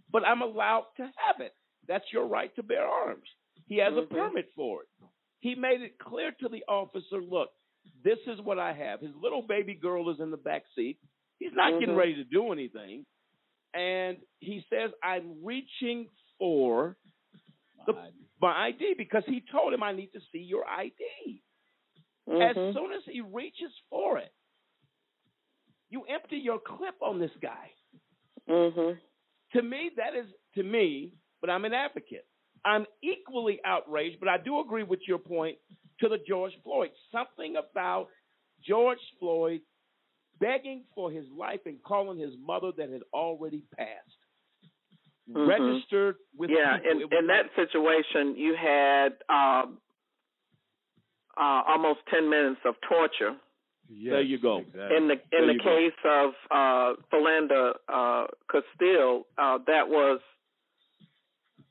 [0.10, 1.54] but I'm allowed to have it.
[1.88, 3.28] That's your right to bear arms.
[3.68, 4.10] He has a Mhm.
[4.10, 4.90] permit for it.
[5.40, 7.52] He made it clear to the officer, look,
[8.04, 9.02] this is what I have.
[9.02, 11.00] His little baby girl is in the back seat.
[11.40, 11.96] He's not getting Mhm.
[11.96, 13.06] ready to do anything.
[13.74, 16.08] And he says, I'm reaching
[16.40, 16.98] for
[17.88, 17.94] the,
[18.42, 21.44] my ID because he told him I need to see your ID.
[22.40, 22.74] As Mhm.
[22.74, 24.34] soon as he reaches for it,
[25.90, 27.72] you empty your clip on this guy.
[28.48, 29.00] mhm
[29.54, 32.26] To me, that is to me, but I'm an advocate.
[32.66, 35.58] I'm equally outraged, but I do agree with your point
[36.02, 36.90] to the George Floyd.
[37.12, 38.08] Something about
[38.68, 39.62] George Floyd
[40.40, 44.18] begging for his life and calling his mother that had already passed.
[45.30, 45.48] Mhm.
[45.48, 46.92] Registered with yeah people.
[46.92, 49.80] in It was in that situation you had um
[51.38, 53.36] uh almost 10 minutes of torture
[53.90, 54.60] there you go.
[54.60, 55.64] in the in There the you go.
[55.78, 60.20] case of uh Philando uh Castile uh that was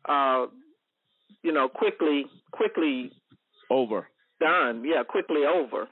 [0.09, 0.47] uh
[1.43, 3.13] you know quickly quickly
[3.69, 4.09] over.
[4.41, 5.87] Done yeah quickly over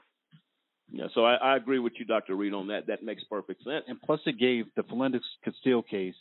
[0.91, 2.35] Yeah, so I, I agree with you, Dr.
[2.35, 2.87] Reed, on that.
[2.87, 3.85] That makes perfect sense.
[3.87, 6.15] And plus, it gave the Felix Castile case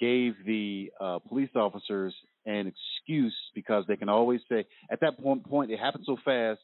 [0.00, 2.12] gave the uh, police officers
[2.46, 6.60] an excuse because they can always say at that point, point it happened so fast.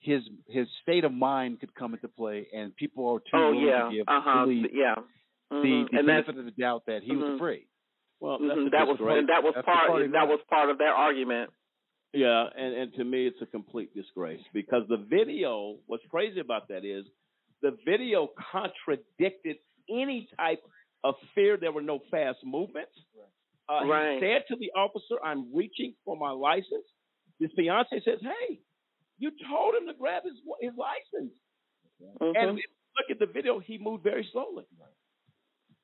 [0.00, 3.66] His his state of mind could come into play, and people are too oh willing
[3.68, 4.94] yeah to give uh-huh believe yeah
[5.50, 5.90] the, Mhm.
[5.92, 7.36] the and benefit of the doubt that he was Mhm.
[7.36, 7.66] afraid.
[8.18, 9.18] Well, mhm, that was disgrace.
[9.20, 11.50] and that was That's the part party that was part of their argument
[12.12, 16.68] Yeah, and, and to me, it's a complete disgrace because the video, what's crazy about
[16.68, 17.06] that is
[17.62, 19.56] the video contradicted
[19.88, 20.60] any type
[21.04, 21.56] of fear.
[21.56, 22.92] There were no fast movements.
[23.68, 24.14] Uh, Right.
[24.14, 26.84] He said to the officer, I'm reaching for my license.
[27.38, 28.60] His fiance says, Hey,
[29.18, 31.32] you told him to grab his, his license.
[32.02, 32.36] Mhm.
[32.36, 34.64] And look at the video, he moved very slowly.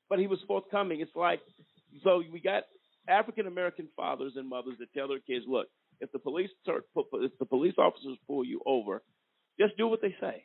[0.09, 0.99] But he was forthcoming.
[1.01, 1.41] It's like,
[2.03, 2.63] so we got
[3.07, 5.67] African American fathers and mothers that tell their kids, look,
[6.01, 9.01] if the police start, if the police officers pull you over,
[9.59, 10.43] just do what they say,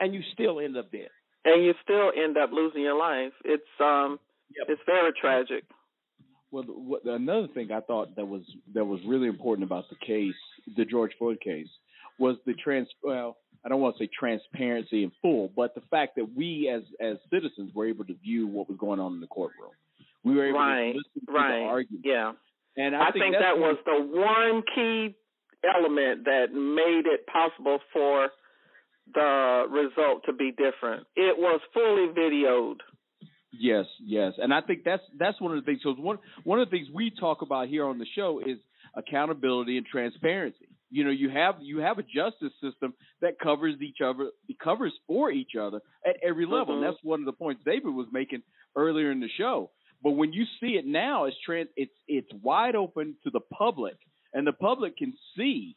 [0.00, 1.08] and you still end up dead.
[1.44, 4.18] and you still end up losing your life it's um
[4.68, 5.64] it's very tragic
[6.50, 8.42] Well, what, another thing I thought that was
[8.74, 10.34] that was really important about the case,
[10.76, 11.68] the George Floyd case,
[12.18, 12.88] was the trans.
[13.02, 16.82] Well, I don't want to say transparency in full, but the fact that we as
[17.00, 19.72] as citizens were able to view what was going on in the courtroom.
[20.24, 22.04] We were able right to listen to right the argument.
[22.04, 22.32] yeah
[22.78, 25.16] And I, I, think, that's that was the one key
[25.66, 28.28] element that made it possible for
[29.12, 31.06] the result to be different.
[31.16, 32.76] It was fully videoed.
[33.50, 35.80] Yes, yes, and I think that's that's one of the things.
[35.82, 38.58] So one one of the things we talk about here on the show is
[38.94, 40.68] accountability and transparency.
[40.90, 44.30] You know, you have you have a justice system that covers each other,
[44.62, 46.74] covers for each other at every level.
[46.74, 46.92] And Mhm.
[46.92, 48.42] that's one of the points David was making
[48.76, 49.70] earlier in the show.
[50.02, 53.96] But when you see it now, it's trans, it's it's wide open to the public,
[54.32, 55.76] and the public can see,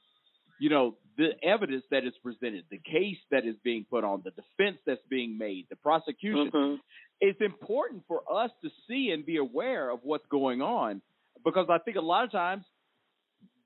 [0.60, 4.31] you know, the evidence that is presented, the case that is being put on, the
[4.31, 6.80] defense that's being made, the prosecution Mhm.
[7.19, 11.02] it's important for us to see and be aware of what's going on
[11.43, 12.65] because I think a lot of times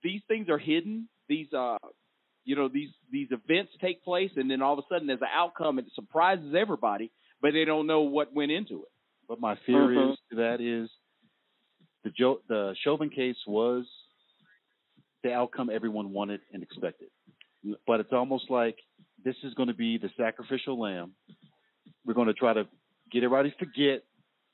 [0.04, 1.08] these things are hidden.
[1.28, 1.78] These uh
[2.46, 5.28] you know these these events take place and then all of a sudden there's an
[5.34, 7.12] outcome and it surprises everybody,
[7.42, 8.92] but they don't know what went into it.
[9.28, 10.12] But my fear Mhm.
[10.14, 10.90] is to that is
[12.04, 13.86] the jo- the Chauvin case was
[15.24, 17.10] the outcome everyone wanted and expected.
[17.88, 18.78] But it's almost like
[19.24, 21.16] this is going to be the sacrificial lamb.
[22.06, 22.68] We're going to try to
[23.12, 24.04] get everybody to forget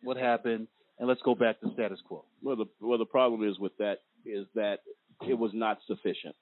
[0.02, 0.68] what happened,
[0.98, 2.26] and let's go back to status quo.
[2.42, 4.80] Well, the well, the problem is with that is that
[5.28, 6.36] it was not sufficient.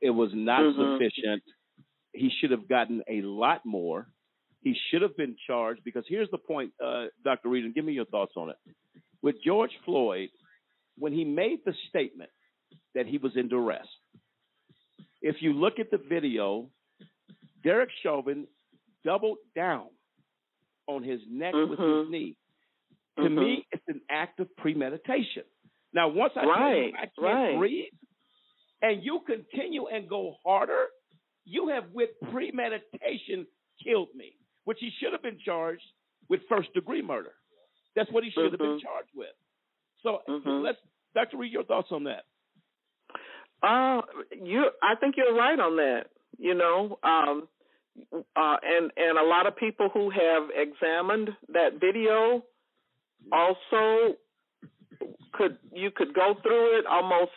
[0.00, 0.92] It was not Mhm.
[0.98, 1.42] sufficient.
[2.12, 4.06] He should have gotten a lot more.
[4.62, 7.48] He should have been charged because here's the point, uh, Dr.
[7.48, 8.56] Reed, and give me your thoughts on it.
[9.22, 10.30] With George Floyd,
[10.98, 12.30] when he made the statement
[12.94, 13.86] that he was in duress,
[15.22, 16.70] if you look at the video,
[17.62, 18.46] Derek Chauvin
[19.04, 19.88] doubled down
[20.86, 22.10] on his neck with his Mhm.
[22.10, 22.36] knee.
[23.16, 23.38] To Mhm.
[23.38, 25.44] me, it's an act of premeditation.
[25.92, 27.56] Now, once I tell Right, you I can't right.
[27.56, 27.92] breathe,
[28.82, 30.90] and you continue and go harder,
[31.44, 33.46] you have with premeditation
[33.82, 34.36] killed me,
[34.66, 35.82] which he should have been charged
[36.28, 37.32] with first degree murder.
[37.94, 38.82] That's what he should have been Mhm.
[38.82, 39.34] charged with.
[40.02, 40.62] So Mhm.
[40.62, 40.78] let's,
[41.14, 41.38] Dr.
[41.38, 42.26] Reed, your thoughts on that?
[43.62, 44.02] Uh,
[44.32, 46.10] you, I think you're right on that.
[46.38, 47.48] You know, um,
[48.12, 52.44] uh, and and a lot of people who have examined that video
[53.32, 54.18] also
[55.32, 57.32] could you could go through it almost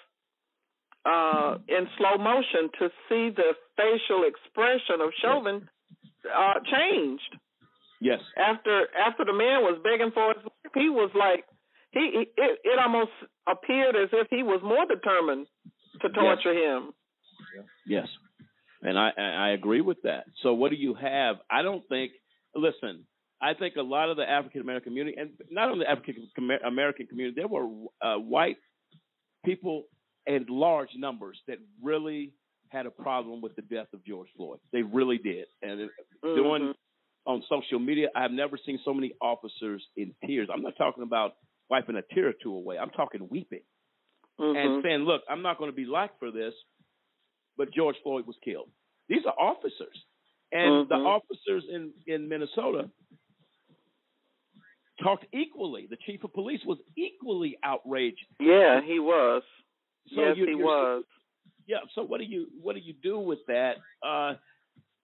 [1.06, 5.70] uh, in slow motion to see the facial expression of Chauvin
[6.26, 7.36] uh, changed
[8.02, 8.20] Yes.
[8.38, 10.74] after after the man was begging for his life.
[10.74, 11.44] He was like
[11.92, 13.12] he, he it, it almost
[13.48, 15.48] appeared as if he was more determined
[16.02, 16.94] to torture him.
[17.86, 18.08] Yes,
[18.82, 20.26] and I I I agree with that.
[20.44, 21.38] So what do you have?
[21.50, 22.12] I don't think.
[22.56, 23.06] Listen,
[23.42, 26.30] I think a lot of the African American community, and not only the African
[26.66, 27.68] American community, there were
[28.02, 28.58] uh, white
[29.46, 29.84] people
[30.26, 32.34] in large numbers that really
[32.70, 34.60] had a problem with the death of George Floyd.
[34.72, 35.92] They really did, and it-
[36.24, 36.74] doing
[37.26, 40.50] on social media, I've never seen so many officers in tears.
[40.52, 41.34] I'm not talking about
[41.70, 42.78] wiping a tear or two away.
[42.80, 43.62] I'm talking weeping
[44.40, 44.56] Mm-hmm.
[44.58, 46.54] and saying, "Look, I'm not going to be liked for this,
[47.58, 48.72] but George Floyd was killed."
[49.10, 50.06] These are officers,
[50.52, 51.06] and the Mhm.
[51.06, 52.90] officers in in Minnesota
[55.04, 55.88] talked equally.
[55.88, 58.26] The chief of police was equally outraged.
[58.40, 59.44] Yeah, he was.
[60.14, 61.04] So yes, he was.
[61.70, 61.78] Yeah.
[61.94, 63.76] So what do you what do you do with that?
[64.04, 64.34] Uh,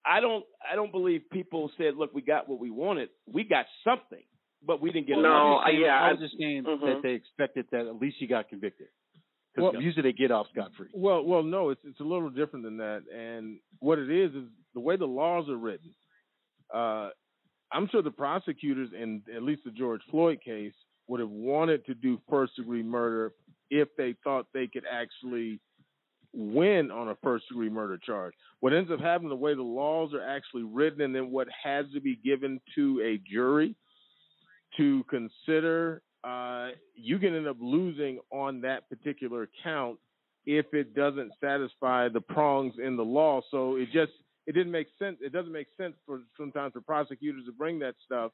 [0.03, 3.09] I don't I don't believe people said, "Look, we got what we wanted.
[3.31, 4.23] We got something,
[4.65, 6.63] but we didn't get Well, enough." I'm just saying- yeah, I I- was just saying
[6.63, 6.81] Mhm.
[6.81, 8.87] that they expected that at least he got convicted.
[9.53, 10.89] Because Well- Because usually they get off scot free.
[10.91, 13.03] Well, well, no, it's it's a little different than that.
[13.13, 15.93] And what it is is the way the laws are written.
[16.73, 17.11] Uh,
[17.71, 20.73] I'm sure the prosecutors in at least the George Floyd case
[21.07, 23.33] would have wanted to do first degree murder
[23.69, 25.59] if they thought they could actually
[26.35, 28.33] win on a first degree murder charge.
[28.59, 31.85] What ends up happening, the way the laws are actually written, and then what has
[31.93, 33.75] to be given to a jury
[34.77, 39.97] to consider, uh, you can end up losing on that particular count
[40.45, 43.41] if it doesn't satisfy the prongs in the law.
[43.51, 44.11] So it just
[44.47, 45.17] it didn't make sense.
[45.21, 48.31] It doesn't make sense for sometimes for prosecutors to bring that stuff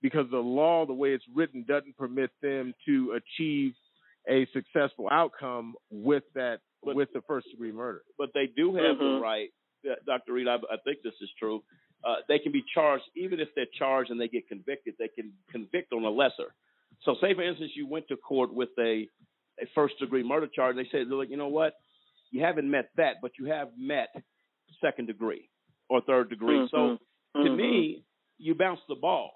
[0.00, 3.74] because the law, the way it's written, doesn't permit them to achieve
[4.28, 8.02] a successful outcome with that But- with the first degree murder.
[8.18, 9.20] but they do have the Mhm.
[9.20, 9.50] right,
[9.88, 10.32] uh, Dr.
[10.32, 11.62] Reed, I, I think this is true.
[12.04, 15.32] Uh, they can be charged, even if they're charged and they get convicted, they can
[15.50, 16.54] convict on a lesser.
[17.02, 19.06] So, say for instance, you went to court with a,
[19.60, 20.76] a first degree murder charge.
[20.76, 21.74] and They said, look, you know what?
[22.30, 24.08] You haven't met that, but you have met
[24.80, 25.48] second degree
[25.90, 26.66] or third degree.
[26.70, 26.98] So,
[27.36, 27.56] to Mhm.
[27.56, 28.04] me,
[28.38, 29.34] you bounce the ball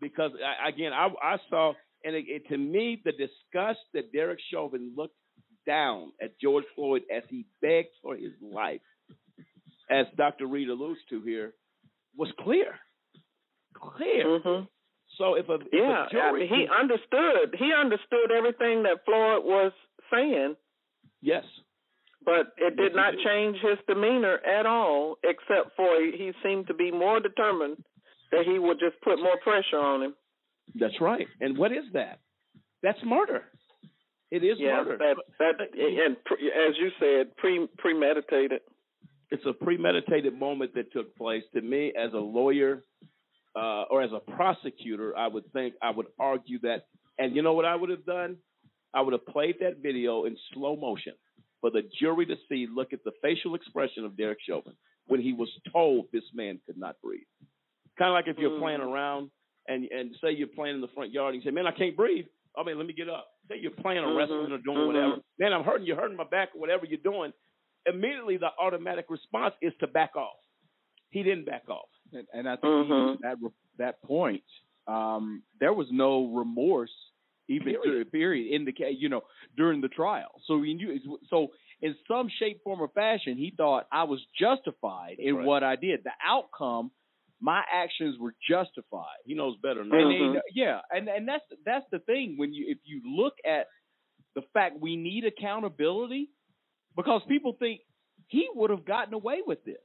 [0.00, 4.38] because I, again, I, I saw, and it, it, to me, the disgust that Derek
[4.50, 5.16] Chauvin looked
[5.66, 8.80] down at George Floyd as he begged for his life,
[9.90, 10.46] as Dr.
[10.46, 11.52] Reed alludes to here,
[12.16, 12.78] was clear.
[13.74, 14.24] Clear.
[14.40, 14.68] Mhm.
[15.18, 17.54] So if a, if a Yeah, I mean, he understood.
[17.58, 19.72] He understood everything that Floyd was
[20.12, 20.56] saying,
[21.20, 21.44] yes,
[22.24, 23.20] but it did he not did.
[23.24, 27.82] change his demeanor at all, except for he seemed to be more determined
[28.32, 30.14] that he would just put more pressure on him.
[30.74, 31.26] that's right.
[31.40, 32.18] And what is that?
[32.82, 33.44] That's murder.
[34.30, 34.98] It is yeah, murder.
[34.98, 38.60] that that and pre, as you said, pre premeditated.
[39.30, 41.42] it's a premeditated moment that took place.
[41.54, 42.82] To me, as a lawyer
[43.54, 46.86] uh, or as a prosecutor, I would think I would argue that.
[47.18, 48.36] And you know what I would have done?
[48.92, 51.14] I would have played that video in slow motion
[51.60, 52.66] for the jury to see.
[52.72, 54.74] Look at the facial expression of Derek Chauvin
[55.06, 57.20] when he was told this man could not breathe.
[57.96, 59.30] Kind of like if you're playing around
[59.68, 61.96] and and say you're playing in the front yard and you say, "Man, I can't
[61.96, 62.26] breathe."
[62.58, 63.28] I mean, let me get up.
[63.48, 64.86] Say you're playing or Mhm, wrestling or doing mhm.
[64.86, 65.16] whatever.
[65.38, 65.86] Man, I'm hurting.
[65.86, 67.32] You're hurting my back or whatever you're doing.
[67.86, 70.38] Immediately, the automatic response is to back off.
[71.10, 71.88] He didn't back off.
[72.12, 73.18] And, and I think even Mhm.
[73.20, 73.36] that
[73.78, 74.42] that point,
[74.86, 76.92] um, there was no remorse
[77.48, 77.82] even Period.
[77.84, 79.22] during period in the ca- you know
[79.56, 80.40] during the trial.
[80.46, 80.98] So he knew
[81.28, 85.46] so in some shape, form, or fashion, he thought I was justified in right.
[85.46, 86.02] what I did.
[86.02, 86.90] The outcome,
[87.40, 89.20] my actions were justified.
[89.26, 89.98] He knows better now.
[89.98, 93.66] And they- yeah, and and that's that's the thing when you if you look at
[94.34, 96.30] the fact we need accountability
[96.96, 97.80] because people think
[98.28, 99.76] he would have gotten away with this.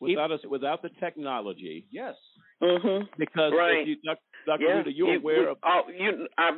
[0.00, 1.86] without us, without the technology.
[1.90, 2.14] Yes.
[2.60, 3.06] Mm-hmm.
[3.18, 3.78] Because Right.
[3.82, 4.62] if you, Dr.
[4.64, 6.50] Yeah, you're you- aware we- of Oh, you, I,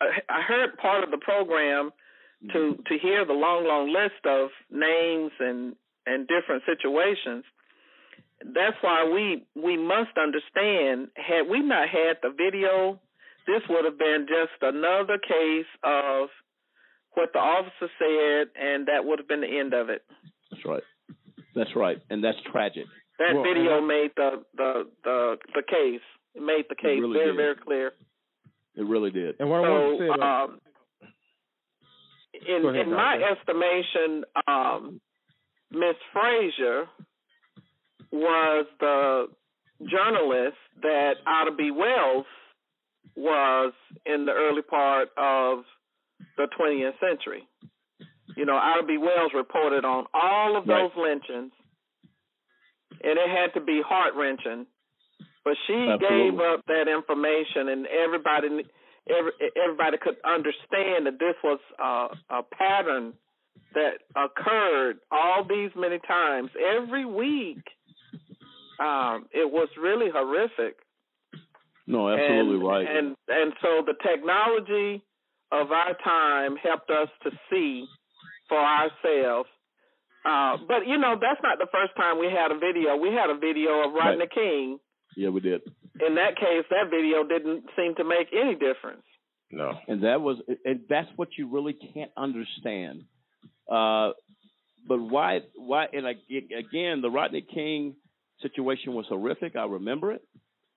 [0.00, 1.92] I, I heard part of the program
[2.52, 5.76] to to hear the long, long list of names and
[6.06, 7.44] and different situations.
[8.42, 11.08] That's why we we must understand.
[11.16, 12.98] Had we not had the video,
[13.46, 16.28] this would have been just another case of
[17.14, 20.02] what the officer said, and that would have been the end of it.
[20.50, 20.82] That's right.
[21.54, 22.86] That's right, and that's tragic.
[23.18, 26.00] That Well, video I- made the the the the case.
[26.34, 27.36] It made the case really very did.
[27.36, 27.92] very clear.
[28.76, 29.34] It really did.
[29.40, 30.60] And what I want to say about um,
[32.46, 33.36] in Go ahead, in my Doctor.
[33.40, 35.00] estimation, um,
[35.72, 36.86] Miss Frazier
[38.12, 39.26] was the
[39.88, 41.70] journalist that Ida B.
[41.70, 42.26] Wells
[43.16, 43.72] was
[44.06, 45.64] in the early part of
[46.36, 47.46] the 20th century.
[48.36, 48.98] You know, Ida B.
[48.98, 50.82] Wells reported on all of Right.
[50.82, 51.52] those lynchings,
[53.02, 54.66] and it had to be heart wrenching.
[55.44, 56.30] But she Absolutely.
[56.30, 58.66] gave up that information, and everybody,
[59.08, 63.14] every, everybody could understand that this was uh, a pattern
[63.74, 67.62] that occurred all these many times every week.
[68.80, 70.76] Um, it was really horrific.
[71.86, 72.86] No, absolutely and, right.
[72.88, 75.02] And and so the technology
[75.52, 77.84] of our time helped us to see
[78.48, 79.48] for ourselves.
[80.24, 82.96] Uh, but you know, that's not the first time we had a video.
[82.96, 84.30] We had a video of Rodney Right.
[84.30, 84.78] King.
[85.16, 85.62] yeah, we did.
[86.06, 89.02] In that case, that video didn't seem to make any difference.
[89.50, 89.72] No.
[89.88, 93.02] And that was, and that's what you really can't understand.
[93.70, 94.12] Uh,
[94.86, 97.96] but why, why, and again, the Rodney King
[98.42, 99.56] situation was horrific.
[99.56, 100.22] I remember it.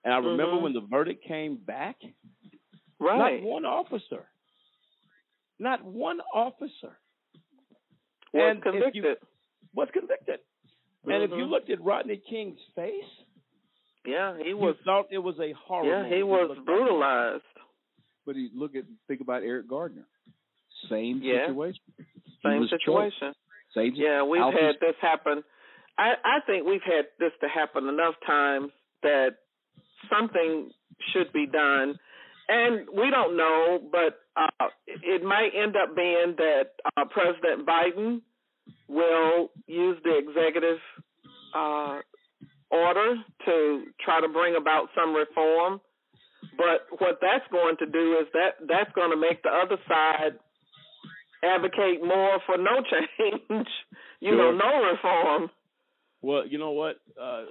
[0.04, 0.62] And I remember Mhm.
[0.64, 1.98] when the verdict came back,
[3.00, 3.42] Right.
[3.42, 4.28] not one officer,
[5.60, 6.98] not one officer
[8.34, 8.72] Was And if you-
[9.04, 9.18] convicted.
[9.76, 10.40] was convicted.
[11.06, 11.50] And if you Mhm.
[11.50, 13.22] looked at Rodney King's face,
[14.06, 14.76] yeah, he you was.
[14.84, 15.86] thought it was a horror.
[15.86, 17.44] Yeah, he was looked like- brutalized.
[18.26, 20.08] But you look at think about Eric Gardner.
[20.90, 21.46] Same Yeah.
[21.48, 21.84] situation.
[22.42, 23.36] Same situation.
[23.74, 23.94] Same.
[23.94, 25.44] Yeah, we've Alpha- had this happen.
[25.98, 28.72] I, I think we've had this to happen enough times
[29.04, 29.38] that
[30.10, 30.72] something
[31.14, 31.96] should be done.
[32.50, 38.22] And we don't know, but uh, it might end up being that uh, President Biden
[38.88, 40.80] will use the executive
[41.56, 42.00] uh,
[42.70, 43.16] order
[43.46, 45.80] to try to bring about some reform.
[46.58, 50.38] But what that's going to do is that that's going to make the other side
[51.44, 53.68] advocate more for no change,
[54.20, 55.50] you know, no reform.
[56.24, 56.96] Well, you know what?
[57.22, 57.44] Uh,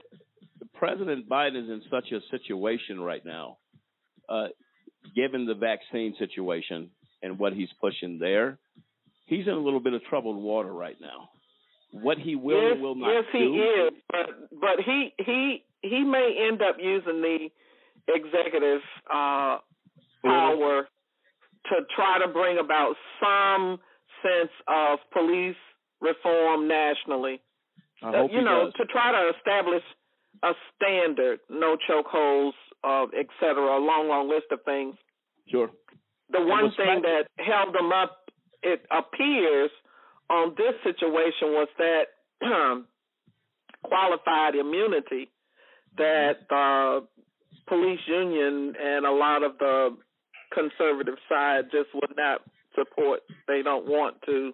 [0.74, 3.58] President Biden is in such a situation right now,
[4.28, 4.48] uh,
[5.14, 6.90] given the vaccine situation
[7.22, 8.58] and what he's pushing there.
[9.26, 11.28] He's in a little bit of troubled water right now.
[11.92, 13.12] What he will yes, and will not do.
[13.12, 17.48] yes, he is, but but he he he may end up using the
[18.08, 18.80] executive
[19.12, 19.58] uh,
[20.24, 20.88] power
[21.66, 23.78] to try to bring about some
[24.22, 25.56] sense of police
[26.00, 27.40] reform nationally.
[28.02, 28.74] Uh, you know, does.
[28.74, 29.82] to try to establish
[30.42, 32.52] a standard, no chokeholds,
[32.84, 34.96] uh, et cetera, a long, long list of things.
[35.48, 35.70] Sure.
[36.30, 38.30] The one thing that held them up,
[38.62, 39.70] it appears,
[40.30, 42.04] on this situation was that
[43.82, 45.30] qualified immunity
[45.98, 47.06] that the
[47.68, 49.96] police union and a lot of the
[50.52, 52.40] conservative side just would not
[52.74, 53.20] support.
[53.46, 54.52] They don't want to.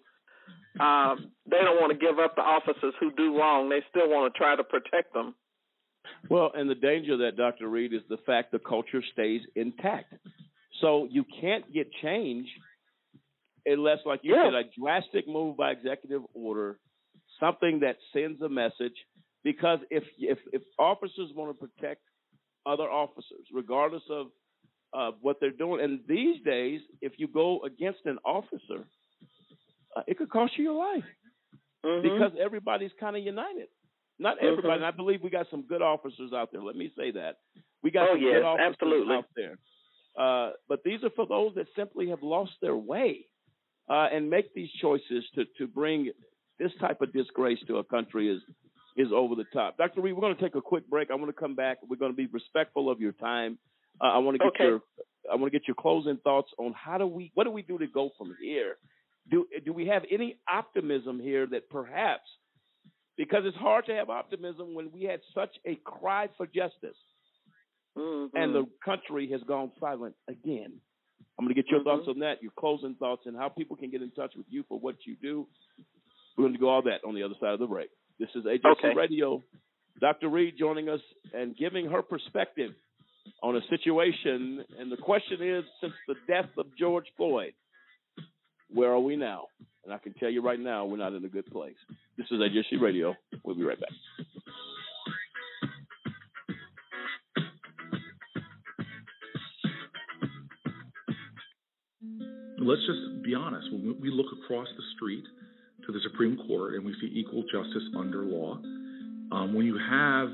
[0.81, 3.69] Um, they don't want to give up the officers who do wrong.
[3.69, 5.35] They still want to try to protect them.
[6.31, 7.69] Well, and the danger of that, Dr.
[7.69, 10.15] Reed, is the fact the culture stays intact.
[10.81, 12.47] So you can't get change
[13.67, 14.45] unless, like you Yeah.
[14.45, 16.79] said, a drastic move by executive order,
[17.41, 18.95] something that sends a message.
[19.43, 22.03] Because if if if officers want to protect
[22.67, 24.31] other officers, regardless of
[24.93, 28.87] uh, what they're doing, and these days, if you go against an officer,
[30.07, 31.05] it could cost you your life
[31.85, 32.03] Mhm.
[32.03, 33.69] because everybody's kind of united.
[34.19, 34.69] Not everybody.
[34.69, 34.77] Mhm.
[34.77, 36.61] and I believe we got some good officers out there.
[36.63, 37.37] Let me say that
[37.83, 39.15] we got Oh, some yes, good officers absolutely.
[39.15, 39.59] out there.
[40.17, 43.27] Uh, but these are for those that simply have lost their way
[43.89, 46.11] uh, and make these choices to to bring
[46.59, 48.43] this type of disgrace to a country is
[48.97, 49.77] is over the top.
[49.77, 50.01] Dr.
[50.01, 51.13] Reed, we're going to take a quick break.
[51.13, 51.79] I want to come back.
[51.87, 53.57] We're going to be respectful of your time.
[54.01, 54.65] Uh, I want to get Okay.
[54.65, 54.83] your
[55.31, 57.79] I want to get your closing thoughts on how do we what do we do
[57.79, 58.79] to go from here?
[59.31, 62.29] Do do we have any optimism here that perhaps
[63.17, 66.97] because it's hard to have optimism when we had such a cry for justice
[67.97, 68.37] Mm-hmm.
[68.37, 70.73] and the country has gone silent again.
[71.37, 72.11] I'm going to get your thoughts Mm-hmm.
[72.11, 74.79] on that, your closing thoughts, and how people can get in touch with you for
[74.79, 75.49] what you do.
[76.37, 77.89] We're going to go all that on the other side of the break.
[78.21, 78.95] This is AJC Okay.
[78.95, 79.43] Radio.
[80.01, 80.29] Dr.
[80.29, 81.01] Reed joining us
[81.35, 82.71] and giving her perspective
[83.43, 84.65] on a situation.
[84.79, 87.53] And the question is since the death of George Floyd,
[88.73, 89.47] where are we now?
[89.85, 91.77] And I can tell you right now, we're not in a good place.
[92.17, 93.15] This is AJC Radio.
[93.45, 93.91] We'll be right back.
[102.69, 103.67] let's just be honest.
[103.73, 105.25] When we look across the street
[105.87, 108.61] to the Supreme Court and we see equal justice under law,
[109.33, 110.29] um, when you have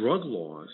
[0.00, 0.68] drug laws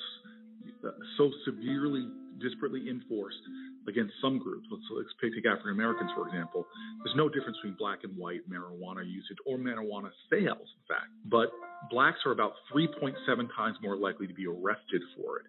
[1.17, 2.07] so severely,
[2.39, 3.41] disparately enforced
[3.89, 6.67] against some groups, let's, let's take African Americans for example,
[7.05, 11.11] there's no difference between black and white marijuana usage or marijuana sales, in fact.
[11.25, 11.51] But
[11.91, 13.15] blacks are about 3.7
[13.57, 15.47] times more likely to be arrested for it.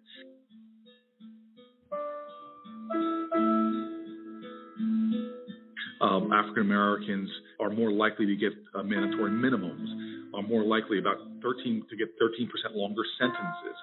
[6.00, 7.30] um, African Americans
[7.60, 12.08] are more likely to get uh, mandatory minimums, are more likely about 13 to get
[12.20, 13.76] 13% longer sentences,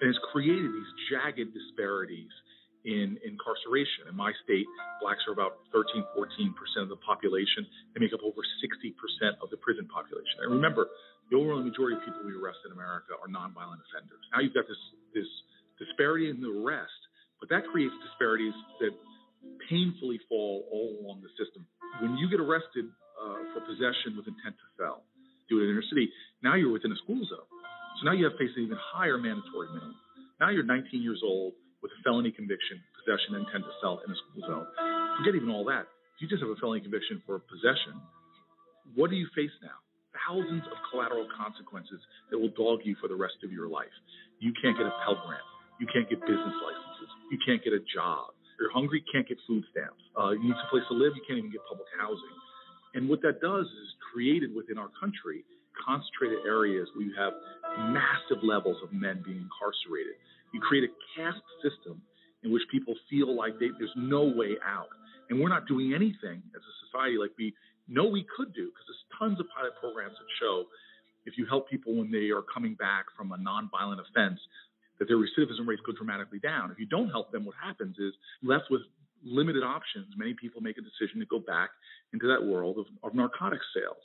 [0.00, 2.30] and has created these jagged disparities
[2.84, 4.10] in incarceration.
[4.10, 4.66] In my state,
[5.00, 7.66] blacks are about 13, 14% of the population.
[7.94, 10.42] They make up over 60% of the prison population.
[10.42, 10.90] And remember,
[11.30, 14.20] the overwhelming majority of people we arrest in America are nonviolent offenders.
[14.34, 14.82] Now you've got this
[15.14, 15.30] this
[15.78, 17.00] disparity in the arrest,
[17.40, 18.92] but that creates disparities that
[19.70, 21.66] painfully fall all along the system.
[22.00, 22.86] When you get arrested
[23.16, 25.08] uh, for possession with intent to sell,
[25.48, 26.10] do it in inner city,
[26.42, 27.48] now you're within a school zone.
[28.00, 29.96] So now you have an even higher mandatory minimum.
[30.40, 34.16] Now you're 19 years old with a felony conviction, possession, intent to sell in a
[34.16, 34.66] school zone.
[35.18, 35.90] Forget even all that.
[36.16, 37.98] If you just have a felony conviction for possession,
[38.94, 39.76] what do you face now?
[40.14, 41.98] Thousands of collateral consequences
[42.30, 43.92] that will dog you for the rest of your life.
[44.38, 45.42] You can't get a Pell Grant.
[45.80, 47.10] You can't get business licenses.
[47.34, 48.30] You can't get a job.
[48.60, 49.98] You're hungry, can't get food stamps.
[50.14, 52.36] Uh, you need a place to live, you can't even get public housing.
[52.94, 55.42] And what that does is created within our country
[55.80, 57.32] concentrated areas where you have
[57.90, 60.20] massive levels of men being incarcerated.
[60.52, 62.02] You create a caste system
[62.42, 64.90] in which people feel like they, there's no way out.
[65.30, 67.54] And we're not doing anything as a society like we
[67.88, 70.66] know we could do because there's tons of pilot programs that show
[71.24, 74.40] if you help people when they are coming back from a nonviolent offense,
[74.98, 76.70] that their recidivism rates go dramatically down.
[76.70, 78.12] If you don't help them, what happens is
[78.42, 78.82] left with
[79.24, 80.06] limited options.
[80.16, 81.70] Many people make a decision to go back
[82.12, 84.02] into that world of, of narcotics sales.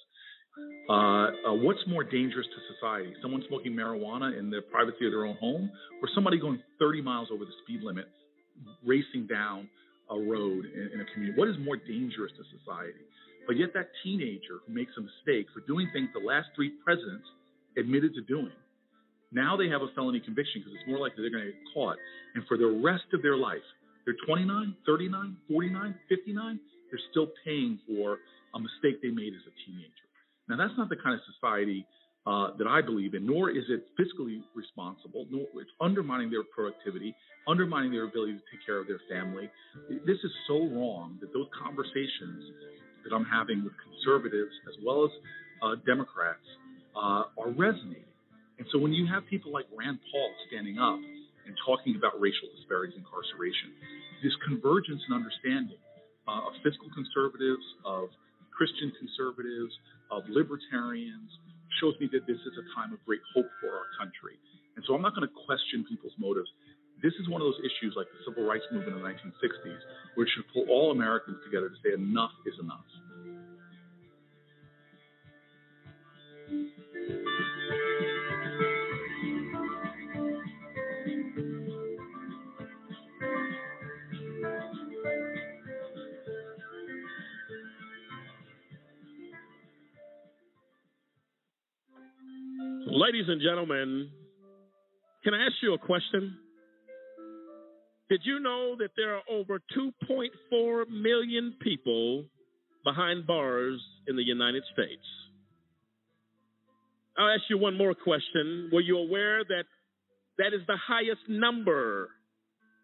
[0.90, 3.14] Uh, uh, what's more dangerous to society?
[3.22, 5.70] Someone smoking marijuana in the privacy of their own home,
[6.02, 8.06] or somebody going 30 miles over the speed limit,
[8.86, 9.70] racing down
[10.10, 11.38] a road in, in a community?
[11.38, 13.04] What is more dangerous to society?
[13.46, 17.28] But yet, that teenager who makes a mistake for doing things the last three presidents
[17.78, 18.56] admitted to doing,
[19.32, 21.98] now they have a felony conviction because it's more likely they're going to get caught.
[22.36, 23.64] And for the rest of their life,
[24.06, 26.60] they're 29, 39, 49, 59,
[26.92, 28.20] they're still paying for
[28.56, 30.07] a mistake they made as a teenager.
[30.50, 31.86] Now, that's not the kind of society
[32.28, 37.16] uh, that I believe in, nor is it fiscally responsible, nor it's undermining their productivity,
[37.48, 39.50] undermining their ability to take care of their family.
[40.06, 42.44] This is so wrong that those conversations
[43.04, 45.12] that I'm having with conservatives as well as
[45.64, 46.44] uh, Democrats
[46.96, 48.12] uh, are resonating.
[48.60, 52.52] And so when you have people like Rand Paul standing up and talking about racial
[52.60, 53.72] disparities in incarceration,
[54.20, 55.80] this convergence and understanding
[56.28, 58.12] uh, of fiscal conservatives, of
[58.58, 59.70] Christian conservatives,
[60.10, 61.30] of libertarians,
[61.78, 64.34] shows me that this is a time of great hope for our country.
[64.74, 66.50] And so I'm not going to question people's motives.
[67.06, 69.82] This is one of those issues like the civil rights movement in the 1960s,
[70.18, 72.86] which should pull all Americans together to say enough is enough.
[92.98, 94.10] Ladies and gentlemen,
[95.24, 96.36] can I ask you a question?
[98.10, 102.26] Did you know that there are over 2.4 million people
[102.84, 105.04] behind bars in the United States?
[107.20, 108.72] I'll ask you one more question.
[108.74, 109.66] Were you aware that
[110.40, 112.10] that is the highest number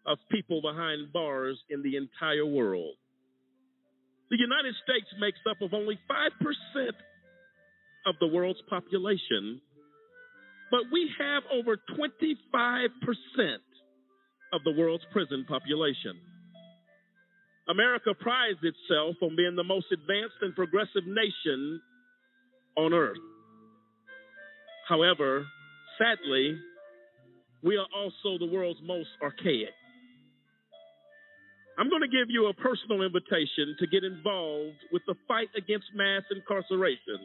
[0.06, 2.94] of people behind bars in the entire world?
[4.30, 6.88] The United States makes up of only 5%
[8.06, 9.60] of the world's population,
[10.70, 12.38] but we have over 25%
[14.52, 16.16] of the world's prison population.
[17.68, 21.80] America prides itself on being the most advanced and progressive nation
[22.76, 23.18] on earth.
[24.88, 25.46] However,
[25.98, 26.58] sadly,
[27.62, 29.72] we are also the world's most archaic.
[31.78, 35.86] I'm going to give you a personal invitation to get involved with the fight against
[35.94, 37.18] mass incarceration.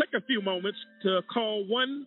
[0.00, 2.06] Take a few moments to call 1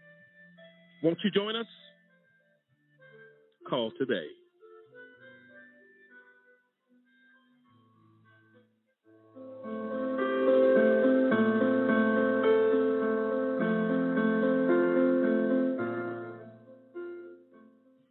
[1.03, 1.65] Won't you join us?
[3.67, 4.27] Call today.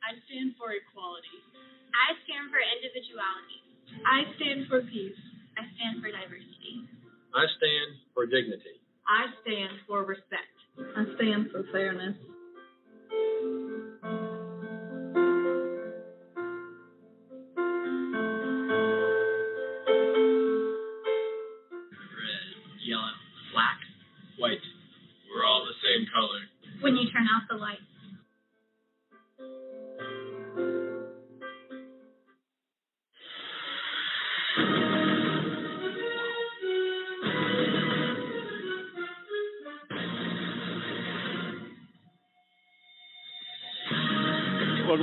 [0.03, 1.39] I stand for equality.
[1.95, 3.63] I stand for individuality.
[4.03, 5.15] I stand for peace.
[5.55, 6.91] I stand for diversity.
[7.35, 8.83] I stand for dignity.
[9.07, 10.51] I stand for respect.
[10.97, 12.17] I stand for fairness.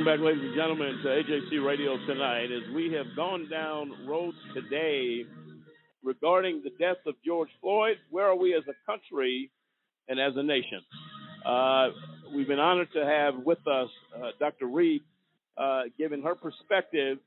[0.07, 2.45] Back, ladies and gentlemen, to AJC Radio tonight.
[2.45, 5.25] As we have gone down roads today
[6.01, 9.51] regarding the death of George Floyd, where are we as a country
[10.07, 10.79] and as a nation?
[11.45, 11.89] Uh,
[12.33, 14.67] we've been honored to have with us uh, Dr.
[14.67, 15.01] Reed,
[15.57, 17.17] uh, giving her perspective,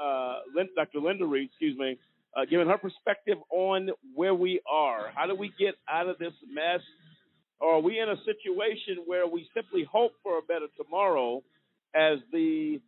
[0.00, 0.36] uh,
[0.76, 1.00] Dr.
[1.00, 1.98] Linda Reed, excuse me,
[2.36, 5.10] uh, giving her perspective on where we are.
[5.16, 6.80] How do we get out of this mess?
[7.58, 11.42] Or are we in a situation where we simply hope for a better tomorrow
[11.94, 12.80] as the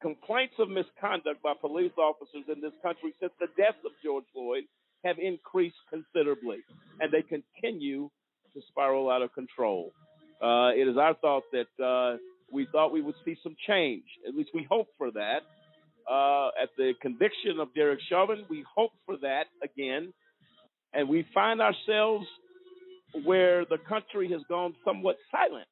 [0.00, 4.64] complaints of misconduct by police officers in this country since the death of George Floyd
[5.04, 6.58] have increased considerably,
[7.00, 8.10] and they continue
[8.54, 9.92] to spiral out of control.
[10.42, 12.18] Uh, it is our thought that uh,
[12.52, 14.04] we thought we would see some change.
[14.28, 15.40] At least we hope for that.
[16.10, 20.12] Uh, at the conviction of Derek Chauvin, we hope for that again,
[20.92, 22.26] and we find ourselves
[23.24, 25.66] where the country has gone somewhat silent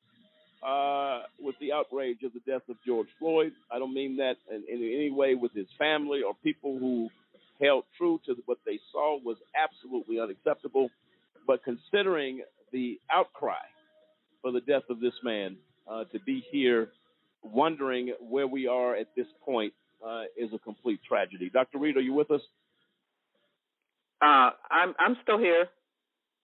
[0.64, 3.52] uh, with the outrage of the death of George Floyd.
[3.70, 7.08] I don't mean that in, in any way with his family or people who
[7.60, 10.90] held true to what they saw was absolutely unacceptable.
[11.46, 12.42] But considering
[12.72, 13.62] the outcry
[14.42, 15.56] for the death of this man,
[15.90, 16.88] uh, to be here
[17.42, 19.74] wondering where we are at this point
[20.06, 21.50] uh, is a complete tragedy.
[21.52, 21.78] Dr.
[21.78, 22.40] Reed, are you with us?
[24.22, 25.66] Uh, I'm I'm still here.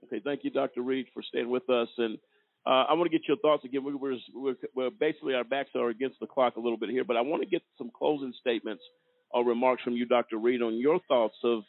[0.04, 0.82] Okay, thank you, Dr.
[0.82, 1.88] Reed, for staying with us.
[1.96, 2.18] And
[2.66, 3.84] uh, I want to get your thoughts again.
[3.84, 7.04] We were, we're, we're basically our backs are against the clock a little bit here,
[7.04, 8.82] but I want to get some closing statements
[9.30, 10.36] or remarks from you, Dr.
[10.36, 11.62] Reed, on your thoughts of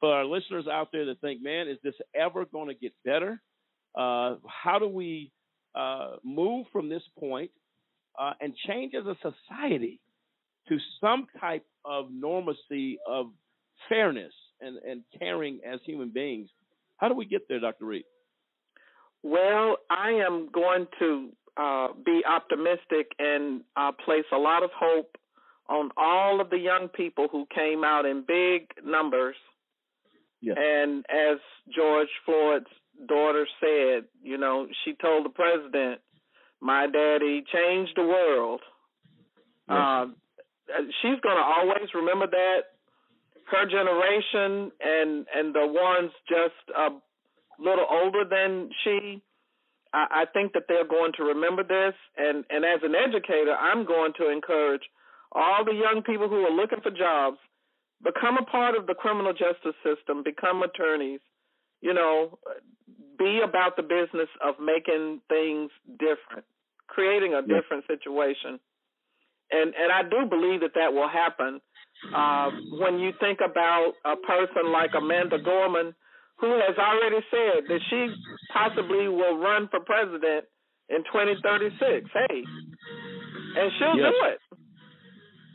[0.00, 3.40] for our listeners out there that think, man, is this ever going to get better?
[3.96, 5.32] Uh, how do we
[5.74, 7.50] uh, move from this point,
[8.18, 10.00] uh, and change as a society
[10.68, 13.26] to some type of normacy of
[13.88, 16.48] fairness and, and caring as human beings?
[16.96, 17.86] How do we get there, Dr.
[17.86, 18.04] Reed?
[19.22, 25.16] Well, I am going to uh, be optimistic and uh, place a lot of hope
[25.68, 29.36] on all of the young people who came out in big numbers.
[30.40, 30.56] Yes.
[30.58, 31.38] And as
[31.74, 32.66] George Floyd's
[33.08, 36.00] daughter said, you know, she told the president,
[36.60, 38.60] "My daddy changed the world."
[39.68, 40.06] Uh,
[41.02, 42.60] she's going to always remember that.
[43.50, 46.90] Her generation and and the ones just a
[47.58, 49.22] little older than she,
[49.92, 51.94] I, I think that they're going to remember this.
[52.16, 54.82] And and as an educator, I'm going to encourage
[55.32, 57.38] all the young people who are looking for jobs
[58.02, 61.20] become a part of the criminal justice system, become attorneys,
[61.80, 62.38] you know,
[63.18, 66.46] be about the business of making things different,
[66.86, 68.60] creating a different situation.
[69.50, 71.60] And and I do believe that that will happen.
[72.14, 75.94] Uh, when you think about a person like Amanda Gorman,
[76.40, 78.14] who has already said that she
[78.52, 80.44] possibly will run for president
[80.88, 82.08] in 2036.
[82.14, 82.42] Hey,
[83.56, 84.12] and she'll Yes.
[84.12, 84.40] do it.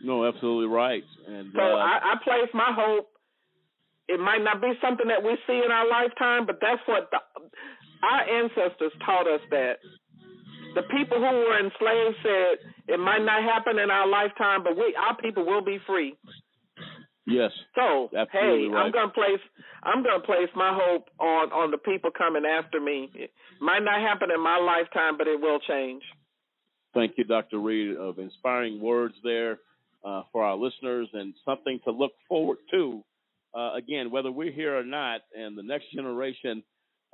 [0.04, 1.04] No, absolutely right.
[1.28, 3.08] And So uh, I, I place my hope.
[4.10, 7.20] It might not be something that we see in our lifetime, but that's what the,
[8.04, 9.78] our ancestors taught us that.
[10.76, 12.58] The people who were enslaved said
[12.88, 16.18] it might not happen in our lifetime, but we our people will be free.
[17.28, 18.86] Yes, So hey, right.
[18.86, 19.42] I'm gonna place
[19.84, 23.10] I'm gonna place my hope on on the people coming after me.
[23.16, 23.32] It
[23.62, 26.04] might not happen in my lifetime, but it will change.
[26.94, 27.60] Thank you, Dr.
[27.60, 29.60] Reed, of inspiring words there
[30.06, 33.04] uh, for our listeners and something to look forward to.
[33.56, 36.64] Uh, again, whether we're here or not, and the next generation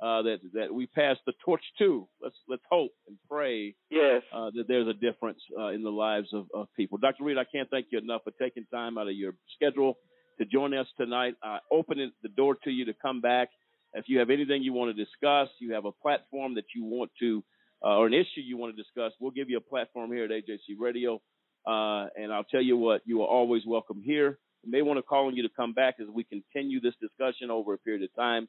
[0.02, 4.22] uh, that that we pass the torch to, let's let's hope and pray Yes.
[4.32, 6.98] uh, that there's a difference uh, in the lives of, of people.
[6.98, 7.24] Dr.
[7.24, 9.98] Reed, I can't thank you enough for taking time out of your schedule
[10.38, 11.34] to join us tonight.
[11.42, 13.48] I open the door to you to come back.
[13.92, 17.10] If you have anything you want to discuss, you have a platform that you want
[17.20, 17.42] to,
[17.84, 20.30] uh, or an issue you want to discuss, we'll give you a platform here at
[20.30, 21.20] AJC Radio.
[21.66, 24.38] Uh, and I'll tell you what, you are always welcome here.
[24.64, 27.50] We may want to call on you to come back as we continue this discussion
[27.50, 28.48] over a period of time.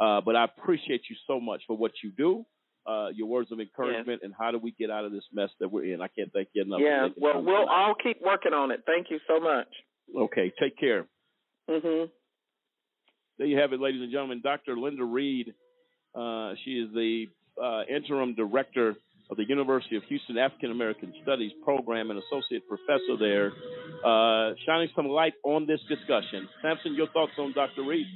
[0.00, 2.44] Uh, but I appreciate you so much for what you do,
[2.86, 5.70] uh, your words of encouragement, and how do we get out of this mess that
[5.70, 6.00] we're in.
[6.00, 6.80] I can't thank you enough.
[6.82, 8.82] Yeah, well, we'll all keep working on it.
[8.86, 9.68] Thank you so much.
[10.16, 11.06] Okay, take care.
[11.68, 12.06] Mm-hmm.
[13.38, 14.40] There you have it, ladies and gentlemen.
[14.42, 14.76] Dr.
[14.76, 15.54] Linda Reed.
[16.14, 17.26] Uh, she is the
[17.62, 18.96] uh, interim director
[19.30, 23.52] of the University of Houston African American Studies program and associate professor there,
[24.04, 26.48] uh, shining some light on this discussion.
[26.62, 27.84] Samson, your thoughts on Dr.
[27.84, 28.06] Reed?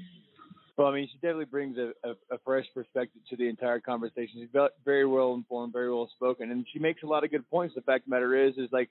[0.76, 4.40] Well, I mean, she definitely brings a, a, a fresh perspective to the entire conversation.
[4.40, 7.74] She's very well informed, very well spoken, and she makes a lot of good points.
[7.76, 8.90] The fact of the matter is, is like,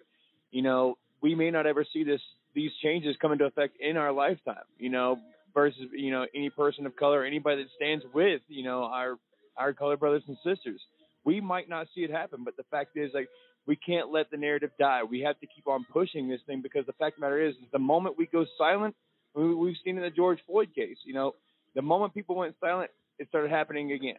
[0.51, 2.22] you know, we may not ever see this
[2.55, 4.64] these changes come into effect in our lifetime.
[4.77, 5.18] You know,
[5.53, 9.18] versus you know any person of color, anybody that stands with you know our
[9.57, 10.81] our colored brothers and sisters.
[11.26, 13.30] We might not see it happen, but the fact is, like,
[13.65, 15.03] we can't let the narrative die.
[15.03, 17.55] We have to keep on pushing this thing because the fact of the matter is,
[17.55, 18.93] is the moment we go silent,
[19.34, 20.97] we, we've seen in the George Floyd case.
[21.05, 21.35] You know,
[21.75, 24.17] the moment people went silent, it started happening again.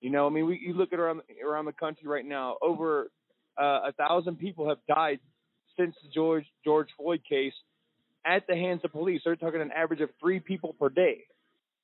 [0.00, 3.10] You know, I mean, we you look at around around the country right now, over
[3.60, 5.20] uh, a thousand people have died
[5.78, 7.54] since the George George Floyd case
[8.24, 9.22] at the hands of police.
[9.24, 11.24] They're talking an average of three people per day.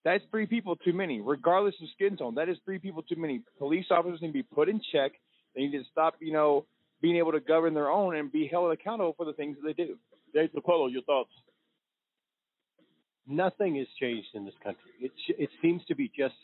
[0.04, 2.34] That's three people too many, regardless of skin tone.
[2.34, 3.42] That is three people too many.
[3.58, 5.12] Police officers need to be put in check.
[5.54, 6.66] They need to stop, you know,
[7.00, 9.84] being able to govern their own and be held accountable for the things that they
[9.84, 9.96] do.
[10.34, 11.30] Dave Polo, your thoughts?
[13.26, 14.90] Nothing has changed in this country.
[15.00, 16.34] It it seems to be just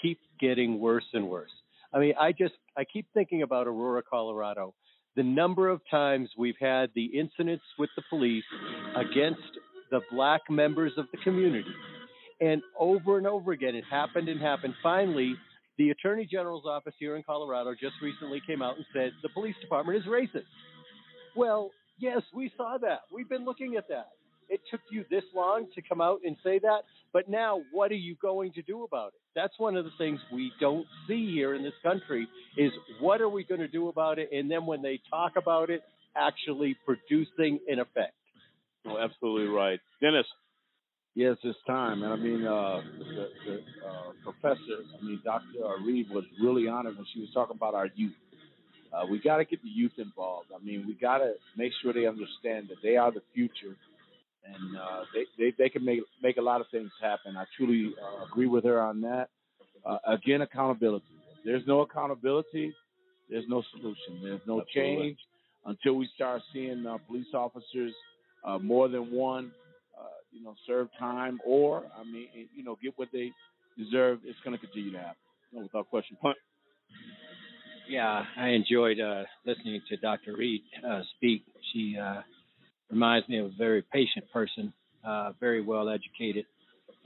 [0.00, 1.50] keep getting worse and worse.
[1.92, 4.74] I mean, I just I keep thinking about Aurora, Colorado.
[5.16, 8.44] The number of times we've had the incidents with the police
[8.96, 9.40] against
[9.90, 11.74] the black members of the community.
[12.40, 14.74] And over and over again, it happened and happened.
[14.82, 15.34] Finally,
[15.78, 19.56] the Attorney General's office here in Colorado just recently came out and said the police
[19.60, 20.44] department is racist.
[21.34, 23.00] Well, yes, we saw that.
[23.12, 24.08] We've been looking at that.
[24.50, 26.80] It took you this long to come out and say that,
[27.12, 29.20] but now what are you going to do about it?
[29.34, 33.28] That's one of the things we don't see here in this country is what are
[33.28, 34.30] we going to do about it?
[34.32, 35.82] And then when they talk about it,
[36.16, 38.14] actually producing an effect.
[38.84, 39.78] No, absolutely right.
[40.00, 40.26] Dennis.
[41.14, 42.02] Yes, it's time.
[42.02, 43.54] And I mean, uh, the, the
[43.86, 45.44] uh, professor, I mean, Dr.
[45.84, 48.14] Reed was really honored when she was talking about our youth.
[48.92, 50.48] Uh, we got to get the youth involved.
[50.54, 53.76] I mean, we got to make sure they understand that they are the future,
[54.44, 57.36] and uh, they, they they can make make a lot of things happen.
[57.36, 59.28] I truly uh, agree with her on that.
[59.84, 61.04] Uh, again, accountability.
[61.38, 62.74] If there's no accountability,
[63.28, 64.20] there's no solution.
[64.22, 65.06] There's no Absolutely.
[65.06, 65.18] change
[65.66, 67.92] until we start seeing uh, police officers,
[68.44, 69.52] uh, more than one,
[69.98, 73.30] uh, you know, serve time or, I mean, you know, get what they
[73.78, 74.20] deserve.
[74.24, 75.16] It's going to continue to happen.
[75.52, 76.16] Without question.
[76.22, 76.36] Punt.
[77.88, 80.36] Yeah, I enjoyed uh, listening to Dr.
[80.36, 81.44] Reed uh, speak.
[81.72, 82.20] She uh,
[82.90, 84.72] reminds me of a very patient person,
[85.04, 86.44] uh, very well educated,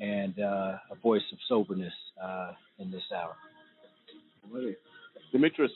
[0.01, 1.93] and uh, a voice of soberness
[2.23, 3.35] uh, in this hour.
[5.33, 5.73] Demetrius.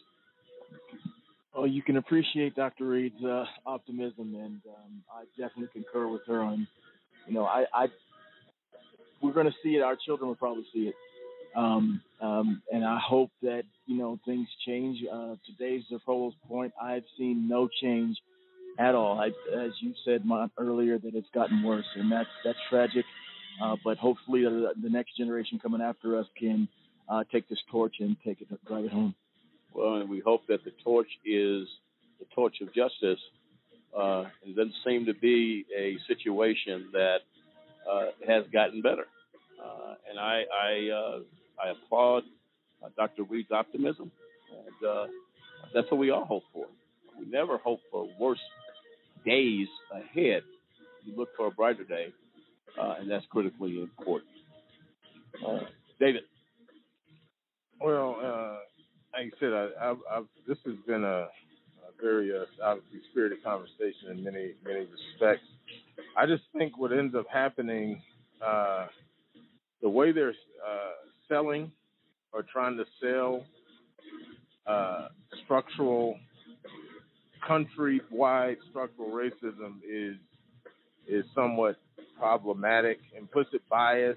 [1.55, 2.85] Oh, you can appreciate Dr.
[2.85, 6.66] Reed's uh, optimism, and um, I definitely concur with her on.
[7.26, 7.86] You know, I, I
[9.20, 9.82] we're going to see it.
[9.82, 10.94] Our children will probably see it,
[11.56, 14.98] um, um, and I hope that you know things change.
[15.12, 16.72] Uh, today's Polo's point.
[16.80, 18.16] I've seen no change
[18.78, 19.18] at all.
[19.18, 19.28] I,
[19.59, 20.22] as you said
[20.56, 23.05] earlier, that it's gotten worse, and that's that's tragic.
[23.62, 26.68] Uh, but hopefully, the, the next generation coming after us can
[27.09, 29.14] uh, take this torch and take it drive it home.
[29.74, 31.66] Well, and we hope that the torch is
[32.20, 33.20] the torch of justice.
[33.96, 37.18] Uh, it doesn't seem to be a situation that
[37.90, 39.06] uh, has gotten better.
[39.62, 41.18] Uh, and I I, uh,
[41.64, 42.22] I applaud
[42.84, 43.24] uh, Dr.
[43.24, 44.12] Reed's optimism,
[44.52, 45.06] and uh,
[45.74, 46.66] that's what we all hope for.
[47.18, 48.38] We never hope for worse
[49.24, 50.42] days ahead.
[51.04, 52.12] You look for a brighter day,
[52.80, 54.30] uh, and that's critically important.
[55.46, 55.60] Uh,
[56.00, 56.22] David.
[57.80, 58.56] Well, uh,
[59.12, 61.28] like you said, I, I've, I've, this has been a, a
[62.02, 65.46] very uh, obviously spirited conversation in many many respects.
[66.16, 68.02] I just think what ends up happening,
[68.44, 68.86] uh,
[69.80, 70.34] the way they're
[71.28, 71.70] selling
[72.32, 73.44] or trying to sell
[75.44, 76.16] structural,
[77.47, 80.16] country-wide structural racism is
[81.09, 81.77] is somewhat
[82.19, 82.98] problematic.
[83.16, 84.16] Implicit bias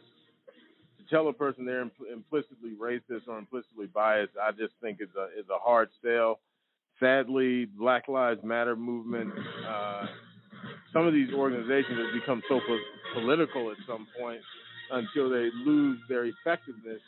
[0.97, 5.09] to tell a person they're impl- implicitly racist or implicitly biased, I just think is
[5.17, 6.39] a is a hard sell.
[6.99, 9.33] Sadly, Black Lives Matter movement,
[9.67, 10.05] uh,
[10.93, 14.41] some of these organizations have become so po- political at some point
[14.91, 17.01] until they lose their effectiveness.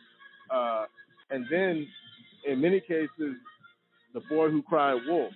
[0.49, 0.85] Uh,
[1.29, 1.87] and then,
[2.47, 3.35] in many cases,
[4.13, 5.33] the boy who cried wolf.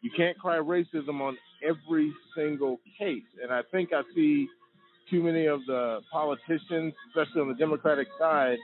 [0.00, 3.24] You can't cry racism on every single case.
[3.42, 4.48] And I think I see
[5.10, 8.58] too many of the politicians, especially on the Democratic side,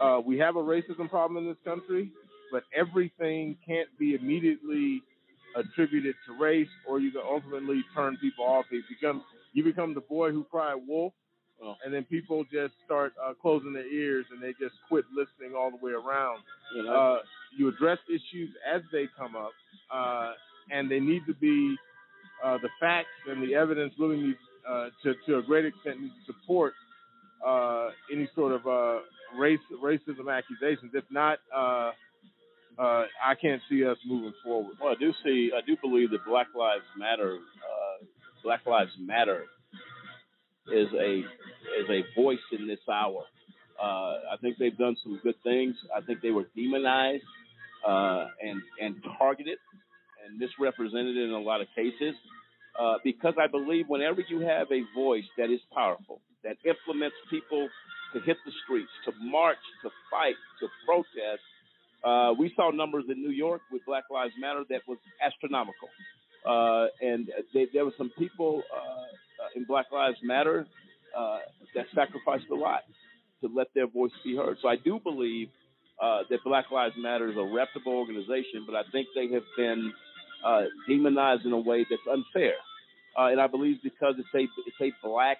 [0.00, 2.10] uh, we have a racism problem in this country,
[2.52, 5.02] but everything can't be immediately
[5.56, 8.66] attributed to race, or you can ultimately turn people off.
[8.70, 9.22] It becomes
[9.52, 11.12] you become the boy who cried wolf,
[11.84, 15.70] and then people just start uh, closing their ears and they just quit listening all
[15.70, 16.40] the way around.
[16.74, 16.92] You know?
[16.92, 17.18] Uh,
[17.56, 19.52] you address issues as they come up,
[19.92, 20.32] uh,
[20.70, 21.76] and they need to be
[22.44, 24.38] uh, the facts and the evidence really needs
[24.68, 26.74] uh, to to a great extent needs to support
[27.46, 29.00] uh, any sort of uh,
[29.38, 30.92] race racism accusations.
[30.94, 31.90] If not, uh,
[32.78, 34.76] uh, I can't see us moving forward.
[34.80, 37.38] Well, I do see, I do believe that Black Lives Matter,
[38.42, 39.44] Black Lives Matter,
[40.72, 43.24] is a is a voice in this hour.
[43.82, 45.74] I think they've done some good things.
[45.94, 47.24] I think they were demonized
[47.86, 49.58] and and targeted
[50.36, 52.14] misrepresented in a lot of cases.
[52.78, 57.68] Uh, because I believe whenever you have a voice that is powerful, that implements people
[58.14, 61.42] to hit the streets, to march, to fight, to protest,
[62.04, 65.88] uh, we saw numbers in New York with Black Lives Matter that was astronomical.
[66.46, 70.66] Uh, and they, there were some people uh, in Black Lives Matter
[71.16, 71.38] uh,
[71.74, 72.82] that sacrificed a lot
[73.42, 74.56] to let their voice be heard.
[74.62, 75.48] So I do believe
[76.00, 79.92] uh, that Black Lives Matter is a reputable organization, but I think they have been
[80.44, 82.54] uh, demonized in a way that's unfair.
[83.18, 85.38] Uh, and I believe because it's a it's a black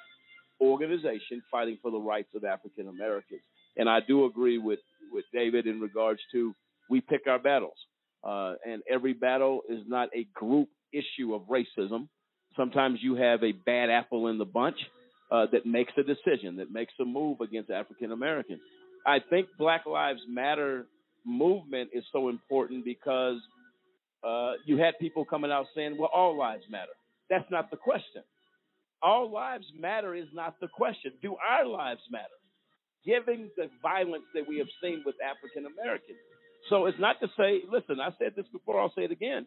[0.60, 3.40] organization fighting for the rights of African Americans.
[3.76, 4.80] And I do agree with
[5.12, 6.54] with David in regards to
[6.88, 7.76] we pick our battles,
[8.24, 12.08] uh, and every battle is not a group issue of racism.
[12.56, 14.76] Sometimes you have a bad apple in the bunch
[15.30, 18.60] uh, that makes a decision, that makes a move against African Americans.
[19.06, 20.86] I think Black Lives Matter
[21.24, 23.36] movement is so important because
[24.22, 26.92] uh, you had people coming out saying, well, all lives matter.
[27.28, 28.22] That's not the question.
[29.02, 31.12] All lives matter is not the question.
[31.22, 32.26] Do our lives matter?
[33.04, 36.18] Given the violence that we have seen with African Americans.
[36.68, 39.46] So it's not to say, listen, I said this before, I'll say it again.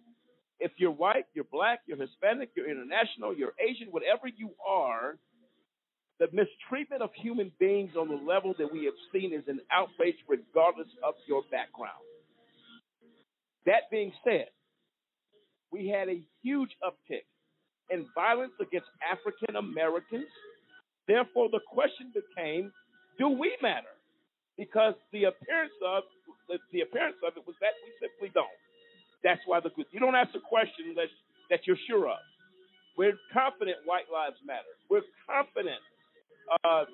[0.60, 5.18] If you're white, you're black, you're Hispanic, you're international, you're Asian, whatever you are,
[6.20, 10.16] the mistreatment of human beings on the level that we have seen is an outrage
[10.28, 12.02] regardless of your background.
[13.66, 14.48] That being said,
[15.74, 17.26] we had a huge uptick
[17.90, 20.30] in violence against African Americans.
[21.08, 22.72] Therefore, the question became,
[23.18, 23.92] do we matter?
[24.56, 26.04] Because the appearance of
[26.48, 28.60] the, the appearance of it was that we simply don't.
[29.24, 31.10] That's why the you don't ask a question that
[31.50, 32.22] that you're sure of.
[32.96, 34.70] We're confident white lives matter.
[34.90, 35.82] We're confident
[36.64, 36.86] uh,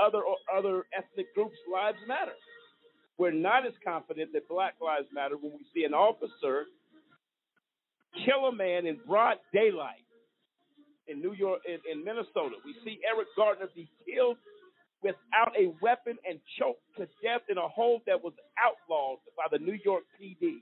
[0.00, 2.32] other other ethnic groups' lives matter.
[3.18, 6.66] We're not as confident that Black Lives Matter when we see an officer
[8.24, 10.04] kill a man in broad daylight
[11.08, 12.56] in New York, in, in Minnesota.
[12.64, 14.38] We see Eric Gardner be killed
[15.02, 19.62] without a weapon and choked to death in a hole that was outlawed by the
[19.62, 20.56] New York PD.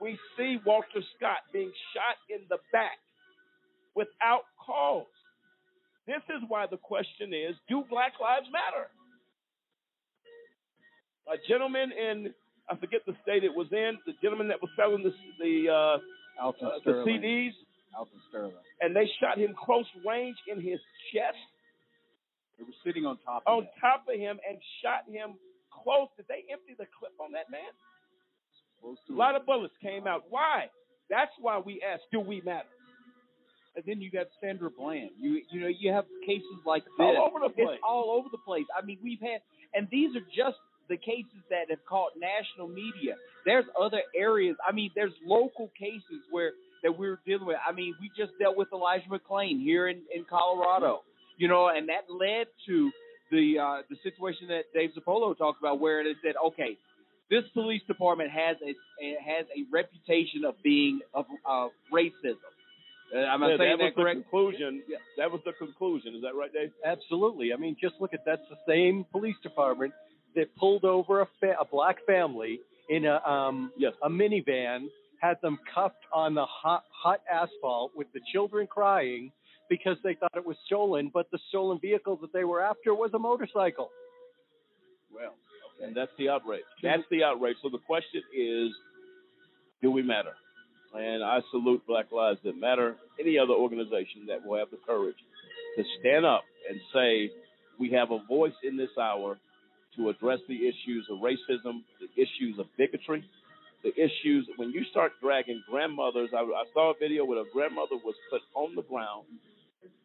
[0.00, 2.98] We see Walter Scott being shot in the back
[3.94, 5.06] without cause.
[6.06, 8.88] This is why the question is do Black Lives matter?
[11.32, 12.34] A gentleman in,
[12.68, 16.42] I forget the state it was in, the gentleman that was selling the, the, uh,
[16.42, 17.52] Alton uh, the CDs,
[17.96, 18.52] Alton Sterling.
[18.80, 20.80] and they shot him close range in his
[21.14, 21.38] chest
[22.58, 23.80] They were sitting on top of on that.
[23.80, 25.34] top of him and shot him
[25.72, 26.08] close.
[26.16, 27.70] Did they empty the clip on that man?
[28.80, 29.40] Close A lot it.
[29.40, 30.24] of bullets came out.
[30.28, 30.66] Why?
[31.08, 32.68] That's why we ask, do we matter?
[33.76, 35.10] And then you got Sandra Bland.
[35.20, 37.68] You you know you have cases like this All over the place.
[37.76, 38.64] It's all over the place.
[38.76, 39.40] I mean we've had,
[39.74, 40.56] and these are just
[40.88, 43.14] the cases that have caught national media.
[43.44, 44.56] There's other areas.
[44.66, 46.52] I mean there's local cases where
[46.82, 47.56] that we're dealing with.
[47.66, 51.02] I mean, we just dealt with Elijah McClain here in, in Colorado,
[51.36, 52.90] you know, and that led to
[53.30, 56.76] the uh, the situation that Dave Zapolo talked about, where it said, okay,
[57.30, 58.74] this police department has a
[59.24, 62.36] has a reputation of being of, of racism.
[63.14, 64.18] Uh, am I Yeah, saying that was that correct?
[64.18, 64.82] the conclusion.
[65.18, 66.14] That was the conclusion.
[66.14, 66.72] Is that right, Dave?
[66.84, 67.52] Absolutely.
[67.52, 69.92] I mean, just look at that's the same police department
[70.36, 73.72] that pulled over a, fa- a black family in a um
[74.02, 74.86] a minivan,
[75.20, 79.32] had them cuffed on the hot hot asphalt with the children crying
[79.68, 83.10] because they thought it was stolen, but the stolen vehicle that they were after was
[83.14, 83.90] a motorcycle.
[85.12, 85.34] Well,
[85.82, 86.62] and that's the outrage.
[86.82, 87.56] That's the outrage.
[87.62, 88.70] So the question is,
[89.82, 90.34] do we matter?
[90.94, 95.16] And I salute Black Lives That Matter, any other organization that will have the courage
[95.76, 97.30] to stand up and say,
[97.78, 99.36] we have a voice in this hour
[99.96, 103.24] to address the issues of racism, the issues of bigotry,
[103.82, 104.48] the issues.
[104.56, 108.42] When you start dragging grandmothers, I, I saw a video where a grandmother was put
[108.54, 109.26] on the ground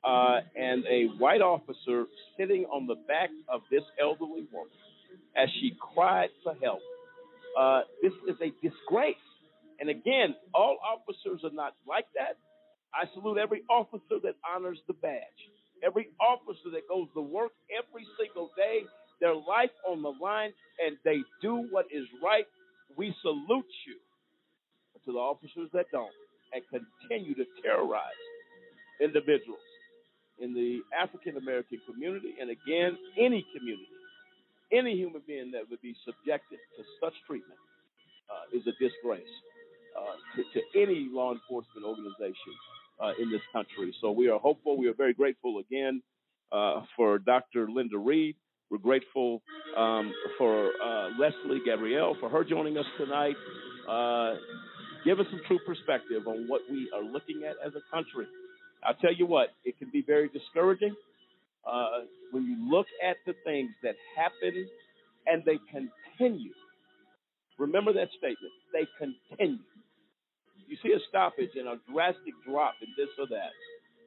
[0.03, 2.05] uh, and a white officer
[2.37, 4.71] sitting on the back of this elderly woman
[5.35, 6.79] as she cried for help.
[7.57, 9.15] Uh, this is a disgrace.
[9.79, 12.37] And again, all officers are not like that.
[12.93, 15.41] I salute every officer that honors the badge,
[15.83, 18.81] every officer that goes to work every single day,
[19.21, 20.53] their life on the line,
[20.85, 22.45] and they do what is right.
[22.97, 23.97] We salute you.
[24.93, 26.11] But to the officers that don't
[26.53, 28.21] and continue to terrorize
[29.01, 29.63] individuals
[30.39, 33.87] in the African American community, and again, any community,
[34.73, 37.59] any human being that would be subjected to such treatment
[38.31, 39.23] uh, is a disgrace
[39.97, 42.53] uh, to, to any law enforcement organization
[43.01, 43.93] uh, in this country.
[44.01, 44.77] So we are hopeful.
[44.77, 46.01] We are very grateful again
[46.51, 47.69] uh, for Dr.
[47.69, 48.35] Linda Reed.
[48.71, 49.41] We're grateful
[49.77, 53.35] um, for uh, Leslie Gabrielle for her joining us tonight.
[53.87, 54.35] Uh,
[55.03, 58.25] give us some true perspective on what we are looking at as a country.
[58.81, 60.95] I'll tell you what, it can be very discouraging
[61.69, 64.65] uh, when you look at the things that happen
[65.27, 66.53] and they continue.
[67.59, 68.53] Remember that statement.
[68.71, 69.59] They continue.
[70.67, 73.51] You see a stoppage and a drastic drop in this or that.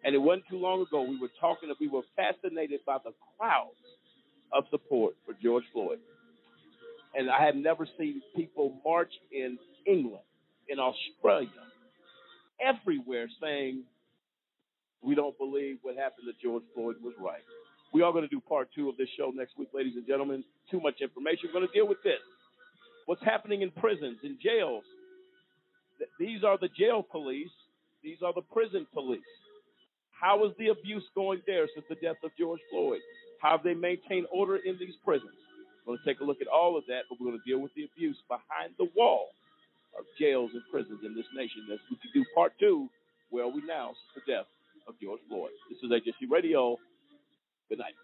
[0.04, 3.12] And it wasn't too long ago we were talking, that we were fascinated by the
[3.36, 3.76] crowds
[4.54, 5.98] of support for George Floyd.
[7.14, 10.24] And I have never seen people march in England,
[10.68, 11.48] in Australia,
[12.60, 13.82] everywhere saying,
[15.02, 17.42] we don't believe what happened to George Floyd was right.
[17.92, 20.42] We are going to do part two of this show next week, ladies and gentlemen.
[20.70, 21.48] Too much information.
[21.48, 22.18] We're going to deal with this.
[23.06, 24.82] What's happening in prisons, in jails.
[26.18, 27.52] These are the jail police.
[28.02, 29.20] These are the prison police.
[30.10, 33.00] How is the abuse going there since the death of George Floyd?
[33.40, 35.32] How have they maintained order in these prisons?
[35.86, 37.60] We're going to take a look at all of that, but we're going to deal
[37.60, 39.28] with the abuse behind the wall
[39.98, 41.62] of jails and prisons in this nation.
[41.72, 42.88] As we do part two,
[43.30, 44.46] where we now the death
[44.88, 45.50] of George Floyd?
[45.68, 46.76] This is AJC Radio.
[47.68, 47.94] Good night.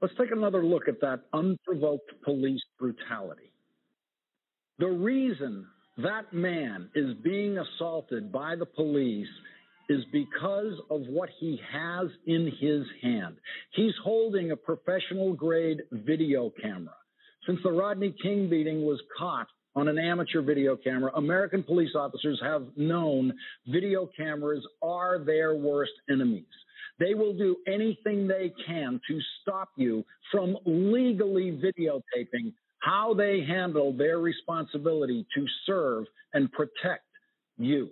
[0.00, 3.52] Let's take another look at that unprovoked police brutality.
[4.78, 5.66] The reason
[5.98, 9.28] that man is being assaulted by the police
[9.88, 13.36] is because of what he has in his hand.
[13.72, 16.94] He's holding a professional grade video camera.
[17.46, 22.40] Since the Rodney King beating was caught on an amateur video camera, American police officers
[22.42, 23.32] have known
[23.66, 26.44] video cameras are their worst enemies.
[26.98, 32.52] They will do anything they can to stop you from legally videotaping
[32.82, 36.04] how they handle their responsibility to serve
[36.34, 37.04] and protect
[37.58, 37.90] you.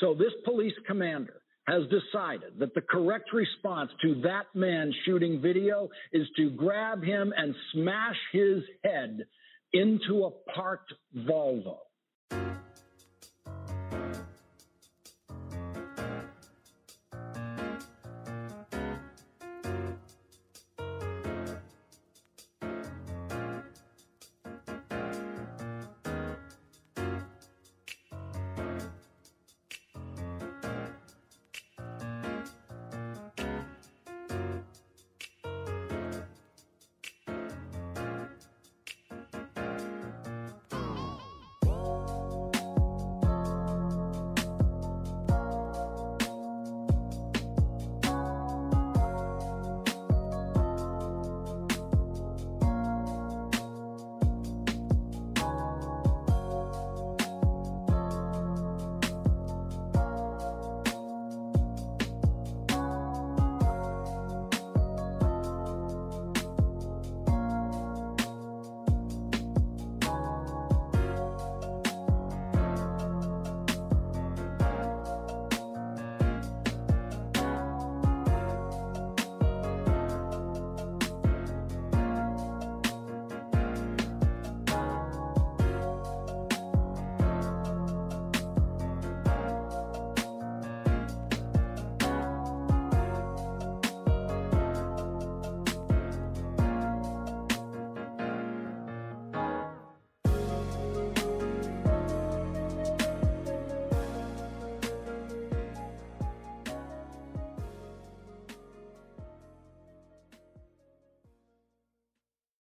[0.00, 5.88] So this police commander has decided that the correct response to that man shooting video
[6.12, 9.24] is to grab him and smash his head
[9.72, 11.78] into a parked Volvo.